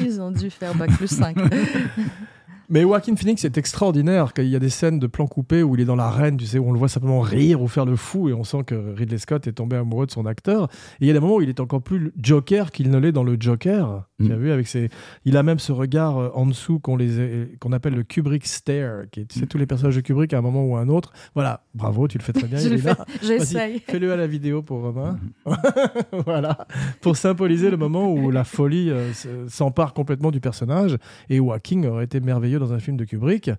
Ils 0.00 0.20
ont 0.20 0.30
dû 0.30 0.50
faire 0.50 0.74
bac 0.74 0.90
plus 0.92 1.08
5. 1.08 1.36
Mais 2.72 2.82
Joaquin 2.82 3.16
Phoenix 3.16 3.44
est 3.44 3.58
extraordinaire. 3.58 4.32
qu'il 4.32 4.46
y 4.46 4.54
a 4.54 4.60
des 4.60 4.70
scènes 4.70 5.00
de 5.00 5.08
plans 5.08 5.26
coupés 5.26 5.64
où 5.64 5.74
il 5.74 5.80
est 5.80 5.84
dans 5.84 5.96
l'arène, 5.96 6.36
tu 6.36 6.46
sais, 6.46 6.56
où 6.56 6.68
on 6.68 6.72
le 6.72 6.78
voit 6.78 6.88
simplement 6.88 7.20
rire 7.20 7.60
ou 7.60 7.66
faire 7.66 7.84
le 7.84 7.96
fou, 7.96 8.28
et 8.28 8.32
on 8.32 8.44
sent 8.44 8.62
que 8.64 8.94
Ridley 8.96 9.18
Scott 9.18 9.48
est 9.48 9.54
tombé 9.54 9.74
amoureux 9.74 10.06
de 10.06 10.12
son 10.12 10.24
acteur. 10.24 10.68
Et 11.00 11.04
il 11.04 11.06
y 11.08 11.10
a 11.10 11.12
des 11.12 11.18
moments 11.18 11.36
où 11.36 11.42
il 11.42 11.48
est 11.48 11.58
encore 11.58 11.82
plus 11.82 12.12
Joker 12.16 12.70
qu'il 12.70 12.90
ne 12.90 12.98
l'est 12.98 13.10
dans 13.10 13.24
le 13.24 13.36
Joker. 13.40 14.04
Tu 14.22 14.28
Mm. 14.28 14.32
as 14.32 14.36
vu 14.36 14.50
avec 14.50 14.66
ses... 14.66 14.88
Il 15.24 15.36
a 15.36 15.42
même 15.42 15.58
ce 15.58 15.72
regard 15.72 16.18
euh, 16.18 16.30
en 16.34 16.46
dessous 16.46 16.78
qu'on 16.78 16.96
les... 16.96 17.48
qu'on 17.60 17.72
appelle 17.72 17.94
le 17.94 18.02
Kubrick 18.02 18.46
stare, 18.46 19.04
qui 19.10 19.20
est, 19.20 19.24
tu 19.26 19.38
sais, 19.38 19.46
tous 19.46 19.56
les 19.58 19.66
personnages 19.66 19.96
de 19.96 20.00
Kubrick 20.02 20.32
à 20.34 20.38
un 20.38 20.42
moment 20.42 20.64
ou 20.64 20.76
à 20.76 20.80
un 20.80 20.88
autre. 20.88 21.12
Voilà, 21.34 21.62
bravo, 21.74 22.06
tu 22.08 22.18
le 22.18 22.22
fais 22.22 22.32
très 22.32 22.46
bien. 22.46 22.58
Je 22.60 22.66
il 22.68 22.72
le 22.74 22.78
est 22.78 22.82
là. 22.84 22.94
fais, 23.06 23.26
j'essaye. 23.26 23.78
Fais-le 23.80 24.12
à 24.12 24.16
la 24.16 24.26
vidéo 24.26 24.62
pour 24.62 24.82
Romain. 24.82 25.18
voilà. 26.26 26.66
Pour 27.00 27.16
symboliser 27.16 27.70
le 27.70 27.76
moment 27.76 28.12
où 28.12 28.30
la 28.30 28.44
folie 28.44 28.90
euh, 28.90 29.10
s'empare 29.48 29.94
complètement 29.94 30.30
du 30.30 30.40
personnage. 30.40 30.96
Et 31.28 31.38
Joaquin 31.38 31.82
aurait 31.84 32.04
été 32.04 32.20
merveilleux 32.20 32.58
dans 32.58 32.72
un 32.72 32.78
film 32.78 32.96
de 32.96 33.04
Kubrick. 33.04 33.50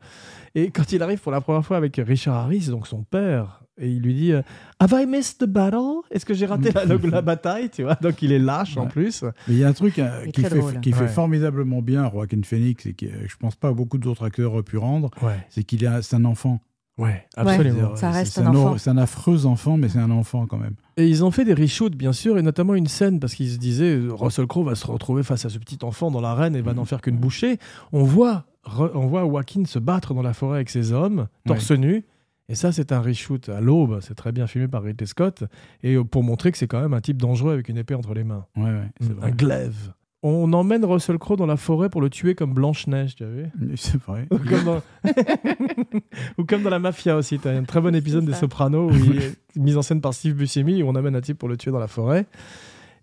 Et 0.56 0.70
quand 0.72 0.92
il 0.92 1.02
arrive 1.02 1.20
pour 1.22 1.32
la 1.32 1.42
première 1.42 1.66
fois 1.66 1.78
avec 1.78 2.00
Richard 2.06 2.36
Harris, 2.36 2.68
donc 2.68 2.88
son 2.88 3.04
père, 3.04 3.61
et 3.82 3.90
il 3.90 4.02
lui 4.02 4.14
dit 4.14 4.32
euh, 4.32 4.42
Have 4.80 4.94
I 4.98 5.06
missed 5.06 5.40
the 5.40 5.46
battle? 5.50 6.02
Est-ce 6.12 6.26
que 6.26 6.34
j'ai 6.34 6.46
raté 6.46 6.72
la, 6.72 6.86
la 7.12 7.22
bataille 7.22 7.70
tu 7.70 7.84
vois? 7.84 7.96
Donc 8.02 8.22
il 8.22 8.32
est 8.32 8.40
lâche 8.40 8.78
en 8.78 8.88
plus. 8.88 9.24
Mais 9.48 9.56
il 9.56 9.58
y 9.58 9.64
a 9.64 9.68
un 9.68 9.74
truc 9.74 10.00
euh, 10.00 10.26
qui, 10.28 10.42
fait, 10.44 10.58
drôle. 10.58 10.80
qui 10.80 10.92
fait 10.94 11.02
Ouais. 11.02 11.08
formidablement 11.08 11.82
bien 11.82 12.10
Joaquin 12.10 12.42
Phoenix 12.44 12.86
et 12.86 12.94
que 12.94 13.06
euh, 13.08 13.26
je 13.28 13.36
pense 13.38 13.56
pas 13.56 13.72
beaucoup 13.74 13.98
d'autres 13.98 14.24
acteurs 14.26 14.54
auraient 14.54 14.64
pu 14.64 14.78
rendre, 14.78 15.10
Ouais, 15.22 15.46
c'est 15.50 15.64
qu'il 15.64 15.84
est 15.84 16.02
c'est 16.02 16.16
un 16.16 16.26
enfant. 16.26 16.62
ouais, 16.98 17.26
absolument. 17.36 17.96
Ça 17.96 18.12
C'est- 18.12 18.18
reste 18.20 18.38
un 18.40 18.48
enfant. 18.48 18.78
C'est 18.78 18.90
un 18.90 18.98
affreux 18.98 19.46
enfant, 19.46 19.78
mais 19.78 19.90
c'est 19.90 20.00
un 20.00 20.12
enfant 20.12 20.46
quand 20.46 20.58
même. 20.58 20.76
Et 20.98 21.08
ils 21.08 21.24
ont 21.24 21.32
fait 21.32 21.46
des 21.46 21.54
reshoots, 21.54 21.96
bien 21.96 22.14
sûr, 22.14 22.38
et 22.38 22.42
notamment 22.44 22.76
une 22.76 22.88
scène, 22.88 23.20
parce 23.20 23.34
qu'ils 23.34 23.50
se 23.50 23.58
disaient, 23.58 24.00
Russell 24.10 24.46
Crowe 24.48 24.64
va 24.66 24.76
se 24.76 24.86
retrouver 24.86 25.24
face 25.24 25.46
à 25.46 25.50
ce 25.50 25.58
petit 25.58 25.80
enfant 25.84 26.12
dans 26.12 26.22
l'arène 26.22 26.56
et 26.56 26.62
va 26.62 26.72
Mhm. 26.72 26.78
n'en 26.78 26.86
faire 26.86 27.02
qu'une 27.02 27.18
bouchée. 27.18 27.58
On 27.92 28.04
voit, 28.04 28.46
re- 28.66 28.92
on 28.94 29.08
voit 29.08 29.22
Joaquin 29.22 29.66
se 29.66 29.80
battre 29.80 30.14
dans 30.14 30.22
la 30.22 30.34
forêt 30.34 30.58
avec 30.58 30.70
ses 30.70 30.92
hommes, 30.92 31.28
torse 31.48 31.72
nu. 31.72 32.04
Et 32.52 32.56
ça, 32.56 32.74
c'est 32.74 32.92
un 32.92 33.00
reshoot 33.00 33.48
à 33.48 33.62
l'aube. 33.62 34.00
C'est 34.02 34.14
très 34.14 34.34
bien 34.34 34.46
filmé 34.46 34.68
par 34.68 34.84
Ridley 34.84 35.06
Scott. 35.06 35.46
Et 35.84 35.96
euh, 35.96 36.04
pour 36.04 36.22
montrer 36.22 36.52
que 36.52 36.58
c'est 36.58 36.68
quand 36.68 36.82
même 36.82 36.94
un 36.94 37.00
type 37.00 37.16
dangereux 37.16 37.54
avec 37.54 37.70
une 37.70 37.78
épée 37.78 37.96
entre 37.96 38.14
les 38.14 38.26
mains. 38.26 38.46
Ouais, 38.58 38.64
ouais, 38.64 38.90
c'est 39.00 39.12
un 39.12 39.14
vrai. 39.14 39.32
glaive. 39.32 39.94
on 40.22 40.52
emmène 40.52 40.84
Russell 40.84 41.18
Crowe 41.18 41.38
dans 41.38 41.46
la 41.46 41.56
forêt 41.56 41.90
pour 41.90 42.02
le 42.02 42.10
tuer 42.10 42.36
comme 42.36 42.54
Blanche-Neige, 42.54 43.16
tu 43.16 43.24
as 43.24 43.30
vu? 43.30 43.46
C'est 43.78 44.02
vrai. 44.02 44.28
Ou 44.32 44.38
comme, 44.38 44.66
dans... 44.66 44.82
Ou 46.38 46.44
comme 46.44 46.64
dans 46.64 46.70
la 46.70 46.80
mafia 46.80 47.16
aussi. 47.16 47.40
Tu 47.40 47.48
as 47.48 47.52
un 47.52 47.64
très 47.64 47.80
bon 47.80 47.96
épisode 47.96 48.26
des. 48.26 48.34
Sopranos 48.34 48.92
où 48.92 48.96
il 48.96 49.22
est 49.22 49.38
mis 49.56 49.78
en 49.78 49.82
scène 49.82 50.02
par 50.02 50.14
Steve 50.14 50.36
Buscemi 50.36 50.84
où 50.84 50.90
on 50.90 50.96
amène 50.96 51.16
un 51.16 51.22
type 51.22 51.38
pour 51.38 51.48
le 51.48 51.56
tuer 51.56 51.72
dans 51.72 51.80
la 51.80 51.88
forêt. 51.88 52.26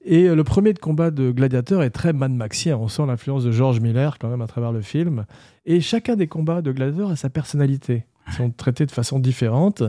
Et 0.05 0.29
euh, 0.29 0.35
le 0.35 0.45
premier 0.45 0.75
de 0.75 0.79
combat 0.79 1.11
de 1.11 1.31
Gladiateur 1.31 1.83
est 1.83 1.91
très 1.91 2.13
Mad 2.13 2.33
Maxien. 2.33 2.77
On 2.77 2.89
sent 2.89 3.07
l'influence 3.07 3.45
de 3.45 3.51
George 3.51 3.81
Miller 3.81 4.19
quand 4.19 4.29
même 4.29 4.43
à 4.43 4.47
travers 4.47 4.73
le 4.73 4.83
film. 4.83 5.25
Et 5.65 5.81
chacun 5.81 6.17
des 6.17 6.27
combats 6.27 6.61
de 6.61 6.71
Gladiateur 6.71 7.13
a 7.13 7.17
sa 7.17 7.31
personnalité. 7.31 8.05
Ils 8.29 8.35
sont 8.35 8.51
traités 8.51 8.87
de 8.87 8.91
façon 8.93 9.19
différente. 9.19 9.83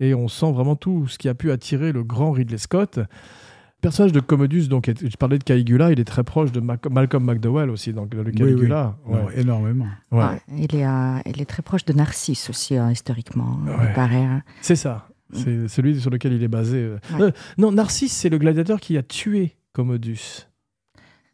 Et 0.00 0.14
on 0.14 0.28
sent 0.28 0.52
vraiment 0.52 0.76
tout 0.76 1.08
ce 1.08 1.18
qui 1.18 1.28
a 1.28 1.34
pu 1.34 1.50
attirer 1.50 1.92
le 1.92 2.04
grand 2.04 2.30
Ridley 2.30 2.58
Scott. 2.58 2.98
Le 2.98 3.80
personnage 3.80 4.12
de 4.12 4.20
Commodus, 4.20 4.68
donc, 4.68 4.90
je 5.00 5.16
parlais 5.16 5.38
de 5.38 5.44
Caligula, 5.44 5.92
il 5.92 6.00
est 6.00 6.04
très 6.04 6.24
proche 6.24 6.50
de 6.52 6.60
Mac- 6.60 6.88
Malcolm 6.90 7.24
McDowell 7.24 7.70
aussi, 7.70 7.92
donc 7.92 8.12
le 8.14 8.20
Oui, 8.22 8.26
oui. 8.28 8.34
Caligula. 8.38 8.96
Non, 9.08 9.30
énormément. 9.30 9.86
Ouais. 10.10 10.18
Ouais, 10.24 10.40
il, 10.56 10.74
est, 10.74 10.86
euh, 10.86 11.18
il 11.26 11.40
est 11.40 11.44
très 11.46 11.62
proche 11.62 11.84
de 11.84 11.92
Narcisse 11.92 12.50
aussi, 12.50 12.76
hein, 12.76 12.90
historiquement. 12.90 13.58
Ouais. 13.66 13.86
Il 13.88 13.92
paraît. 13.94 14.24
hein. 14.24 14.42
C'est 14.60 14.76
ça. 14.76 15.08
C'est 15.32 15.68
celui 15.68 16.00
sur 16.00 16.10
lequel 16.10 16.32
il 16.32 16.42
est 16.42 16.48
basé. 16.48 16.78
euh. 16.78 16.98
Ouais. 17.14 17.22
Euh, 17.22 17.30
non, 17.58 17.70
Narcisse, 17.70 18.12
c'est 18.12 18.28
le 18.30 18.38
gladiateur 18.38 18.80
qui 18.80 18.96
a 18.96 19.02
tué 19.02 19.56
Commodus. 19.72 20.46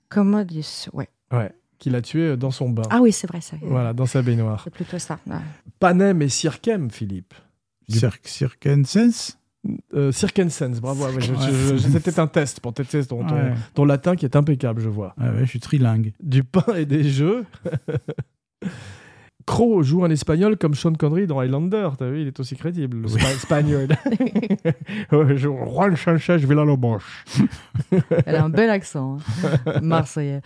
Commodus, 0.09 0.89
ouais. 0.93 1.09
Ouais. 1.33 1.53
Qui 1.85 1.91
l'a 1.91 2.01
tué 2.01 2.21
euh, 2.29 2.37
dans 2.39 2.51
son 2.51 2.71
bain. 2.71 2.81
Ah 2.89 3.01
oui, 3.03 3.13
c'est 3.13 3.27
vrai, 3.27 3.43
ça. 3.43 3.59
Voilà, 3.61 3.93
dans 3.93 4.07
sa 4.07 4.23
baignoire. 4.23 4.63
C'est 4.65 4.73
plutôt 4.73 4.99
ça. 4.99 5.19
ouais. 5.27 5.37
Panem 5.79 6.23
et 6.23 6.31
Circem, 6.31 6.91
Philippe. 6.91 7.35
Cir 7.91 8.17
Circenses 8.25 9.37
Euh, 9.93 10.11
Circenses, 10.11 10.81
bravo. 10.81 11.05
ouais, 11.05 11.21
je- 11.21 11.77
C'était 11.77 12.19
un 12.19 12.27
test 12.27 12.61
pour 12.61 12.73
tester 12.73 13.05
ton, 13.05 13.23
ton- 13.27 13.35
Ouais. 13.35 13.53
ton 13.75 13.85
latin 13.85 14.17
qui 14.17 14.25
est 14.25 14.35
impeccable, 14.35 14.81
je 14.81 14.89
vois. 14.89 15.15
Ah 15.21 15.31
ouais, 15.33 15.41
je 15.41 15.45
suis 15.45 15.61
trilingue. 15.61 16.15
Du 16.23 16.43
pain 16.43 16.75
et 16.75 16.87
des 16.87 17.05
jeux. 17.05 17.45
Crow 19.47 19.83
joue 19.83 20.03
un 20.07 20.11
espagnol 20.11 20.57
comme 20.57 20.75
Sean 20.75 20.95
Connery 20.95 21.27
dans 21.27 21.39
Highlander. 21.39 21.91
T'as 21.99 22.09
vu, 22.09 22.23
il 22.23 22.27
est 22.29 22.41
aussi 22.41 22.57
crédible, 22.57 22.97
le 23.03 23.09
spa- 23.09 23.31
espagnol. 23.31 23.89
Juan 25.13 25.97
Sanchez 25.97 26.39
Villalobos. 26.39 27.01
Elle 28.25 28.37
a 28.37 28.45
un 28.45 28.49
bel 28.49 28.71
accent. 28.71 29.19
hein. 29.67 29.81
Marseillais. 29.83 30.41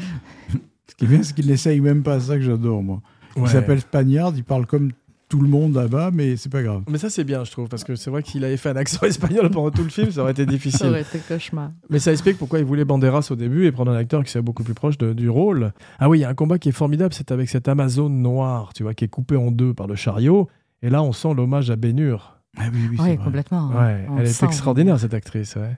Qui 0.98 1.04
est 1.06 1.08
bien, 1.08 1.22
c'est 1.22 1.34
qu'il 1.34 1.46
n'essaye 1.46 1.80
même 1.80 2.02
pas 2.02 2.20
ça 2.20 2.34
que 2.37 2.42
j'adore, 2.42 2.82
moi. 2.82 3.00
Il 3.37 3.42
Ouais. 3.42 3.48
s'appelle 3.48 3.80
Spagnard, 3.80 4.32
il 4.37 4.44
parle 4.44 4.66
comme 4.66 4.90
tout 5.28 5.40
le 5.40 5.48
monde 5.48 5.74
là-bas, 5.74 6.11
mais 6.12 6.37
c'est 6.37 6.50
pas 6.50 6.62
grave. 6.62 6.82
Mais 6.90 6.96
ça, 6.98 7.11
c'est 7.11 7.22
bien, 7.22 7.44
je 7.44 7.50
trouve, 7.52 7.68
parce 7.68 7.84
que 7.84 7.94
c'est 7.94 8.11
vrai 8.11 8.22
qu'il 8.22 8.44
avait 8.44 8.56
fait 8.56 8.70
un 8.70 8.76
accent 8.76 9.04
espagnol 9.06 9.50
pendant 9.50 9.70
tout 9.70 9.82
le 9.84 9.90
film, 9.90 10.11
ça 10.11 10.22
aurait 10.22 10.32
été 10.32 10.44
Ça 10.44 10.50
difficile. 10.50 10.87
aurait 10.87 11.02
été 11.02 11.18
cauchemar. 11.18 11.70
Mais 11.90 11.98
ça 11.98 12.11
explique 12.12 12.38
pourquoi 12.38 12.58
il 12.58 12.64
voulait 12.64 12.84
Banderas 12.87 13.28
au 13.30 13.37
début 13.37 13.66
et 13.66 13.72
prendre 13.72 13.92
un 13.92 13.96
acteur 13.96 14.24
qui 14.24 14.30
soit 14.32 14.40
beaucoup 14.42 14.64
plus 14.64 14.74
proche 14.74 14.96
de- 14.98 15.12
du 15.12 15.28
rôle. 15.28 15.72
Ah 15.98 16.08
oui, 16.08 16.18
il 16.18 16.20
y 16.22 16.24
a 16.24 16.30
un 16.30 16.34
combat 16.34 16.58
qui 16.58 16.70
est 16.70 16.72
formidable, 16.72 17.12
c'est 17.14 17.30
avec 17.30 17.48
cette 17.48 17.68
Amazone 17.68 18.20
noire, 18.22 18.72
tu 18.74 18.82
vois, 18.82 18.94
qui 18.94 19.04
est 19.04 19.08
coupée 19.08 19.37
en 19.37 19.50
deux 19.50 19.74
par 19.74 19.87
le 19.87 19.94
chariot. 19.94 20.48
Et 20.82 20.88
là, 20.90 21.02
on 21.02 21.12
sent 21.12 21.34
l'hommage 21.37 21.70
à 21.70 21.76
Bénur. 21.76 22.40
Ah 22.56 22.62
oui, 22.72 22.78
oui, 22.90 22.96
c'est 22.96 23.02
Oui, 23.02 23.14
vrai. 23.16 23.24
complètement. 23.24 23.68
Ouais, 23.68 24.06
On 24.08 24.18
elle 24.18 24.26
est 24.26 24.42
extraordinaire, 24.42 24.98
cette 24.98 25.14
actrice. 25.14 25.54
Ouais. 25.56 25.76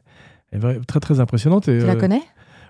Elle 0.52 0.64
est 0.64 0.85
très, 0.87 1.00
très 1.00 1.18
impressionnante. 1.20 1.66
Et, 1.68 1.80
Tu 1.80 1.87
la 1.87 1.92
euh, 1.94 1.96
connais? 1.96 2.22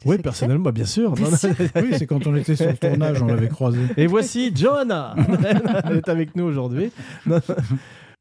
Oui, 0.06 0.18
personnellement, 0.18 0.64
bah, 0.64 0.72
bien 0.72 0.84
sûr. 0.86 1.12
Bien 1.12 1.24
Non, 1.26 1.30
non, 1.30 1.36
sûr. 1.36 1.50
Oui, 1.76 1.90
c'est 1.98 2.06
quand 2.06 2.26
on 2.26 2.34
était 2.36 2.56
sur 2.56 2.66
le 2.70 2.76
tournage, 2.76 3.20
on 3.22 3.26
l'avait 3.26 3.48
croisée. 3.48 3.80
Et 3.96 4.06
voici 4.06 4.52
Johanna. 4.54 5.14
Elle 5.84 5.96
est 5.98 6.08
avec 6.08 6.36
nous 6.36 6.44
aujourd'hui. 6.44 6.90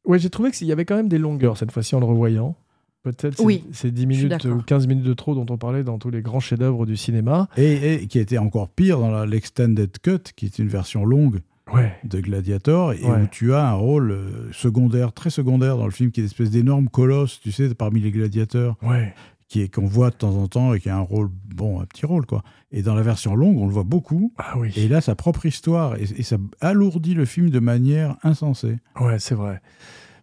Ouais, 0.04 0.18
j'ai 0.18 0.30
trouvé 0.30 0.50
qu'il 0.50 0.66
y 0.66 0.72
avait 0.72 0.84
quand 0.84 0.96
même 0.96 1.08
des 1.08 1.18
longueurs 1.18 1.56
cette 1.56 1.72
fois-ci 1.72 1.94
en 1.94 2.00
le 2.00 2.06
revoyant. 2.06 2.56
Peut-être 3.02 3.38
ces- 3.38 3.42
Oui, 3.44 3.64
ces 3.72 3.90
10 3.90 4.02
je 4.10 4.12
suis 4.14 4.24
minutes 4.26 4.44
ou 4.44 4.58
15 4.62 4.86
minutes 4.86 5.04
de 5.04 5.14
trop 5.14 5.34
dont 5.34 5.46
on 5.48 5.56
parlait 5.56 5.84
dans 5.84 5.98
tous 5.98 6.10
les 6.10 6.20
grands 6.22 6.40
chefs-d'œuvre 6.40 6.84
du 6.86 6.96
cinéma. 6.96 7.48
Et, 7.56 7.94
et 7.94 8.06
qui 8.06 8.18
était 8.18 8.38
encore 8.38 8.68
pire 8.68 8.98
dans 8.98 9.24
l'Extended 9.24 9.90
Cut, 10.02 10.32
qui 10.36 10.46
est 10.46 10.58
une 10.58 10.68
version 10.68 11.04
longue 11.04 11.40
Ouais. 11.72 11.92
de 12.04 12.20
Gladiator, 12.20 12.94
et 12.94 13.04
Ouais. 13.04 13.22
où 13.22 13.26
tu 13.30 13.54
as 13.54 13.68
un 13.68 13.74
rôle 13.74 14.10
euh, 14.10 14.50
secondaire, 14.52 15.12
très 15.12 15.30
secondaire 15.30 15.76
dans 15.76 15.84
le 15.84 15.92
film, 15.92 16.10
qui 16.10 16.18
est 16.20 16.24
une 16.24 16.26
espèce 16.26 16.50
d'énorme 16.50 16.88
colosse, 16.88 17.38
tu 17.40 17.52
sais, 17.52 17.72
parmi 17.76 18.00
les 18.00 18.10
gladiateurs, 18.10 18.76
Ouais. 18.82 19.14
Qui 19.50 19.60
est 19.62 19.68
qu'on 19.68 19.84
voit 19.86 20.08
de 20.10 20.14
temps 20.14 20.36
en 20.36 20.46
temps 20.48 20.72
et 20.72 20.80
qui 20.80 20.88
a 20.88 20.96
un 20.96 21.00
rôle, 21.00 21.28
bon, 21.54 21.80
un 21.80 21.84
petit 21.84 22.06
rôle, 22.06 22.24
quoi. 22.24 22.42
Et 22.72 22.80
dans 22.82 22.94
la 22.94 23.02
version 23.02 23.34
longue, 23.34 23.58
on 23.58 23.66
le 23.66 23.72
voit 23.72 23.82
beaucoup, 23.82 24.32
Ah 24.38 24.54
oui. 24.56 24.72
et 24.76 24.84
il 24.84 24.94
a 24.94 25.00
sa 25.02 25.14
propre 25.16 25.44
histoire, 25.44 25.96
et, 25.96 26.04
et 26.16 26.22
ça 26.22 26.36
alourdit 26.60 27.14
le 27.14 27.24
film 27.26 27.50
de 27.50 27.58
manière 27.58 28.16
insensée. 28.22 28.78
Ouais, 29.00 29.18
c'est 29.18 29.34
vrai. 29.34 29.60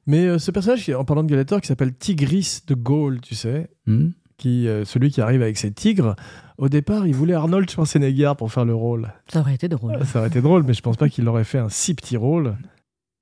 Mais 0.08 0.26
euh, 0.26 0.40
ce 0.40 0.50
personnage, 0.52 0.84
qui- 0.86 0.96
en 0.96 1.04
parlant 1.04 1.24
de 1.24 1.28
Gladiator, 1.28 1.60
qui 1.62 1.68
s'appelle 1.68 1.94
Tigris 1.94 2.62
de 2.66 2.74
Gaulle, 2.74 3.20
tu 3.22 3.36
sais, 3.36 3.70
Hmm 3.86 4.08
qui, 4.38 4.68
euh, 4.68 4.86
celui 4.86 5.10
qui 5.10 5.20
arrive 5.20 5.42
avec 5.42 5.58
ses 5.58 5.72
tigres, 5.72 6.16
au 6.60 6.70
départ, 6.70 7.08
il 7.08 7.16
voulait 7.16 7.34
Arnold 7.34 7.68
Schwarzenegger 7.72 8.34
pour 8.38 8.52
faire 8.52 8.66
le 8.66 8.76
rôle. 8.76 9.12
Ça 9.34 9.40
aurait 9.40 9.56
été 9.56 9.68
drôle. 9.68 10.06
Ça 10.06 10.20
aurait 10.20 10.28
été 10.28 10.42
drôle, 10.42 10.62
mais 10.62 10.76
je 10.76 10.82
pense 10.84 10.96
pas 10.96 11.10
qu'il 11.10 11.28
aurait 11.28 11.44
fait 11.44 11.58
un 11.58 11.70
si 11.70 11.96
petit 11.96 12.18
rôle. 12.18 12.56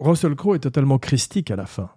Russell 0.02 0.36
Crowe 0.36 0.56
est 0.56 0.60
totalement 0.60 0.98
christique 1.00 1.52
à 1.52 1.56
la 1.56 1.66
fin. 1.66 1.90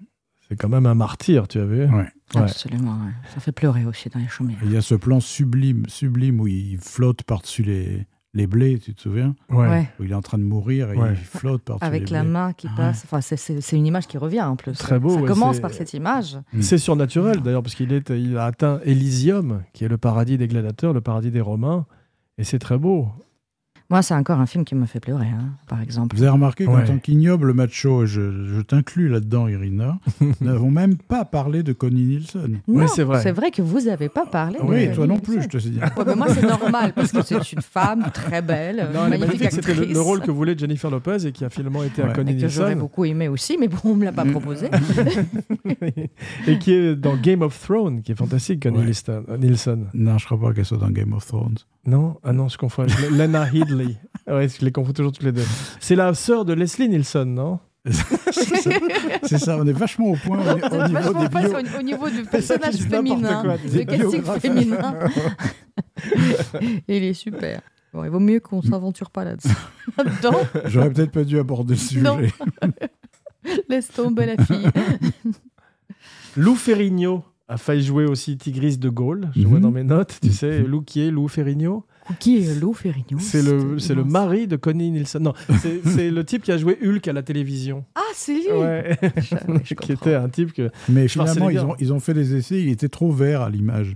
C'est 0.49 0.57
quand 0.57 0.69
même 0.69 0.87
un 0.87 0.95
martyr, 0.95 1.47
tu 1.49 1.59
as 1.61 1.65
vu 1.67 1.83
Ouais. 1.85 2.09
Ouais. 2.35 2.41
Absolument. 2.43 2.93
ouais. 2.93 3.13
Ça 3.35 3.41
fait 3.41 3.53
pleurer 3.53 3.85
aussi 3.85 4.09
dans 4.09 4.19
les 4.21 4.29
chaumières. 4.29 4.59
Il 4.65 4.73
y 4.73 4.77
a 4.77 4.81
ce 4.83 4.95
plan 4.95 5.21
sublime, 5.21 5.85
sublime 5.89 6.41
où 6.41 6.47
il 6.47 6.79
flotte 6.79 7.23
par-dessus 7.23 7.63
les, 7.63 8.07
les 8.35 8.47
blés, 8.47 8.79
tu 8.79 8.95
te 8.95 9.01
souviens? 9.01 9.35
Ouais. 9.51 9.89
Où 10.01 10.05
il 10.05 10.13
est 10.13 10.15
en 10.15 10.21
train 10.23 10.39
de 10.39 10.43
mourir 10.45 10.91
et 10.93 10.97
Ouais. 10.97 11.11
il 11.13 11.17
flotte 11.17 11.63
par-dessus 11.63 11.85
les 11.91 11.97
Avec 11.97 12.11
la 12.11 12.23
blés. 12.23 12.31
main 12.31 12.53
qui 12.55 12.67
Ah 12.71 12.77
passe. 12.77 13.03
Enfin, 13.05 13.21
c'est- 13.21 13.73
une 13.77 13.87
image 13.87 14.07
qui 14.07 14.17
revient 14.19 14.43
en 14.43 14.57
plus. 14.57 14.73
Très 14.73 14.99
beau, 14.99 15.11
Ça 15.11 15.21
ouais, 15.21 15.29
commence 15.29 15.61
par 15.61 15.73
cette 15.73 15.93
image. 15.95 16.37
Mm. 16.53 16.63
C'est 16.63 16.79
surnaturel 16.79 17.41
d'ailleurs, 17.43 17.63
parce 17.63 17.75
qu'il 17.75 17.93
est, 17.93 18.09
il 18.11 18.37
a 18.39 18.45
atteint 18.47 18.81
Elysium, 18.85 19.63
qui 19.73 19.85
est 19.85 19.89
le 19.89 19.99
paradis 19.99 20.39
des 20.39 20.49
gladiateurs, 20.49 20.93
le 20.93 21.01
paradis 21.01 21.31
des 21.31 21.41
Romains, 21.43 21.87
et 22.39 22.45
c'est 22.45 22.59
très 22.59 22.79
beau. 22.79 23.09
Moi, 23.91 24.03
c'est 24.03 24.13
encore 24.13 24.39
un 24.39 24.45
film 24.45 24.67
qui 24.67 24.75
me 24.75 24.85
fait 24.85 25.01
pleurer, 25.01 25.29
hein, 25.29 25.53
par 25.67 25.81
exemple. 25.81 26.15
Vous 26.15 26.23
avez 26.23 26.31
remarqué 26.33 26.67
qu'en 26.67 26.75
Ouais. 26.77 26.85
tant 26.85 26.99
qu'ignoble 26.99 27.55
macho, 27.55 28.05
et 28.05 28.07
je, 28.07 28.45
je 28.45 28.61
t'inclus 28.61 29.09
là-dedans, 29.09 29.49
Irina, 29.49 29.99
nous 30.21 30.35
n'avons 30.43 30.71
même 30.71 30.97
pas 30.99 31.25
parlé 31.25 31.63
de 31.63 31.73
Connie 31.73 32.03
Nielsen. 32.05 32.61
Non, 32.69 32.87
c'est 32.87 33.03
vrai. 33.03 33.23
C'est 33.23 33.33
vrai 33.33 33.51
que 33.51 33.63
vous 33.63 33.81
n'avez 33.81 34.11
pas 34.11 34.27
parlé. 34.27 34.59
Oui, 34.63 34.89
de- 34.89 34.95
toi 34.95 35.07
non 35.07 35.19
plus, 35.19 35.41
je 35.43 35.49
te 35.49 35.59
sais 35.59 35.71
dire. 35.71 35.85
Ouais, 35.97 36.05
mais 36.07 36.15
moi, 36.17 36.27
c'est 36.29 36.43
normal 36.47 36.93
parce 36.95 37.13
que 37.13 37.23
c'est 37.23 37.53
une 37.53 37.63
femme 37.63 38.11
très 38.13 38.43
belle, 38.43 38.89
Non, 38.93 39.07
elle 39.07 39.15
est 39.15 39.19
magnifique 39.21 39.41
magnifique, 39.41 39.53
c'était 39.65 39.75
le, 39.75 39.87
le 39.91 40.01
rôle 40.03 40.21
que 40.21 40.31
voulait 40.31 40.57
Jennifer 40.59 40.91
Lopez 40.91 41.27
et 41.27 41.33
qui 41.33 41.47
a 41.47 41.49
finalement 41.49 41.83
été 41.83 42.03
à. 42.03 42.13
Connie 42.13 42.33
et 42.33 42.37
que 42.37 42.49
j'aurais 42.49 42.67
Nielsen, 42.75 42.79
beaucoup 42.81 43.07
aimé 43.07 43.29
aussi, 43.29 43.57
mais 43.59 43.69
bon, 43.69 43.79
on 43.85 43.95
me 43.95 44.05
l'a 44.05 44.13
pas 44.13 44.27
proposé. 44.27 44.69
et 46.47 46.59
qui 46.59 46.73
est 46.73 46.95
dans 46.95 47.17
Game 47.17 47.41
of 47.43 47.59
Thrones, 47.59 48.03
qui 48.03 48.13
est 48.13 48.17
fantastique, 48.17 48.63
Connie 48.63 48.79
Ouais. 48.79 48.85
Nielsen. 48.85 49.23
Nielsen. 49.39 49.87
Non, 49.95 50.19
je 50.19 50.27
crois 50.27 50.39
pas 50.39 50.53
qu'elle 50.53 50.65
soit 50.67 50.77
dans 50.79 50.91
Game 50.91 51.13
of 51.15 51.27
Thrones. 51.27 51.57
Non? 51.89 52.17
Ah 52.23 52.35
non, 52.35 52.49
je 52.49 52.59
confonds. 52.59 52.85
Lena 53.11 53.47
Headley. 53.51 53.97
Ouais, 54.27 54.47
je 54.47 54.63
les 54.63 54.71
confonds 54.73 54.93
toujours 54.93 55.11
toutes 55.13 55.23
les 55.23 55.33
deux. 55.33 55.45
C'est 55.81 55.97
la 55.97 56.13
sœur 56.13 56.45
de 56.45 56.53
Leslie 56.53 56.87
Nielsen, 56.89 57.25
non? 57.35 57.61
C'est 59.23 59.39
ça, 59.39 59.57
on 59.57 59.67
est 59.67 59.73
vachement 59.73 60.09
au 60.11 60.17
point 60.17 60.39
au, 60.39 60.57
au 60.57 60.61
C'est 60.61 60.89
niveau 60.89 60.93
vachement 60.93 61.21
des 61.23 61.31
face 61.31 61.45
bio. 61.49 61.57
au, 61.57 61.79
au 61.79 61.83
niveau 61.83 62.11
du 62.11 62.23
personnage 62.31 62.75
féminin, 62.77 63.43
quoi, 63.43 63.57
le 63.65 63.71
des 63.71 63.87
casting 63.87 64.23
féminin. 64.39 64.95
Il 66.89 67.05
est 67.05 67.15
super. 67.15 67.63
Bon, 67.95 68.05
il 68.05 68.11
vaut 68.11 68.21
mieux 68.21 68.41
qu'on 68.41 68.61
s'aventure 68.61 69.09
pas. 69.11 69.25
Là-dedans, 69.25 70.39
J'aurais 70.67 70.91
peut-être 70.93 71.13
pas 71.13 71.25
dû 71.25 71.39
aborder 71.39 71.73
le 71.73 71.79
sujet. 71.81 72.03
Non. 72.03 72.19
laisse 73.71 73.89
tomber 73.89 74.27
la 74.27 74.45
fille. 74.45 74.67
Lou 76.37 76.55
Ferrigno 76.55 77.25
a 77.49 77.57
failli 77.57 77.83
jouer 77.83 78.05
aussi 78.05 78.37
Tigris 78.37 78.77
de 78.77 78.89
Gaulle. 78.91 79.31
Je 79.35 79.41
Mhm. 79.43 79.47
vois 79.49 79.61
dans 79.61 79.71
mes 79.71 79.83
notes, 79.85 80.19
tu 80.23 80.31
sais, 80.33 80.61
Lou 80.63 80.83
qui 80.83 81.01
est 81.01 81.11
Lou 81.11 81.29
Ferrigno 81.29 81.87
Qui 82.21 82.39
est 82.47 82.61
Lou 82.61 82.75
Ferrigno 82.75 83.19
C'est 83.19 83.41
le, 83.43 83.79
c'est 83.79 83.95
le 83.95 84.05
mari 84.05 84.47
de 84.47 84.57
Connie 84.57 84.91
Nielsen. 84.91 85.23
Non, 85.23 85.33
c'est 85.85 86.11
le 86.11 86.25
type 86.25 86.43
qui 86.43 86.53
a 86.53 86.59
joué 86.59 86.79
Hulk 86.83 87.09
à 87.09 87.13
la 87.15 87.23
télévision. 87.23 87.85
Ah, 87.95 88.01
c'est 88.15 88.35
lui 88.35 88.53
Ouais. 88.53 88.99
Je- 89.17 89.37
je 89.65 89.75
qui 89.81 89.93
était 89.93 90.15
un 90.15 90.29
type 90.29 90.53
que. 90.53 90.71
Mais 90.91 91.09
finalement, 91.09 91.49
ils 91.49 91.59
ont, 91.61 91.75
ils 91.81 91.93
ont 91.93 92.01
fait 92.01 92.13
des 92.15 92.35
essais, 92.37 92.61
il 92.61 92.69
était 92.69 92.89
trop 92.91 93.11
vert 93.13 93.41
à 93.43 93.49
l'image. 93.51 93.95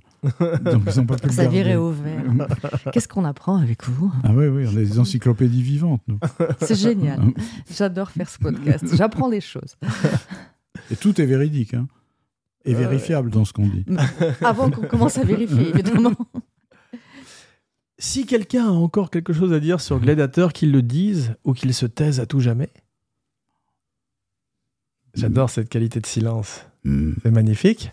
Donc 0.65 0.83
ils 0.87 1.01
ont 1.01 1.05
pas 1.07 1.17
pu 1.17 1.27
le 1.27 1.33
Ça 1.33 1.47
virait 1.47 1.77
au 1.77 1.91
vert. 1.91 2.23
Qu'est-ce 2.93 3.09
qu'on 3.09 3.25
apprend 3.25 3.57
avec 3.59 3.85
vous? 3.87 4.11
Ah 4.25 4.31
oui, 4.35 4.47
oui, 4.47 4.65
on 4.67 4.71
a 4.77 4.81
des 4.81 4.99
encyclopédies 4.99 5.63
vivantes, 5.63 6.01
nous. 6.09 6.19
C'est 6.61 6.75
génial. 6.79 7.21
J'adore 7.75 8.11
faire 8.11 8.29
ce 8.31 8.39
podcast. 8.39 8.85
J'apprends 8.95 9.29
des 9.29 9.41
choses. 9.43 9.77
Et 10.91 10.97
tout 10.97 11.21
est 11.21 11.27
véridique, 11.27 11.75
hein. 11.75 11.87
Et 12.65 12.75
Euh, 12.75 12.79
vérifiable 12.79 13.31
dans 13.31 13.45
ce 13.45 13.53
qu'on 13.53 13.67
dit. 13.67 13.85
Avant 14.41 14.71
qu'on 14.71 14.87
commence 14.87 15.19
à 15.19 15.25
vérifier, 15.25 15.69
évidemment. 15.69 16.13
Si 17.99 18.27
quelqu'un 18.27 18.67
a 18.67 18.71
encore 18.71 19.11
quelque 19.11 19.33
chose 19.33 19.53
à 19.53 19.61
dire 19.61 19.81
sur 19.81 20.01
Gladiator, 20.01 20.53
qu'il 20.53 20.73
le 20.73 20.83
dise 20.83 21.37
ou 21.45 21.53
qu'il 21.53 21.73
se 21.73 21.87
taise 21.87 22.19
à 22.19 22.27
tout 22.27 22.41
jamais. 22.41 22.69
J'adore 25.15 25.51
cette 25.51 25.69
qualité 25.69 26.01
de 26.01 26.07
silence. 26.07 26.67
Hmm. 26.83 27.13
C'est 27.23 27.31
magnifique. 27.31 27.93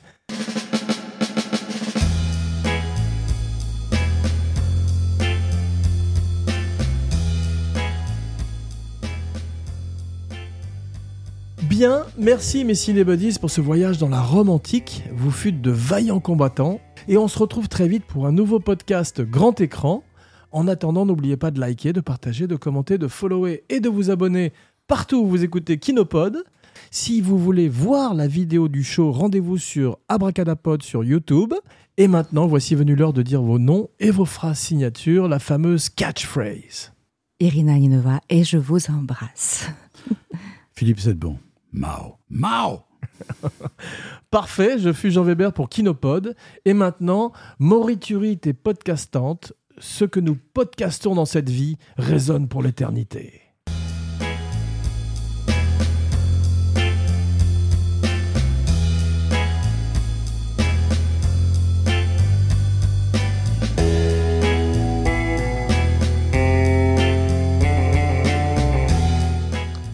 Bien, 11.80 12.06
merci 12.18 12.66
mes 12.66 12.76
cinébuddies 12.76 13.40
pour 13.40 13.50
ce 13.50 13.62
voyage 13.62 14.00
dans 14.00 14.10
la 14.10 14.20
Rome 14.20 14.50
antique. 14.50 15.02
Vous 15.14 15.32
fûtes 15.32 15.62
de 15.62 15.72
vaillants 15.72 16.20
combattants. 16.20 16.82
Et 17.08 17.18
on 17.18 17.30
se 17.30 17.40
retrouve 17.40 17.70
très 17.70 17.88
vite 17.88 18.04
pour 18.04 18.28
un 18.28 18.34
nouveau 18.34 18.60
podcast 18.60 19.22
grand 19.22 19.62
écran. 19.62 20.04
En 20.52 20.68
attendant, 20.68 21.06
n'oubliez 21.06 21.38
pas 21.38 21.52
de 21.52 21.60
liker, 21.62 21.94
de 21.94 22.02
partager, 22.02 22.48
de 22.48 22.58
commenter, 22.58 22.98
de 22.98 23.08
follower 23.08 23.64
et 23.70 23.80
de 23.80 23.88
vous 23.88 24.10
abonner 24.10 24.52
partout 24.88 25.20
où 25.22 25.28
vous 25.28 25.46
écoutez 25.46 25.78
Kinopod. 25.78 26.44
Si 26.92 27.22
vous 27.22 27.38
voulez 27.38 27.70
voir 27.70 28.14
la 28.14 28.28
vidéo 28.28 28.68
du 28.68 28.84
show, 28.84 29.14
rendez-vous 29.14 29.58
sur 29.58 30.00
Abracadapod 30.10 30.84
sur 30.84 31.06
YouTube. 31.06 31.54
Et 31.96 32.10
maintenant, 32.10 32.46
voici 32.46 32.76
venu 32.76 32.94
l'heure 32.94 33.14
de 33.14 33.22
dire 33.22 33.42
vos 33.42 33.58
noms 33.58 33.90
et 34.02 34.12
vos 34.12 34.26
phrases 34.26 34.60
signatures, 34.60 35.30
la 35.30 35.40
fameuse 35.40 35.88
catchphrase. 35.88 36.92
Irina 37.40 37.80
Ninova 37.80 38.20
et 38.30 38.44
je 38.44 38.58
vous 38.58 38.92
embrasse. 38.92 39.70
Philippe 40.74 41.00
Sedbon. 41.00 41.38
Mao. 41.72 42.20
Mao 42.30 42.86
Parfait, 44.32 44.80
je 44.80 44.94
fus 44.94 45.12
Jean 45.12 45.24
Weber 45.24 45.54
pour 45.54 45.70
Kinopod. 45.70 46.36
Et 46.66 46.74
maintenant, 46.74 47.32
moriturite 47.60 48.48
et 48.48 48.54
podcastante, 48.54 49.54
ce 49.78 50.06
que 50.06 50.20
nous 50.20 50.36
podcastons 50.36 51.16
dans 51.16 51.26
cette 51.26 51.50
vie 51.50 51.78
résonne 51.98 52.48
pour 52.48 52.62
l'éternité. 52.62 53.49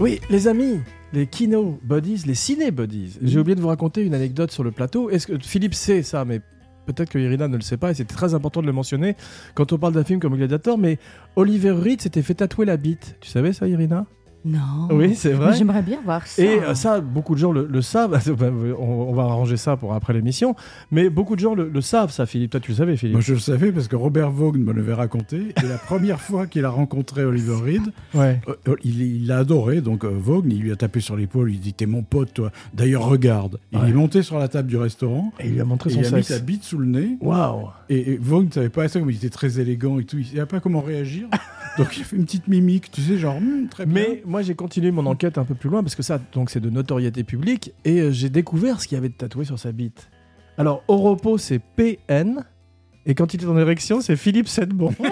Oui, 0.05 0.21
les 0.29 0.47
amis, 0.47 0.81
les 1.13 1.25
kino 1.25 1.79
buddies, 1.81 2.21
les 2.27 2.35
ciné 2.35 2.69
buddies. 2.69 3.17
J'ai 3.23 3.39
oublié 3.39 3.55
de 3.55 3.59
vous 3.61 3.69
raconter 3.69 4.03
une 4.03 4.13
anecdote 4.13 4.51
sur 4.51 4.63
le 4.63 4.69
plateau. 4.69 5.09
Est-ce 5.09 5.25
que 5.25 5.39
Philippe 5.39 5.73
sait 5.73 6.03
ça, 6.03 6.25
mais 6.25 6.41
peut-être 6.85 7.09
que 7.09 7.17
Irina 7.17 7.47
ne 7.47 7.55
le 7.55 7.63
sait 7.63 7.77
pas, 7.77 7.89
et 7.89 7.95
c'était 7.95 8.13
très 8.13 8.35
important 8.35 8.61
de 8.61 8.67
le 8.67 8.71
mentionner 8.71 9.15
quand 9.55 9.73
on 9.73 9.79
parle 9.79 9.93
d'un 9.93 10.03
film 10.03 10.19
comme 10.19 10.35
Gladiator. 10.35 10.77
Mais 10.77 10.99
Oliver 11.35 11.71
Reed 11.71 12.01
s'était 12.01 12.21
fait 12.21 12.35
tatouer 12.35 12.67
la 12.67 12.77
bite. 12.77 13.15
Tu 13.19 13.31
savais 13.31 13.51
ça, 13.51 13.67
Irina? 13.67 14.05
Non. 14.45 14.87
Oui, 14.91 15.15
c'est 15.15 15.31
vrai. 15.33 15.53
J'aimerais 15.57 15.81
bien 15.81 15.99
voir 16.05 16.25
ça. 16.27 16.41
Et 16.43 16.59
euh, 16.61 16.75
ça, 16.75 17.01
beaucoup 17.01 17.33
de 17.33 17.39
gens 17.39 17.51
le, 17.51 17.65
le 17.69 17.81
savent. 17.81 18.17
on, 18.79 18.83
on 18.83 19.13
va 19.13 19.23
arranger 19.23 19.57
ça 19.57 19.75
pour 19.75 19.93
après 19.95 20.13
l'émission. 20.13 20.55
Mais 20.91 21.09
beaucoup 21.09 21.35
de 21.35 21.39
gens 21.41 21.55
le, 21.55 21.67
le 21.67 21.81
savent, 21.81 22.11
ça, 22.11 22.25
Philippe. 22.25 22.51
Toi, 22.51 22.59
tu 22.59 22.71
le 22.71 22.77
savais, 22.77 22.95
Philippe. 22.95 23.15
Moi, 23.15 23.21
je 23.21 23.33
le 23.33 23.39
savais 23.39 23.71
parce 23.71 23.87
que 23.87 23.95
Robert 23.95 24.29
Vaughn 24.29 24.57
me 24.61 24.71
l'avait 24.71 24.93
raconté. 24.93 25.37
Et 25.63 25.67
la 25.67 25.77
première 25.79 26.21
fois 26.21 26.45
qu'il 26.47 26.63
a 26.63 26.69
rencontré 26.69 27.25
Oliver 27.25 27.55
Reed, 27.55 27.81
Ouais. 28.13 28.39
euh, 28.47 28.53
euh, 28.67 28.75
il 28.83 29.27
l'a 29.27 29.39
adoré. 29.39 29.81
Donc, 29.81 30.03
euh, 30.05 30.09
Vaughn, 30.09 30.45
il 30.51 30.59
lui 30.61 30.71
a 30.71 30.75
tapé 30.75 30.99
sur 30.99 31.15
l'épaule. 31.15 31.51
Il 31.51 31.59
dit 31.59 31.73
T'es 31.73 31.87
mon 31.87 32.03
pote, 32.03 32.33
toi. 32.33 32.51
D'ailleurs, 32.73 33.05
regarde. 33.07 33.59
Il 33.71 33.79
Ouais. 33.79 33.89
est 33.89 33.93
monté 33.93 34.21
sur 34.21 34.37
la 34.37 34.47
table 34.47 34.67
du 34.69 34.77
restaurant. 34.77 35.33
Et 35.39 35.47
il 35.47 35.53
lui 35.53 35.61
a 35.61 35.65
montré 35.65 35.89
son 35.89 35.99
il 36.01 36.05
a 36.05 36.09
mis 36.11 36.23
sexe. 36.23 36.27
sa 36.27 36.39
bite 36.39 36.63
sous 36.63 36.77
le 36.77 36.85
nez. 36.85 37.17
Waouh. 37.19 37.69
Et, 37.89 38.11
et 38.13 38.17
Vaughn 38.17 38.45
ne 38.45 38.51
savait 38.51 38.69
pas 38.69 38.87
ça, 38.87 38.99
comme 38.99 39.09
il 39.09 39.15
était 39.17 39.29
très 39.29 39.59
élégant 39.59 39.97
et 39.99 40.03
tout. 40.05 40.17
Il 40.19 40.25
savait 40.25 40.45
pas 40.45 40.59
comment 40.59 40.81
réagir. 40.81 41.27
Donc, 41.77 41.97
il 41.97 42.01
a 42.01 42.05
fait 42.05 42.15
une 42.15 42.23
petite 42.23 42.47
mimique, 42.47 42.89
tu 42.91 43.01
sais, 43.01 43.17
genre, 43.17 43.35
Hum, 43.35 43.67
très 43.69 43.85
bien. 43.85 44.01
Mais 44.01 44.21
moi, 44.35 44.41
j'ai 44.41 44.53
continué 44.53 44.91
mon 44.91 45.05
enquête 45.05 45.37
un 45.37 45.45
peu 45.45 45.55
plus 45.55 45.69
loin 45.69 45.81
parce 45.81 45.95
que 45.95 46.03
ça, 46.03 46.19
donc, 46.33 46.49
c'est 46.49 46.59
de 46.59 46.69
notoriété 46.69 47.23
publique 47.23 47.71
et 47.85 48.01
euh, 48.01 48.11
j'ai 48.11 48.29
découvert 48.29 48.81
ce 48.81 48.87
qu'il 48.89 48.97
y 48.97 48.99
avait 48.99 49.07
de 49.07 49.13
tatoué 49.13 49.45
sur 49.45 49.57
sa 49.57 49.71
bite. 49.71 50.09
Alors, 50.57 50.83
au 50.89 50.97
repos, 50.97 51.37
c'est 51.37 51.59
PN 51.59 52.43
et 53.05 53.15
quand 53.15 53.33
il 53.33 53.41
est 53.41 53.45
en 53.45 53.57
érection, 53.57 54.01
c'est 54.01 54.17
Philippe 54.17 54.49
Sedbon. 54.49 54.93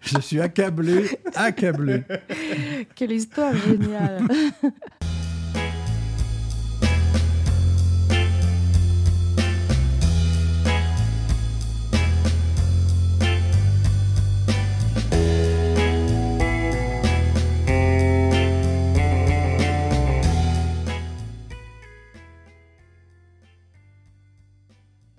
Je 0.00 0.20
suis 0.20 0.40
accablé, 0.40 1.08
accablé. 1.34 2.04
Quelle 2.94 3.10
histoire 3.10 3.52
géniale. 3.56 4.22